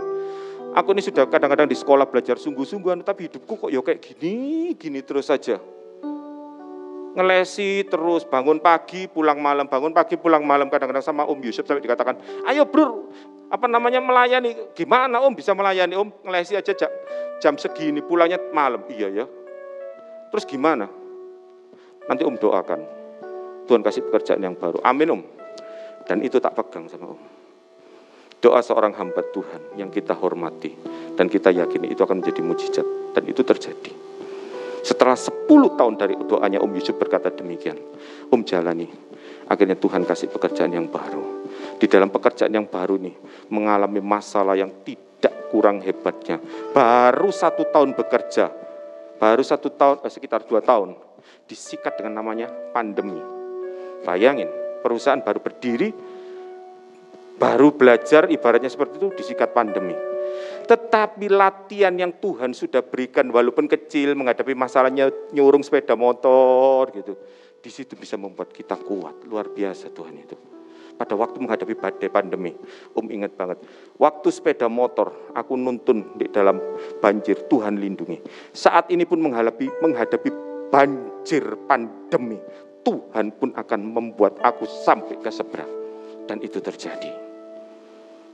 Aku 0.74 0.90
ini 0.90 1.06
sudah 1.06 1.30
kadang-kadang 1.30 1.70
di 1.70 1.78
sekolah 1.78 2.02
belajar 2.10 2.34
sungguh-sungguhan, 2.34 3.06
tapi 3.06 3.30
hidupku 3.30 3.54
kok 3.54 3.70
ya 3.70 3.78
kayak 3.78 4.02
gini, 4.02 4.74
gini 4.74 5.06
terus 5.06 5.30
saja. 5.30 5.62
Ngelesi 7.14 7.86
terus 7.86 8.26
bangun 8.26 8.58
pagi 8.58 9.06
pulang 9.06 9.38
malam 9.38 9.70
bangun 9.70 9.94
pagi 9.94 10.18
pulang 10.18 10.42
malam. 10.42 10.66
Kadang-kadang 10.66 11.06
sama 11.06 11.22
Om 11.30 11.38
Yusuf 11.46 11.62
sampai 11.62 11.78
dikatakan 11.78 12.18
ayo 12.50 12.66
bro 12.66 13.06
apa 13.54 13.70
namanya 13.70 14.02
melayani. 14.02 14.74
Gimana 14.74 15.22
Om 15.22 15.38
bisa 15.38 15.54
melayani? 15.54 15.94
Om 15.94 16.10
ngelesi 16.26 16.58
aja 16.58 16.74
jam, 16.74 16.90
jam 17.38 17.54
segini 17.54 18.02
pulangnya 18.02 18.42
malam. 18.50 18.82
Iya 18.90 19.14
ya. 19.14 19.24
Terus 20.34 20.42
gimana? 20.42 20.90
Nanti 22.10 22.26
Om 22.26 22.34
doakan. 22.34 22.80
Tuhan 23.70 23.86
kasih 23.86 24.10
pekerjaan 24.10 24.42
yang 24.42 24.58
baru. 24.58 24.82
Amin 24.82 25.14
Om. 25.14 25.22
Dan 26.10 26.18
itu 26.26 26.42
tak 26.42 26.58
pegang 26.58 26.90
sama 26.90 27.14
Om 27.14 27.33
doa 28.44 28.60
seorang 28.60 28.92
hamba 29.00 29.24
Tuhan 29.32 29.80
yang 29.80 29.88
kita 29.88 30.12
hormati 30.12 30.76
dan 31.16 31.32
kita 31.32 31.48
yakini 31.48 31.88
itu 31.96 32.04
akan 32.04 32.20
menjadi 32.20 32.44
mujizat 32.44 32.86
dan 33.16 33.24
itu 33.24 33.40
terjadi 33.40 34.04
setelah 34.84 35.16
10 35.16 35.48
tahun 35.48 35.96
dari 35.96 36.12
doanya 36.28 36.60
Om 36.60 36.76
Yusuf 36.76 37.00
berkata 37.00 37.32
demikian. 37.32 37.80
Om 38.28 38.44
jalani. 38.44 38.84
Akhirnya 39.48 39.80
Tuhan 39.80 40.04
kasih 40.04 40.28
pekerjaan 40.28 40.76
yang 40.76 40.92
baru. 40.92 41.48
Di 41.80 41.88
dalam 41.88 42.12
pekerjaan 42.12 42.52
yang 42.52 42.68
baru 42.68 43.00
nih, 43.00 43.16
mengalami 43.48 44.04
masalah 44.04 44.52
yang 44.52 44.84
tidak 44.84 45.48
kurang 45.48 45.80
hebatnya. 45.80 46.36
Baru 46.76 47.32
satu 47.32 47.64
tahun 47.72 47.96
bekerja, 47.96 48.52
baru 49.16 49.40
satu 49.40 49.72
tahun, 49.72 50.04
eh, 50.04 50.12
sekitar 50.12 50.44
dua 50.44 50.60
tahun, 50.60 51.00
disikat 51.48 51.96
dengan 51.96 52.20
namanya 52.20 52.52
pandemi. 52.76 53.20
Bayangin, 54.04 54.52
perusahaan 54.84 55.24
baru 55.24 55.40
berdiri, 55.40 55.92
baru 57.36 57.74
belajar, 57.74 58.30
ibaratnya 58.30 58.70
seperti 58.70 58.98
itu, 58.98 59.08
disikat 59.14 59.50
pandemi 59.52 59.94
tetapi 60.64 61.28
latihan 61.28 61.92
yang 61.92 62.12
Tuhan 62.16 62.56
sudah 62.56 62.80
berikan 62.80 63.28
walaupun 63.28 63.68
kecil 63.68 64.16
menghadapi 64.16 64.56
masalahnya 64.56 65.12
nyurung 65.36 65.60
sepeda 65.60 65.92
motor 65.92 66.88
gitu. 66.96 67.14
Di 67.60 67.72
situ 67.72 67.96
bisa 67.96 68.16
membuat 68.20 68.52
kita 68.52 68.76
kuat, 68.76 69.24
luar 69.28 69.48
biasa 69.52 69.88
Tuhan 69.92 70.16
itu. 70.20 70.36
Pada 70.94 71.18
waktu 71.18 71.42
menghadapi 71.42 71.74
badai 71.74 72.08
pandemi, 72.12 72.54
Om 72.94 73.08
ingat 73.10 73.34
banget. 73.34 73.58
Waktu 73.98 74.28
sepeda 74.30 74.70
motor, 74.70 75.32
aku 75.34 75.58
nuntun 75.58 76.14
di 76.14 76.30
dalam 76.30 76.60
banjir, 77.02 77.50
Tuhan 77.50 77.80
lindungi. 77.82 78.22
Saat 78.54 78.94
ini 78.94 79.02
pun 79.02 79.18
menghadapi, 79.18 79.82
menghadapi 79.82 80.30
banjir 80.70 81.42
pandemi, 81.66 82.38
Tuhan 82.86 83.34
pun 83.34 83.50
akan 83.56 83.80
membuat 83.80 84.38
aku 84.44 84.68
sampai 84.86 85.18
ke 85.18 85.32
seberang. 85.34 85.72
Dan 86.30 86.40
itu 86.46 86.62
terjadi. 86.62 87.23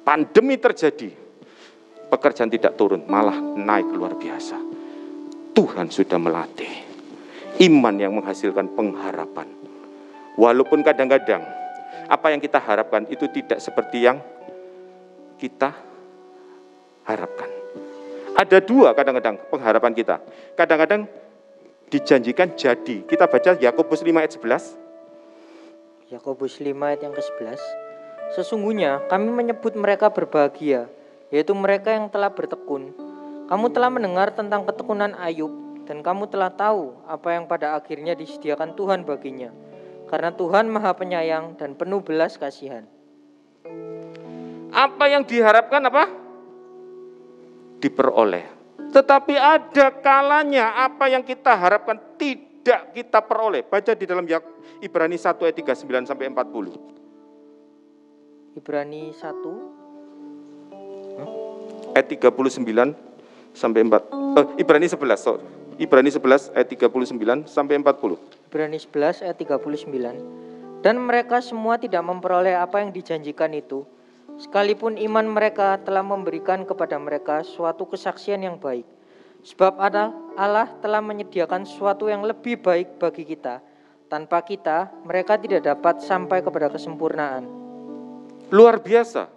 Pandemi 0.01 0.57
terjadi, 0.57 1.13
pekerjaan 2.09 2.49
tidak 2.49 2.75
turun, 2.75 3.05
malah 3.05 3.37
naik 3.39 3.87
luar 3.93 4.17
biasa. 4.17 4.57
Tuhan 5.53 5.93
sudah 5.93 6.17
melatih 6.17 6.73
iman 7.61 7.95
yang 8.01 8.17
menghasilkan 8.17 8.73
pengharapan. 8.73 9.49
Walaupun 10.41 10.81
kadang-kadang 10.81 11.45
apa 12.09 12.27
yang 12.33 12.41
kita 12.41 12.57
harapkan 12.57 13.05
itu 13.13 13.29
tidak 13.29 13.61
seperti 13.61 14.09
yang 14.09 14.25
kita 15.37 15.77
harapkan. 17.05 17.51
Ada 18.35 18.65
dua 18.65 18.97
kadang-kadang 18.97 19.37
pengharapan 19.53 19.93
kita. 19.93 20.17
Kadang-kadang 20.57 21.05
dijanjikan 21.91 22.57
jadi. 22.57 23.05
Kita 23.05 23.27
baca 23.27 23.59
Yakobus 23.59 24.01
5 24.01 24.17
ayat 24.17 24.33
11. 24.33 26.15
Yakobus 26.15 26.63
5 26.63 26.73
ayat 26.73 27.01
yang 27.05 27.13
ke-11. 27.13 27.90
Sesungguhnya 28.35 29.05
kami 29.11 29.31
menyebut 29.31 29.75
mereka 29.75 30.11
berbahagia 30.11 30.87
yaitu 31.31 31.55
mereka 31.55 31.95
yang 31.95 32.11
telah 32.11 32.31
bertekun. 32.31 32.91
Kamu 33.47 33.67
telah 33.71 33.91
mendengar 33.91 34.31
tentang 34.35 34.67
ketekunan 34.67 35.15
Ayub, 35.19 35.51
dan 35.87 36.03
kamu 36.07 36.31
telah 36.31 36.51
tahu 36.55 36.95
apa 37.07 37.35
yang 37.35 37.51
pada 37.51 37.75
akhirnya 37.75 38.15
disediakan 38.15 38.79
Tuhan 38.79 39.03
baginya, 39.03 39.51
karena 40.07 40.31
Tuhan 40.35 40.71
Maha 40.71 40.95
Penyayang 40.95 41.59
dan 41.59 41.75
penuh 41.75 41.99
belas 42.03 42.39
kasihan. 42.39 42.87
Apa 44.71 45.11
yang 45.11 45.27
diharapkan 45.27 45.83
apa? 45.83 46.07
Diperoleh. 47.83 48.47
Tetapi 48.91 49.35
ada 49.35 49.87
kalanya 49.99 50.87
apa 50.87 51.11
yang 51.11 51.27
kita 51.27 51.59
harapkan 51.59 51.99
tidak 52.19 52.95
kita 52.95 53.19
peroleh. 53.23 53.67
Baca 53.67 53.95
di 53.95 54.07
dalam 54.07 54.27
Ibrani 54.79 55.19
1 55.19 55.43
ayat 55.43 55.57
39 55.59 56.11
sampai 56.11 56.27
40. 56.31 57.10
Ibrani 58.59 59.15
1 59.15 59.81
ayat 61.95 62.07
39 62.07 62.95
sampai 63.55 63.81
4 63.83 64.21
eh, 64.39 64.47
Ibrani 64.63 64.87
11 64.87 64.99
sorry. 65.19 65.45
Ibrani 65.81 66.13
11 66.13 66.53
ayat 66.53 66.69
39 66.69 67.49
sampai 67.49 67.81
40. 67.81 68.21
Ibrani 68.53 68.77
11 68.77 69.25
ayat 69.25 69.37
39. 69.41 70.85
Dan 70.85 71.01
mereka 71.01 71.41
semua 71.41 71.81
tidak 71.81 72.05
memperoleh 72.05 72.53
apa 72.53 72.85
yang 72.85 72.93
dijanjikan 72.93 73.53
itu, 73.57 73.89
sekalipun 74.37 75.01
iman 75.01 75.25
mereka 75.25 75.81
telah 75.81 76.05
memberikan 76.05 76.69
kepada 76.69 77.01
mereka 77.01 77.41
suatu 77.45 77.89
kesaksian 77.89 78.45
yang 78.45 78.61
baik. 78.61 78.85
Sebab 79.41 79.81
ada 79.81 80.13
Allah 80.37 80.69
telah 80.85 81.01
menyediakan 81.01 81.65
sesuatu 81.65 82.13
yang 82.13 82.29
lebih 82.29 82.61
baik 82.61 83.01
bagi 83.01 83.25
kita. 83.25 83.65
Tanpa 84.13 84.45
kita, 84.45 84.93
mereka 85.09 85.41
tidak 85.41 85.65
dapat 85.65 86.05
sampai 86.05 86.45
kepada 86.45 86.69
kesempurnaan. 86.69 87.60
Luar 88.51 88.83
biasa. 88.83 89.31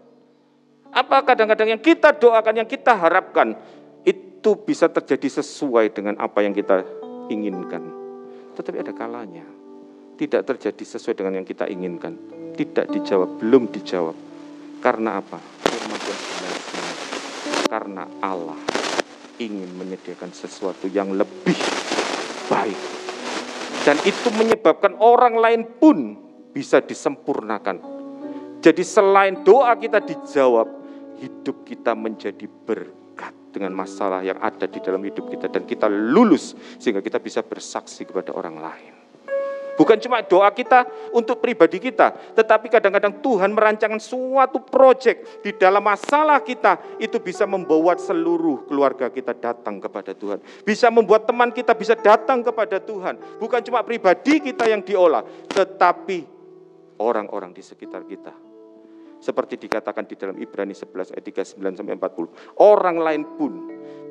Apa 0.93 1.26
kadang-kadang 1.26 1.74
yang 1.78 1.82
kita 1.82 2.14
doakan, 2.14 2.66
yang 2.66 2.70
kita 2.70 2.93
harapkan, 2.93 3.57
itu 4.05 4.59
bisa 4.61 4.89
terjadi 4.89 5.41
sesuai 5.41 5.89
dengan 5.93 6.18
apa 6.22 6.45
yang 6.45 6.53
kita 6.53 6.86
inginkan. 7.34 7.82
Tetapi 8.53 8.78
ada 8.78 8.93
kalanya, 8.93 9.45
tidak 10.18 10.45
terjadi 10.45 10.84
sesuai 10.97 11.18
dengan 11.18 11.41
yang 11.41 11.47
kita 11.47 11.66
inginkan. 11.66 12.14
Tidak 12.53 12.86
dijawab, 12.93 13.41
belum 13.41 13.74
dijawab. 13.74 14.14
Karena 14.82 15.18
apa? 15.18 15.41
Karena 17.66 18.05
Allah 18.22 18.59
ingin 19.41 19.74
menyediakan 19.74 20.30
sesuatu 20.30 20.86
yang 20.86 21.18
lebih 21.18 21.57
baik. 22.45 22.80
Dan 23.84 23.97
itu 24.05 24.30
menyebabkan 24.38 24.93
orang 25.01 25.36
lain 25.41 25.61
pun 25.82 26.16
bisa 26.53 26.80
disempurnakan. 26.86 27.92
Jadi 28.64 28.80
selain 28.88 29.43
doa 29.43 29.76
kita 29.76 29.99
dijawab, 29.99 30.72
hidup 31.20 31.68
kita 31.68 31.91
menjadi 31.91 32.47
berkat 32.47 33.36
dengan 33.51 33.76
masalah 33.76 34.24
yang 34.24 34.39
ada 34.39 34.64
di 34.64 34.80
dalam 34.80 35.03
hidup 35.03 35.28
kita 35.28 35.51
dan 35.51 35.68
kita 35.68 35.91
lulus 35.91 36.55
sehingga 36.80 37.03
kita 37.03 37.20
bisa 37.20 37.43
bersaksi 37.43 38.07
kepada 38.07 38.32
orang 38.32 38.55
lain. 38.55 38.93
Bukan 39.74 39.97
cuma 40.05 40.22
doa 40.22 40.53
kita 40.53 40.86
untuk 41.18 41.41
pribadi 41.41 41.82
kita, 41.82 42.14
tetapi 42.38 42.70
kadang-kadang 42.70 43.20
Tuhan 43.26 43.57
merancangkan 43.57 43.97
suatu 43.97 44.61
proyek 44.61 45.41
di 45.41 45.49
dalam 45.57 45.82
masalah 45.82 46.38
kita 46.45 46.78
itu 47.01 47.18
bisa 47.18 47.49
membawa 47.49 47.97
seluruh 47.97 48.70
keluarga 48.70 49.09
kita 49.09 49.34
datang 49.34 49.82
kepada 49.82 50.14
Tuhan. 50.14 50.38
Bisa 50.61 50.93
membuat 50.93 51.26
teman 51.26 51.49
kita 51.49 51.74
bisa 51.74 51.97
datang 51.97 52.45
kepada 52.45 52.78
Tuhan. 52.78 53.18
Bukan 53.41 53.66
cuma 53.66 53.82
pribadi 53.82 54.38
kita 54.45 54.70
yang 54.70 54.86
diolah, 54.86 55.26
tetapi 55.49 56.22
orang-orang 57.01 57.49
di 57.49 57.66
sekitar 57.66 58.05
kita. 58.05 58.52
Seperti 59.24 59.55
dikatakan 59.55 60.03
di 60.03 60.19
dalam 60.19 60.36
Ibrani 60.36 60.76
11 60.76 61.15
ayat 61.15 61.24
39 61.55 61.80
sampai 61.80 61.95
40. 61.95 62.59
Orang 62.59 62.99
lain 62.99 63.24
pun 63.39 63.53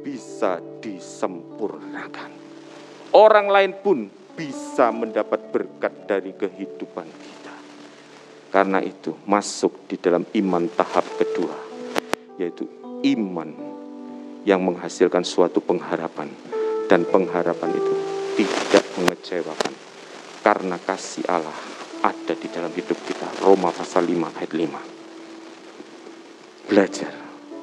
bisa 0.00 0.56
disempurnakan. 0.80 2.32
Orang 3.12 3.52
lain 3.52 3.76
pun 3.84 4.08
bisa 4.32 4.88
mendapat 4.88 5.52
berkat 5.52 6.08
dari 6.08 6.32
kehidupan 6.32 7.04
kita. 7.04 7.54
Karena 8.48 8.80
itu 8.80 9.12
masuk 9.28 9.84
di 9.84 10.00
dalam 10.00 10.24
iman 10.32 10.64
tahap 10.72 11.04
kedua, 11.20 11.60
yaitu 12.40 12.64
iman 13.04 13.52
yang 14.48 14.64
menghasilkan 14.64 15.28
suatu 15.28 15.60
pengharapan. 15.60 16.32
Dan 16.88 17.04
pengharapan 17.04 17.68
itu 17.76 17.94
tidak 18.40 18.84
mengecewakan. 18.96 19.76
Karena 20.40 20.80
kasih 20.80 21.28
Allah 21.28 21.56
ada 22.00 22.32
di 22.32 22.48
dalam 22.48 22.72
hidup 22.72 22.96
kita. 23.04 23.44
Roma 23.44 23.68
pasal 23.68 24.08
5 24.08 24.40
ayat 24.40 24.52
5. 24.56 25.01
Belajar. 26.72 27.12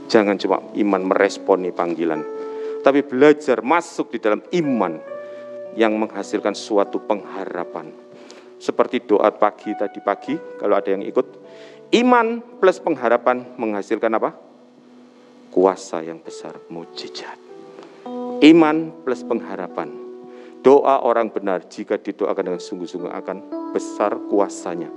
Jangan 0.06 0.38
cuma 0.38 0.62
iman 0.78 1.02
meresponi 1.02 1.74
panggilan. 1.74 2.22
Tapi 2.86 3.02
belajar 3.02 3.66
masuk 3.66 4.14
di 4.14 4.22
dalam 4.22 4.38
iman 4.54 5.02
yang 5.74 5.98
menghasilkan 5.98 6.54
suatu 6.54 7.02
pengharapan. 7.10 7.90
Seperti 8.62 9.02
doa 9.02 9.34
pagi 9.34 9.74
tadi 9.74 9.98
pagi, 9.98 10.38
kalau 10.62 10.78
ada 10.78 10.94
yang 10.94 11.02
ikut, 11.02 11.26
iman 11.98 12.38
plus 12.62 12.78
pengharapan 12.78 13.50
menghasilkan 13.58 14.14
apa? 14.14 14.38
Kuasa 15.50 16.06
yang 16.06 16.22
besar, 16.22 16.62
mujizat. 16.70 17.42
Iman 18.46 18.94
plus 19.02 19.26
pengharapan. 19.26 19.90
Doa 20.62 21.02
orang 21.02 21.34
benar 21.34 21.66
jika 21.66 21.98
didoakan 21.98 22.54
dengan 22.54 22.62
sungguh-sungguh 22.62 23.10
akan 23.10 23.38
besar 23.74 24.22
kuasanya. 24.30 24.94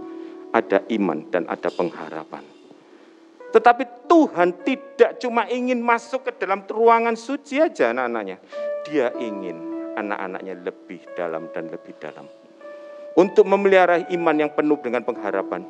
Ada 0.52 0.84
iman 1.00 1.32
dan 1.32 1.48
ada 1.48 1.72
pengharapan. 1.72 2.61
Tetapi 3.52 4.08
Tuhan 4.08 4.64
tidak 4.64 5.20
cuma 5.20 5.44
ingin 5.52 5.78
masuk 5.84 6.24
ke 6.28 6.32
dalam 6.40 6.64
ruangan 6.64 7.12
suci 7.12 7.60
aja 7.60 7.92
anak-anaknya. 7.92 8.40
Dia 8.88 9.12
ingin 9.20 9.56
anak-anaknya 9.92 10.54
lebih 10.64 11.04
dalam 11.12 11.52
dan 11.52 11.68
lebih 11.68 11.92
dalam. 12.00 12.24
Untuk 13.12 13.44
memelihara 13.44 14.08
iman 14.08 14.36
yang 14.40 14.50
penuh 14.56 14.80
dengan 14.80 15.04
pengharapan, 15.04 15.68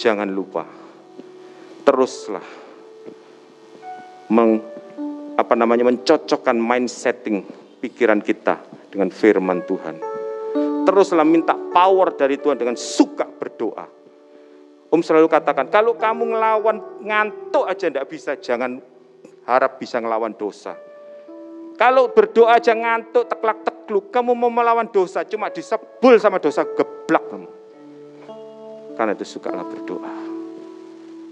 jangan 0.00 0.24
lupa 0.24 0.64
teruslah 1.84 2.44
meng, 4.32 4.58
apa 5.36 5.54
namanya 5.54 5.86
mencocokkan 5.86 6.56
mind 6.56 6.88
setting 6.88 7.44
pikiran 7.78 8.24
kita 8.24 8.58
dengan 8.88 9.12
firman 9.12 9.62
Tuhan. 9.68 10.00
Teruslah 10.88 11.26
minta 11.28 11.52
power 11.52 12.16
dari 12.16 12.40
Tuhan 12.40 12.56
dengan 12.56 12.78
suka 12.78 13.28
berdoa. 13.28 13.95
Om 14.86 15.02
selalu 15.02 15.26
katakan, 15.26 15.66
kalau 15.66 15.98
kamu 15.98 16.36
ngelawan 16.36 16.78
ngantuk 17.02 17.66
aja 17.66 17.90
tidak 17.90 18.06
bisa, 18.06 18.38
jangan 18.38 18.78
harap 19.42 19.82
bisa 19.82 19.98
ngelawan 19.98 20.34
dosa. 20.34 20.78
Kalau 21.76 22.08
berdoa 22.14 22.56
aja 22.56 22.72
ngantuk, 22.72 23.28
teklak 23.28 23.66
tekluk, 23.66 24.08
kamu 24.14 24.32
mau 24.32 24.48
melawan 24.48 24.88
dosa, 24.88 25.26
cuma 25.26 25.52
disebul 25.52 26.16
sama 26.16 26.40
dosa, 26.40 26.64
geblak 26.64 27.24
kamu. 27.28 27.50
Karena 28.96 29.12
itu 29.12 29.26
sukalah 29.28 29.66
berdoa. 29.66 30.14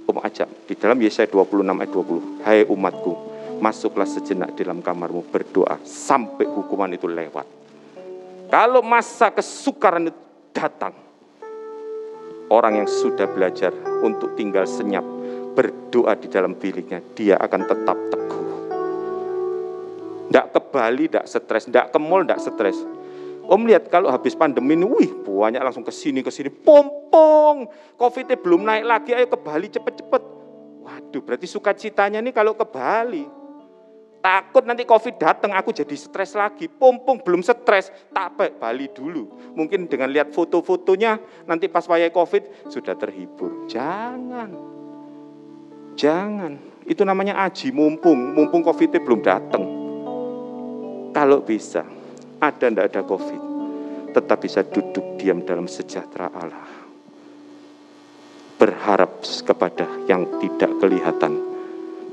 Om 0.05 0.19
ajak, 0.21 0.69
di 0.69 0.75
dalam 0.77 1.01
Yesaya 1.01 1.25
26 1.25 1.65
ayat 1.65 1.91
20, 1.91 2.45
Hai 2.45 2.61
umatku, 2.69 3.13
masuklah 3.63 4.05
sejenak 4.05 4.53
dalam 4.53 4.85
kamarmu 4.85 5.25
berdoa 5.33 5.81
sampai 5.81 6.45
hukuman 6.45 6.93
itu 6.93 7.09
lewat. 7.09 7.49
Kalau 8.53 8.85
masa 8.85 9.33
kesukaran 9.33 10.13
itu 10.13 10.21
datang, 10.53 10.93
orang 12.53 12.85
yang 12.85 12.89
sudah 12.89 13.29
belajar 13.31 13.73
untuk 14.05 14.37
tinggal 14.37 14.69
senyap, 14.69 15.05
berdoa 15.55 16.19
di 16.19 16.29
dalam 16.29 16.59
biliknya, 16.59 17.01
dia 17.15 17.39
akan 17.41 17.61
tetap 17.65 17.99
teguh 18.11 18.45
tidak 20.35 20.51
ke 20.51 20.61
Bali, 20.67 21.05
tidak 21.07 21.27
stres. 21.31 21.65
Tidak 21.71 21.87
ke 21.95 21.99
mall, 22.03 22.27
tidak 22.27 22.43
stres. 22.43 22.75
Om 23.47 23.71
lihat 23.71 23.87
kalau 23.87 24.11
habis 24.11 24.35
pandemi 24.35 24.75
ini, 24.75 24.83
wih 24.83 25.11
banyak 25.23 25.63
langsung 25.63 25.87
ke 25.87 25.95
sini, 25.95 26.27
ke 26.27 26.35
sini. 26.35 26.51
Pompong, 26.51 27.71
covid 27.95 28.35
belum 28.43 28.67
naik 28.67 28.83
lagi, 28.83 29.11
ayo 29.15 29.31
ke 29.31 29.39
Bali 29.39 29.71
cepet-cepet. 29.71 30.23
Waduh, 30.83 31.23
berarti 31.23 31.47
sukacitanya 31.47 32.19
nih 32.19 32.35
kalau 32.35 32.59
ke 32.59 32.67
Bali. 32.67 33.44
Takut 34.25 34.65
nanti 34.65 34.89
covid 34.89 35.21
datang, 35.21 35.53
aku 35.53 35.69
jadi 35.69 35.93
stres 35.93 36.33
lagi. 36.33 36.65
Pompong 36.65 37.21
belum 37.21 37.45
stres, 37.45 37.93
tak 38.09 38.41
baik 38.41 38.57
Bali 38.57 38.89
dulu. 38.89 39.53
Mungkin 39.53 39.85
dengan 39.85 40.09
lihat 40.09 40.33
foto-fotonya, 40.33 41.45
nanti 41.45 41.69
pas 41.69 41.85
wayai 41.85 42.09
covid 42.09 42.73
sudah 42.73 42.97
terhibur. 42.97 43.69
Jangan, 43.69 44.49
jangan. 45.93 46.57
Itu 46.89 47.05
namanya 47.05 47.45
aji 47.45 47.69
mumpung, 47.69 48.33
mumpung 48.33 48.65
covid 48.65 48.97
belum 48.97 49.21
datang. 49.21 49.65
Kalau 51.13 51.45
bisa, 51.45 51.85
ada 52.43 52.65
ndak 52.67 52.91
ada 52.91 53.07
COVID, 53.07 53.43
tetap 54.11 54.43
bisa 54.43 54.67
duduk 54.67 55.15
diam 55.15 55.47
dalam 55.47 55.71
sejahtera 55.71 56.27
Allah. 56.35 56.67
Berharap 58.59 59.23
kepada 59.23 59.87
yang 60.11 60.27
tidak 60.43 60.75
kelihatan. 60.83 61.54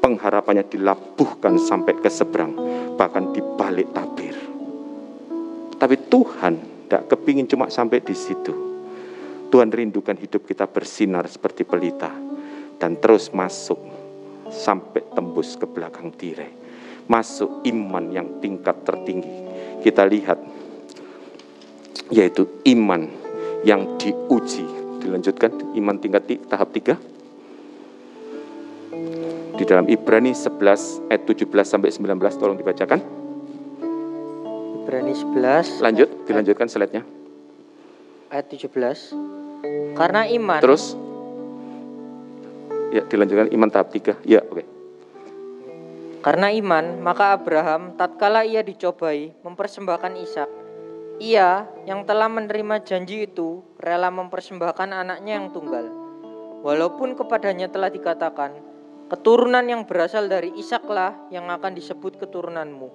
Pengharapannya 0.01 0.65
dilabuhkan 0.65 1.61
sampai 1.61 1.93
ke 2.01 2.09
seberang, 2.09 2.57
bahkan 2.97 3.29
di 3.29 3.39
balik 3.39 3.93
tabir. 3.93 4.33
Tapi 5.77 5.95
Tuhan 6.09 6.53
tidak 6.89 7.03
kepingin 7.13 7.45
cuma 7.45 7.69
sampai 7.69 8.01
di 8.01 8.17
situ. 8.17 8.53
Tuhan 9.53 9.69
rindukan 9.69 10.17
hidup 10.17 10.43
kita 10.49 10.65
bersinar 10.65 11.29
seperti 11.29 11.63
pelita 11.63 12.09
dan 12.81 12.97
terus 12.97 13.29
masuk 13.29 13.77
sampai 14.49 15.05
tembus 15.13 15.53
ke 15.59 15.69
belakang 15.69 16.09
tirai 16.15 16.61
masuk 17.11 17.67
iman 17.67 18.07
yang 18.07 18.39
tingkat 18.39 18.87
tertinggi. 18.87 19.35
Kita 19.83 20.07
lihat 20.07 20.39
yaitu 22.07 22.47
iman 22.71 23.07
yang 23.67 23.99
diuji. 23.99 24.63
Dilanjutkan 25.03 25.75
iman 25.75 25.95
tingkat 25.99 26.23
tahap 26.47 26.71
tiga. 26.71 26.95
Di 29.61 29.69
dalam 29.69 29.85
Ibrani 29.85 30.33
11 30.33 31.05
ayat 31.13 31.21
17 31.29 31.45
sampai 31.61 31.93
19 31.93 32.17
tolong 32.41 32.57
dibacakan. 32.57 32.97
Ibrani 34.81 35.13
11. 35.13 35.85
Lanjut, 35.85 36.09
dilanjutkan 36.25 36.65
slide-nya. 36.65 37.05
Ayat 38.33 38.49
17. 38.49 39.13
Karena 39.93 40.25
iman. 40.33 40.65
Terus. 40.65 40.97
Ya, 42.89 43.05
dilanjutkan 43.05 43.53
iman 43.53 43.69
tahap 43.69 43.93
tiga. 43.93 44.17
Ya, 44.25 44.41
oke. 44.41 44.65
Okay. 44.65 44.65
Karena 46.25 46.49
iman, 46.57 46.97
maka 46.97 47.37
Abraham 47.37 47.93
tatkala 47.93 48.41
ia 48.41 48.65
dicobai 48.65 49.29
mempersembahkan 49.45 50.17
Ishak, 50.25 50.49
ia 51.21 51.69
yang 51.85 52.09
telah 52.09 52.33
menerima 52.33 52.81
janji 52.81 53.29
itu 53.29 53.61
rela 53.77 54.09
mempersembahkan 54.09 54.89
anaknya 54.89 55.37
yang 55.37 55.53
tunggal. 55.53 55.85
Walaupun 56.65 57.13
kepadanya 57.13 57.69
telah 57.69 57.93
dikatakan, 57.93 58.70
keturunan 59.11 59.67
yang 59.67 59.83
berasal 59.83 60.31
dari 60.31 60.55
Ishaklah 60.55 61.27
yang 61.35 61.51
akan 61.51 61.75
disebut 61.75 62.15
keturunanmu. 62.15 62.87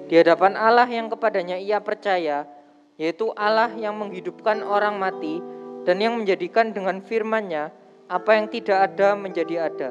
di 0.09 0.15
hadapan 0.21 0.55
Allah 0.55 0.89
yang 0.89 1.09
kepadanya 1.09 1.57
ia 1.57 1.81
percaya, 1.81 2.45
yaitu 3.01 3.33
Allah 3.35 3.73
yang 3.75 3.97
menghidupkan 3.97 4.61
orang 4.61 5.01
mati 5.01 5.41
dan 5.89 6.01
yang 6.01 6.21
menjadikan 6.21 6.73
dengan 6.73 7.01
firman-Nya 7.01 7.73
apa 8.09 8.31
yang 8.37 8.47
tidak 8.53 8.93
ada 8.93 9.17
menjadi 9.17 9.69
ada. 9.73 9.91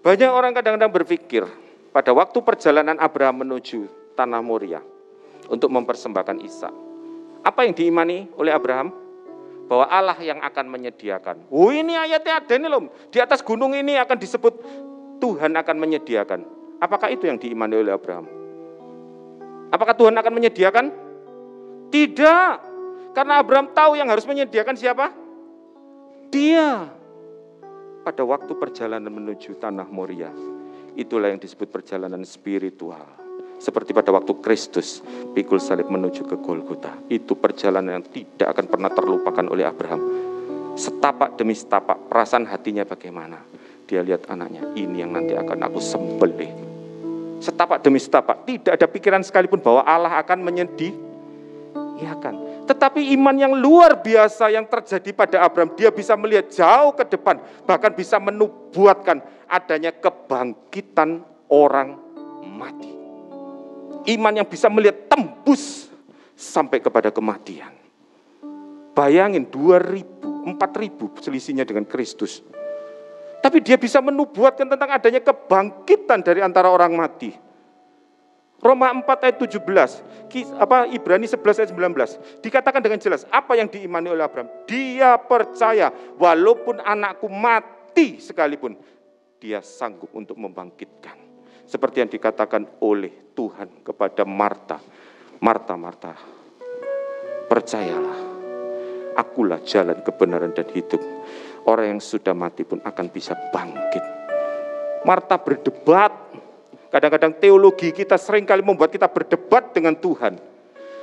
Banyak 0.00 0.30
orang 0.32 0.52
kadang-kadang 0.56 0.92
berpikir 0.92 1.44
pada 1.92 2.12
waktu 2.12 2.38
perjalanan 2.40 2.96
Abraham 2.96 3.44
menuju 3.44 3.88
tanah 4.16 4.40
Moria 4.40 4.80
untuk 5.48 5.68
mempersembahkan 5.72 6.40
Isa. 6.44 6.72
Apa 7.40 7.64
yang 7.64 7.72
diimani 7.72 8.28
oleh 8.36 8.52
Abraham? 8.52 9.10
bahwa 9.70 9.86
Allah 9.86 10.18
yang 10.18 10.42
akan 10.42 10.66
menyediakan. 10.66 11.46
Oh 11.46 11.70
ini 11.70 11.94
ayatnya 11.94 12.42
ada 12.42 12.54
ini 12.58 12.66
loh. 12.66 12.90
Di 13.06 13.22
atas 13.22 13.38
gunung 13.38 13.70
ini 13.70 13.94
akan 14.02 14.18
disebut 14.18 14.54
Tuhan 15.22 15.54
akan 15.54 15.76
menyediakan. 15.78 16.59
Apakah 16.80 17.12
itu 17.12 17.28
yang 17.28 17.36
diimani 17.36 17.76
oleh 17.76 17.92
Abraham? 17.92 18.24
Apakah 19.68 19.92
Tuhan 19.92 20.16
akan 20.16 20.32
menyediakan? 20.32 20.86
Tidak. 21.92 22.52
Karena 23.12 23.38
Abraham 23.38 23.70
tahu 23.76 24.00
yang 24.00 24.08
harus 24.08 24.24
menyediakan 24.24 24.74
siapa? 24.74 25.12
Dia. 26.32 26.88
Pada 28.00 28.24
waktu 28.24 28.56
perjalanan 28.56 29.12
menuju 29.12 29.60
tanah 29.60 29.84
Moria. 29.92 30.32
Itulah 30.96 31.30
yang 31.30 31.38
disebut 31.38 31.68
perjalanan 31.68 32.24
spiritual 32.26 33.04
seperti 33.60 33.92
pada 33.92 34.08
waktu 34.08 34.40
Kristus 34.40 35.04
pikul 35.36 35.60
salib 35.60 35.92
menuju 35.92 36.24
ke 36.24 36.40
Golgota. 36.40 36.96
Itu 37.12 37.36
perjalanan 37.36 38.00
yang 38.00 38.06
tidak 38.08 38.56
akan 38.56 38.66
pernah 38.66 38.90
terlupakan 38.90 39.46
oleh 39.52 39.68
Abraham. 39.68 40.00
Setapak 40.80 41.36
demi 41.36 41.52
setapak, 41.52 42.08
perasaan 42.08 42.48
hatinya 42.48 42.88
bagaimana? 42.88 43.36
Dia 43.84 44.00
lihat 44.00 44.32
anaknya, 44.32 44.64
ini 44.78 45.04
yang 45.04 45.12
nanti 45.12 45.36
akan 45.36 45.60
aku 45.66 45.76
sembelih. 45.76 46.69
Setapak 47.40 47.80
demi 47.80 47.96
setapak, 47.96 48.44
tidak 48.44 48.76
ada 48.76 48.86
pikiran 48.86 49.24
sekalipun 49.24 49.64
bahwa 49.64 49.80
Allah 49.88 50.20
akan 50.20 50.44
menyedih. 50.44 50.92
Iya 51.96 52.16
kan? 52.20 52.36
Tetapi 52.68 53.12
iman 53.16 53.34
yang 53.34 53.52
luar 53.56 53.98
biasa 53.98 54.52
yang 54.52 54.68
terjadi 54.68 55.10
pada 55.16 55.42
Abraham, 55.42 55.72
dia 55.74 55.88
bisa 55.88 56.14
melihat 56.14 56.52
jauh 56.52 56.92
ke 56.92 57.02
depan, 57.08 57.40
bahkan 57.64 57.90
bisa 57.96 58.20
menubuatkan 58.20 59.24
adanya 59.48 59.90
kebangkitan 59.90 61.24
orang 61.48 61.96
mati. 62.44 62.92
Iman 64.12 64.36
yang 64.36 64.48
bisa 64.48 64.68
melihat 64.68 65.08
tembus 65.08 65.88
sampai 66.36 66.80
kepada 66.80 67.08
kematian. 67.08 67.72
Bayangin 68.96 69.48
2000, 69.48 70.56
4000 70.56 71.24
selisihnya 71.24 71.64
dengan 71.64 71.84
Kristus. 71.88 72.44
Tapi 73.40 73.58
dia 73.64 73.80
bisa 73.80 74.04
menubuatkan 74.04 74.68
tentang 74.68 74.92
adanya 74.92 75.24
kebangkitan 75.24 76.20
dari 76.20 76.44
antara 76.44 76.68
orang 76.68 76.92
mati. 76.92 77.32
Roma 78.60 78.92
4 78.92 79.08
ayat 79.24 79.36
17, 79.40 80.60
apa 80.60 80.84
Ibrani 80.92 81.24
11 81.24 81.64
ayat 81.64 81.70
19. 81.72 82.44
Dikatakan 82.44 82.84
dengan 82.84 83.00
jelas 83.00 83.24
apa 83.32 83.56
yang 83.56 83.72
diimani 83.72 84.12
oleh 84.12 84.20
Abraham. 84.20 84.52
Dia 84.68 85.16
percaya 85.16 85.88
walaupun 86.20 86.76
anakku 86.84 87.24
mati 87.32 88.20
sekalipun 88.20 88.76
dia 89.40 89.64
sanggup 89.64 90.12
untuk 90.12 90.36
membangkitkan. 90.36 91.16
Seperti 91.64 92.04
yang 92.04 92.12
dikatakan 92.12 92.84
oleh 92.84 93.32
Tuhan 93.32 93.80
kepada 93.80 94.28
Marta. 94.28 94.76
Marta, 95.40 95.72
Marta, 95.80 96.12
percayalah, 97.48 98.20
akulah 99.16 99.64
jalan 99.64 100.04
kebenaran 100.04 100.52
dan 100.52 100.68
hidup. 100.76 101.00
Orang 101.68 101.96
yang 101.96 102.00
sudah 102.02 102.32
mati 102.32 102.64
pun 102.64 102.80
akan 102.80 103.06
bisa 103.12 103.36
bangkit. 103.52 104.04
Marta 105.04 105.36
berdebat. 105.40 106.12
Kadang-kadang 106.90 107.38
teologi 107.38 107.94
kita 107.94 108.18
sering 108.18 108.42
kali 108.42 108.66
membuat 108.66 108.90
kita 108.90 109.06
berdebat 109.06 109.70
dengan 109.70 109.94
Tuhan. 109.94 110.34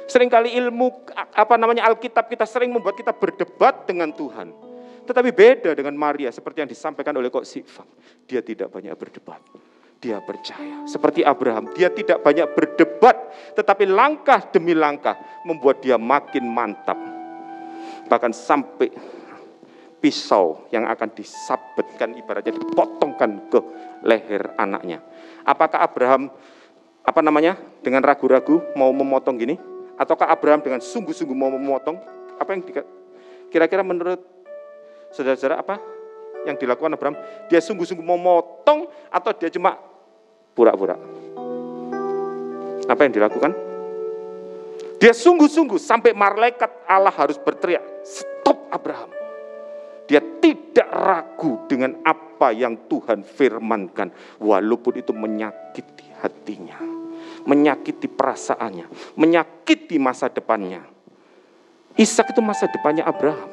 Seringkali 0.08 0.55
ilmu 0.60 1.08
apa 1.16 1.55
namanya 1.55 1.88
Alkitab 1.88 2.28
kita 2.28 2.43
sering 2.43 2.72
membuat 2.72 2.99
kita 2.99 3.16
berdebat 3.16 3.88
dengan 3.88 4.12
Tuhan. 4.12 4.51
Tetapi 5.08 5.30
beda 5.32 5.72
dengan 5.72 5.95
Maria 5.95 6.28
seperti 6.32 6.64
yang 6.64 6.70
disampaikan 6.72 7.16
oleh 7.16 7.32
Kok 7.32 7.47
Sifang. 7.47 7.88
Dia 8.28 8.43
tidak 8.43 8.68
banyak 8.72 8.91
berdebat 8.99 9.39
dia 9.97 10.22
percaya. 10.22 10.86
Seperti 10.86 11.26
Abraham, 11.26 11.74
dia 11.74 11.89
tidak 11.89 12.22
banyak 12.22 12.47
berdebat, 12.53 13.18
tetapi 13.58 13.89
langkah 13.89 14.45
demi 14.53 14.78
langkah 14.78 15.18
membuat 15.43 15.82
dia 15.82 15.97
makin 15.97 16.45
mantap. 16.45 16.97
Bahkan 18.08 18.32
sampai 18.32 18.93
pisau 19.98 20.70
yang 20.70 20.86
akan 20.86 21.10
disabetkan 21.12 22.14
ibaratnya 22.14 22.54
dipotongkan 22.54 23.50
ke 23.50 23.60
leher 24.06 24.54
anaknya. 24.56 25.02
Apakah 25.41 25.82
Abraham 25.82 26.30
apa 27.02 27.20
namanya 27.24 27.58
dengan 27.82 28.06
ragu-ragu 28.06 28.62
mau 28.78 28.93
memotong 28.93 29.36
gini? 29.39 29.56
Ataukah 29.98 30.30
Abraham 30.30 30.62
dengan 30.62 30.78
sungguh-sungguh 30.78 31.34
mau 31.34 31.50
memotong? 31.50 31.98
Apa 32.38 32.54
yang 32.54 32.62
kira-kira 33.50 33.82
menurut 33.82 34.22
saudara-saudara 35.10 35.58
apa 35.58 35.82
yang 36.45 36.54
dilakukan 36.54 36.93
Abraham? 36.93 37.18
Dia 37.50 37.58
sungguh-sungguh 37.58 38.06
mau 38.06 38.22
motong 38.22 38.86
atau 39.10 39.32
dia 39.34 39.50
cuma 39.50 39.82
pura-pura. 40.54 40.93
Apa 42.86 43.02
yang 43.04 43.14
dilakukan? 43.18 43.52
Dia 45.02 45.14
sungguh-sungguh 45.14 45.82
sampai 45.82 46.14
malaikat 46.14 46.86
Allah 46.86 47.14
harus 47.14 47.38
berteriak, 47.41 47.82
stop 48.06 48.58
Abraham. 48.70 49.16
Dia 50.08 50.24
tidak 50.39 50.88
ragu 50.88 51.68
dengan 51.68 51.99
apa 52.08 52.55
yang 52.55 52.88
Tuhan 52.88 53.28
firmankan, 53.28 54.39
walaupun 54.39 55.03
itu 55.03 55.12
menyakiti 55.12 56.08
hatinya, 56.24 56.80
menyakiti 57.43 58.08
perasaannya, 58.08 58.88
menyakiti 59.20 59.99
masa 59.99 60.32
depannya. 60.32 60.88
Ishak 61.99 62.32
itu 62.32 62.39
masa 62.39 62.72
depannya 62.72 63.03
Abraham. 63.03 63.51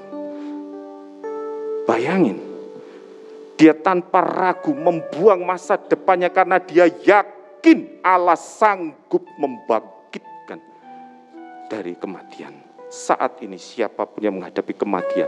Bayangin, 1.85 2.39
dia 3.59 3.75
tanpa 3.75 4.23
ragu 4.23 4.73
membuang 4.73 5.43
masa 5.43 5.75
depannya 5.75 6.31
karena 6.31 6.63
dia 6.63 6.87
yakin 6.87 8.01
Allah 8.05 8.39
sanggup 8.39 9.27
membangkitkan 9.37 10.61
dari 11.69 11.99
kematian. 11.99 12.53
Saat 12.95 13.43
ini 13.43 13.59
siapa 13.59 14.07
pun 14.07 14.23
yang 14.23 14.39
menghadapi 14.39 14.75
kematian, 14.77 15.27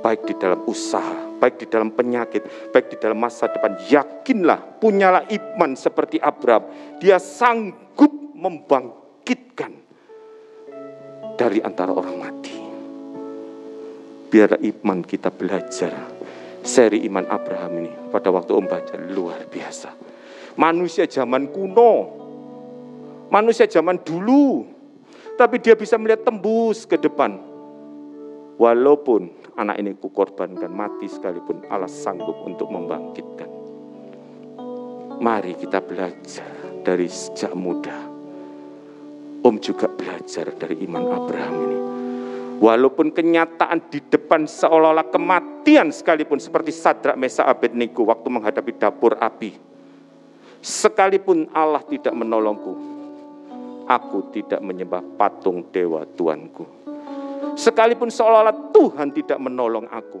baik 0.00 0.26
di 0.26 0.34
dalam 0.36 0.64
usaha, 0.64 1.38
baik 1.38 1.64
di 1.64 1.66
dalam 1.68 1.92
penyakit, 1.92 2.72
baik 2.72 2.92
di 2.92 2.96
dalam 2.96 3.20
masa 3.20 3.48
depan, 3.48 3.76
yakinlah, 3.88 4.80
punyalah 4.80 5.28
iman 5.28 5.76
seperti 5.76 6.16
Abraham. 6.20 6.96
Dia 6.98 7.20
sanggup 7.20 8.12
membangkitkan 8.36 9.72
dari 11.36 11.60
antara 11.60 11.92
orang 11.92 12.16
mati. 12.16 12.56
Biar 14.30 14.60
iman 14.60 15.00
kita 15.04 15.28
belajar 15.32 15.92
seri 16.60 17.02
iman 17.08 17.24
Abraham 17.28 17.72
ini 17.82 17.92
pada 18.12 18.28
waktu 18.28 18.52
Om 18.52 18.66
baca 18.68 18.94
luar 19.00 19.48
biasa. 19.48 19.90
Manusia 20.60 21.08
zaman 21.08 21.48
kuno, 21.48 21.92
manusia 23.32 23.64
zaman 23.64 23.96
dulu, 24.04 24.68
tapi 25.40 25.56
dia 25.56 25.72
bisa 25.72 25.96
melihat 25.96 26.28
tembus 26.28 26.84
ke 26.84 27.00
depan. 27.00 27.40
Walaupun 28.60 29.39
anak 29.60 29.76
ini 29.76 29.92
kukorbankan 29.92 30.72
mati 30.72 31.04
sekalipun 31.04 31.68
Allah 31.68 31.92
sanggup 31.92 32.40
untuk 32.48 32.72
membangkitkan. 32.72 33.50
Mari 35.20 35.52
kita 35.60 35.84
belajar 35.84 36.80
dari 36.80 37.04
sejak 37.04 37.52
muda. 37.52 38.08
Om 39.40 39.56
juga 39.60 39.88
belajar 39.88 40.52
dari 40.56 40.84
iman 40.84 41.04
Abraham 41.16 41.54
ini 41.64 41.80
Walaupun 42.60 43.08
kenyataan 43.16 43.88
di 43.88 44.04
depan 44.04 44.44
seolah-olah 44.44 45.08
kematian 45.08 45.88
sekalipun 45.88 46.36
seperti 46.36 46.76
Sadrak 46.76 47.16
Mesa 47.16 47.48
Abednego 47.48 48.04
waktu 48.04 48.28
menghadapi 48.28 48.76
dapur 48.76 49.16
api. 49.16 49.56
Sekalipun 50.60 51.48
Allah 51.56 51.80
tidak 51.88 52.12
menolongku, 52.12 52.76
aku 53.88 54.28
tidak 54.36 54.60
menyembah 54.60 55.00
patung 55.16 55.72
dewa 55.72 56.04
Tuanku. 56.04 56.79
Sekalipun 57.56 58.08
seolah-olah 58.12 58.72
Tuhan 58.72 59.12
tidak 59.12 59.38
menolong 59.40 59.88
aku, 59.88 60.20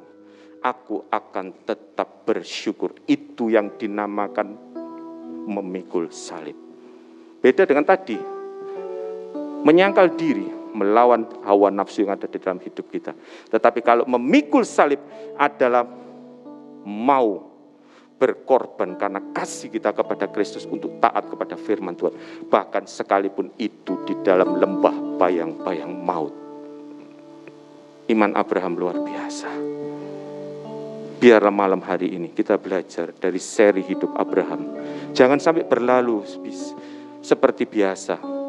aku 0.60 1.08
akan 1.08 1.64
tetap 1.64 2.24
bersyukur. 2.28 2.96
Itu 3.08 3.48
yang 3.48 3.76
dinamakan 3.76 4.56
memikul 5.48 6.12
salib. 6.12 6.56
Beda 7.40 7.64
dengan 7.64 7.88
tadi, 7.88 8.16
menyangkal 9.64 10.12
diri, 10.16 10.44
melawan 10.76 11.24
hawa 11.44 11.72
nafsu 11.72 12.04
yang 12.04 12.16
ada 12.16 12.28
di 12.28 12.36
dalam 12.36 12.60
hidup 12.60 12.86
kita. 12.92 13.16
Tetapi 13.48 13.80
kalau 13.80 14.04
memikul 14.04 14.64
salib 14.64 15.00
adalah 15.40 15.88
mau 16.84 17.50
berkorban 18.20 19.00
karena 19.00 19.32
kasih 19.32 19.72
kita 19.72 19.96
kepada 19.96 20.28
Kristus 20.28 20.68
untuk 20.68 21.00
taat 21.00 21.24
kepada 21.32 21.56
firman 21.56 21.96
Tuhan. 21.96 22.12
Bahkan 22.52 22.84
sekalipun 22.84 23.56
itu 23.56 23.96
di 24.04 24.12
dalam 24.20 24.60
lembah 24.60 25.16
bayang-bayang 25.16 25.88
maut. 26.04 26.39
Iman 28.10 28.34
Abraham 28.34 28.74
luar 28.74 28.98
biasa. 28.98 29.50
Biarlah 31.20 31.54
malam 31.54 31.78
hari 31.84 32.18
ini 32.18 32.34
kita 32.34 32.58
belajar 32.58 33.14
dari 33.14 33.38
seri 33.38 33.86
hidup 33.86 34.18
Abraham. 34.18 34.74
Jangan 35.14 35.38
sampai 35.38 35.62
berlalu 35.68 36.26
seperti 37.22 37.70
biasa 37.70 38.40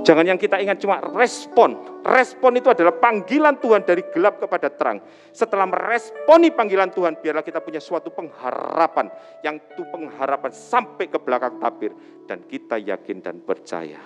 Jangan 0.00 0.24
yang 0.24 0.40
kita 0.40 0.56
ingat 0.56 0.80
cuma 0.80 0.98
respon. 1.12 2.02
Respon 2.02 2.56
itu 2.56 2.72
adalah 2.72 2.96
panggilan 2.96 3.60
Tuhan 3.60 3.84
dari 3.84 4.00
gelap 4.08 4.40
kepada 4.40 4.72
terang. 4.72 4.98
Setelah 5.30 5.68
meresponi 5.68 6.48
panggilan 6.50 6.88
Tuhan, 6.88 7.20
biarlah 7.20 7.44
kita 7.44 7.60
punya 7.60 7.78
suatu 7.84 8.08
pengharapan. 8.08 9.12
Yang 9.44 9.70
itu 9.70 9.86
pengharapan 9.92 10.50
sampai 10.50 11.12
ke 11.12 11.20
belakang 11.20 11.60
tabir. 11.60 11.92
Dan 12.24 12.48
kita 12.48 12.80
yakin 12.80 13.20
dan 13.20 13.44
percaya. 13.44 14.00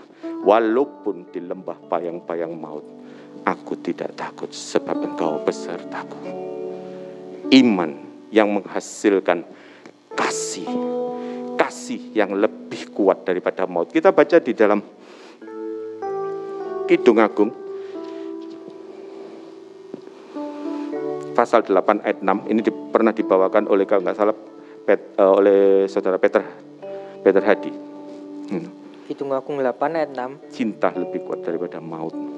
Walaupun 0.44 1.30
di 1.30 1.40
lembah 1.40 1.78
bayang-bayang 1.86 2.52
maut, 2.52 2.84
aku 3.44 3.76
tidak 3.78 4.16
takut 4.16 4.50
sebab 4.50 4.96
engkau 5.04 5.40
besertaku. 5.44 6.18
Iman 7.52 8.00
yang 8.32 8.50
menghasilkan 8.50 9.44
kasih. 10.16 10.66
Kasih 11.54 12.10
yang 12.16 12.34
lebih 12.34 12.90
kuat 12.90 13.22
daripada 13.22 13.68
maut. 13.68 13.92
Kita 13.92 14.10
baca 14.10 14.40
di 14.40 14.52
dalam 14.56 14.80
Kidung 16.84 17.20
Agung 17.22 17.50
pasal 21.34 21.66
8 21.66 22.04
ayat 22.06 22.18
6 22.22 22.52
ini 22.52 22.60
di, 22.62 22.70
pernah 22.70 23.10
dibawakan 23.10 23.66
oleh 23.66 23.82
kalau 23.88 24.06
nggak 24.06 24.16
salah 24.16 24.36
Pet, 24.84 25.16
uh, 25.16 25.32
oleh 25.34 25.88
saudara 25.88 26.20
Peter 26.20 26.44
Peter 27.24 27.40
Hadi. 27.40 27.72
Hmm. 28.52 28.68
Kidung 29.08 29.32
Agung 29.32 29.56
8 29.56 29.96
ayat 29.96 30.12
6. 30.12 30.52
Cinta 30.52 30.92
lebih 30.92 31.24
kuat 31.24 31.40
daripada 31.40 31.80
maut. 31.80 32.33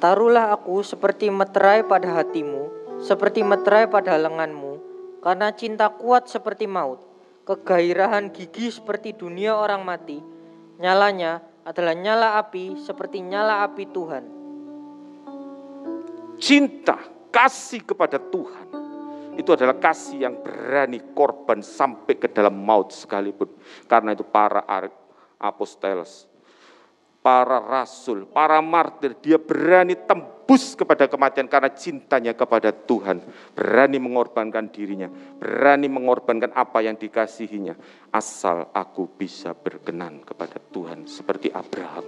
Taruhlah 0.00 0.56
aku 0.56 0.80
seperti 0.80 1.28
meterai 1.28 1.84
pada 1.84 2.08
hatimu, 2.08 2.72
seperti 3.04 3.44
meterai 3.44 3.84
pada 3.84 4.16
lenganmu, 4.16 4.80
karena 5.20 5.52
cinta 5.52 5.92
kuat 5.92 6.24
seperti 6.24 6.64
maut, 6.64 7.04
kegairahan 7.44 8.32
gigi 8.32 8.72
seperti 8.72 9.12
dunia 9.12 9.52
orang 9.52 9.84
mati, 9.84 10.16
nyalanya 10.80 11.44
adalah 11.68 11.92
nyala 11.92 12.40
api 12.40 12.80
seperti 12.80 13.20
nyala 13.20 13.60
api 13.68 13.84
Tuhan. 13.92 14.24
Cinta, 16.40 16.96
kasih 17.28 17.84
kepada 17.84 18.16
Tuhan 18.16 18.80
itu 19.36 19.52
adalah 19.52 19.76
kasih 19.76 20.24
yang 20.24 20.40
berani 20.40 21.12
korban 21.12 21.60
sampai 21.60 22.16
ke 22.16 22.28
dalam 22.32 22.56
maut 22.56 22.92
sekalipun. 22.92 23.52
Karena 23.84 24.16
itu 24.16 24.24
para 24.24 24.64
apostolos, 25.36 26.24
para 27.20 27.60
rasul, 27.60 28.24
para 28.24 28.60
martir, 28.64 29.16
dia 29.20 29.36
berani 29.36 29.92
tembus 29.92 30.72
kepada 30.72 31.04
kematian 31.04 31.46
karena 31.46 31.70
cintanya 31.72 32.32
kepada 32.32 32.72
Tuhan. 32.72 33.20
Berani 33.52 34.00
mengorbankan 34.00 34.72
dirinya, 34.72 35.08
berani 35.36 35.86
mengorbankan 35.92 36.52
apa 36.56 36.80
yang 36.80 36.96
dikasihinya. 36.96 37.76
Asal 38.12 38.72
aku 38.72 39.06
bisa 39.06 39.52
berkenan 39.52 40.24
kepada 40.24 40.56
Tuhan 40.72 41.04
seperti 41.04 41.52
Abraham. 41.52 42.04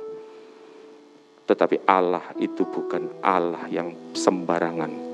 Tetapi 1.44 1.84
Allah 1.84 2.32
itu 2.40 2.64
bukan 2.64 3.20
Allah 3.20 3.68
yang 3.68 4.16
sembarangan. 4.16 5.12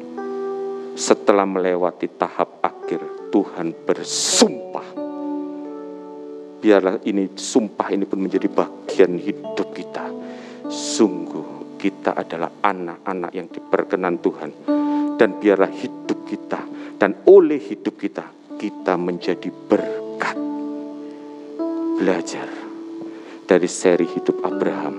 Setelah 0.94 1.46
melewati 1.46 2.10
tahap 2.18 2.62
akhir, 2.62 3.30
Tuhan 3.30 3.74
bersumpah 3.86 5.07
biarlah 6.58 6.98
ini 7.06 7.32
sumpah 7.38 7.88
ini 7.94 8.04
pun 8.04 8.18
menjadi 8.18 8.50
bagian 8.50 9.16
hidup 9.18 9.70
kita. 9.72 10.10
Sungguh 10.68 11.78
kita 11.78 12.18
adalah 12.18 12.50
anak-anak 12.60 13.30
yang 13.32 13.46
diperkenan 13.48 14.18
Tuhan. 14.18 14.50
Dan 15.18 15.38
biarlah 15.42 15.70
hidup 15.70 16.26
kita 16.30 16.62
dan 16.98 17.26
oleh 17.26 17.58
hidup 17.58 17.98
kita, 17.98 18.26
kita 18.58 18.94
menjadi 18.94 19.50
berkat. 19.50 20.38
Belajar 21.98 22.46
dari 23.46 23.66
seri 23.66 24.06
hidup 24.06 24.46
Abraham, 24.46 24.96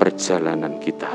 perjalanan 0.00 0.80
kita 0.80 1.12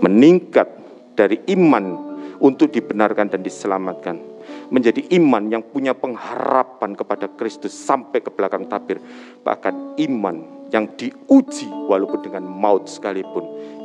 meningkat 0.00 0.68
dari 1.16 1.40
iman 1.56 2.16
untuk 2.40 2.68
dibenarkan 2.68 3.32
dan 3.32 3.40
diselamatkan 3.40 4.35
menjadi 4.68 5.02
iman 5.16 5.46
yang 5.50 5.62
punya 5.62 5.94
pengharapan 5.94 6.94
kepada 6.98 7.30
Kristus 7.34 7.72
sampai 7.72 8.22
ke 8.22 8.30
belakang 8.30 8.66
tabir. 8.66 8.98
Bahkan 9.42 9.98
iman 10.10 10.36
yang 10.74 10.90
diuji 10.98 11.70
walaupun 11.86 12.20
dengan 12.26 12.44
maut 12.46 12.90
sekalipun. 12.90 13.44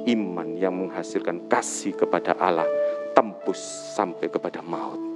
Iman 0.10 0.58
yang 0.58 0.74
menghasilkan 0.74 1.46
kasih 1.46 1.94
kepada 1.94 2.34
Allah 2.42 2.66
tembus 3.14 3.62
sampai 3.94 4.32
kepada 4.34 4.66
maut. 4.66 5.12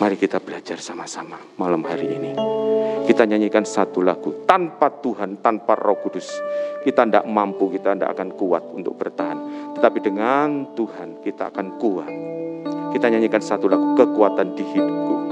Mari 0.00 0.16
kita 0.16 0.40
belajar 0.40 0.80
sama-sama 0.80 1.36
malam 1.60 1.84
hari 1.84 2.08
ini. 2.08 2.32
Kita 3.04 3.28
nyanyikan 3.28 3.68
satu 3.68 4.00
lagu. 4.00 4.48
Tanpa 4.48 4.88
Tuhan, 4.88 5.44
tanpa 5.44 5.76
roh 5.76 6.00
kudus. 6.00 6.32
Kita 6.80 7.04
tidak 7.04 7.28
mampu, 7.28 7.68
kita 7.68 7.92
tidak 7.92 8.16
akan 8.16 8.32
kuat 8.32 8.64
untuk 8.72 8.96
bertahan. 8.96 9.36
Tetapi 9.76 9.98
dengan 10.00 10.72
Tuhan 10.72 11.20
kita 11.20 11.52
akan 11.52 11.66
kuat 11.76 12.12
kita 12.90 13.06
nyanyikan 13.06 13.42
satu 13.42 13.70
lagu 13.70 13.94
kekuatan 13.94 14.58
di 14.58 14.64
hidupku. 14.66 15.29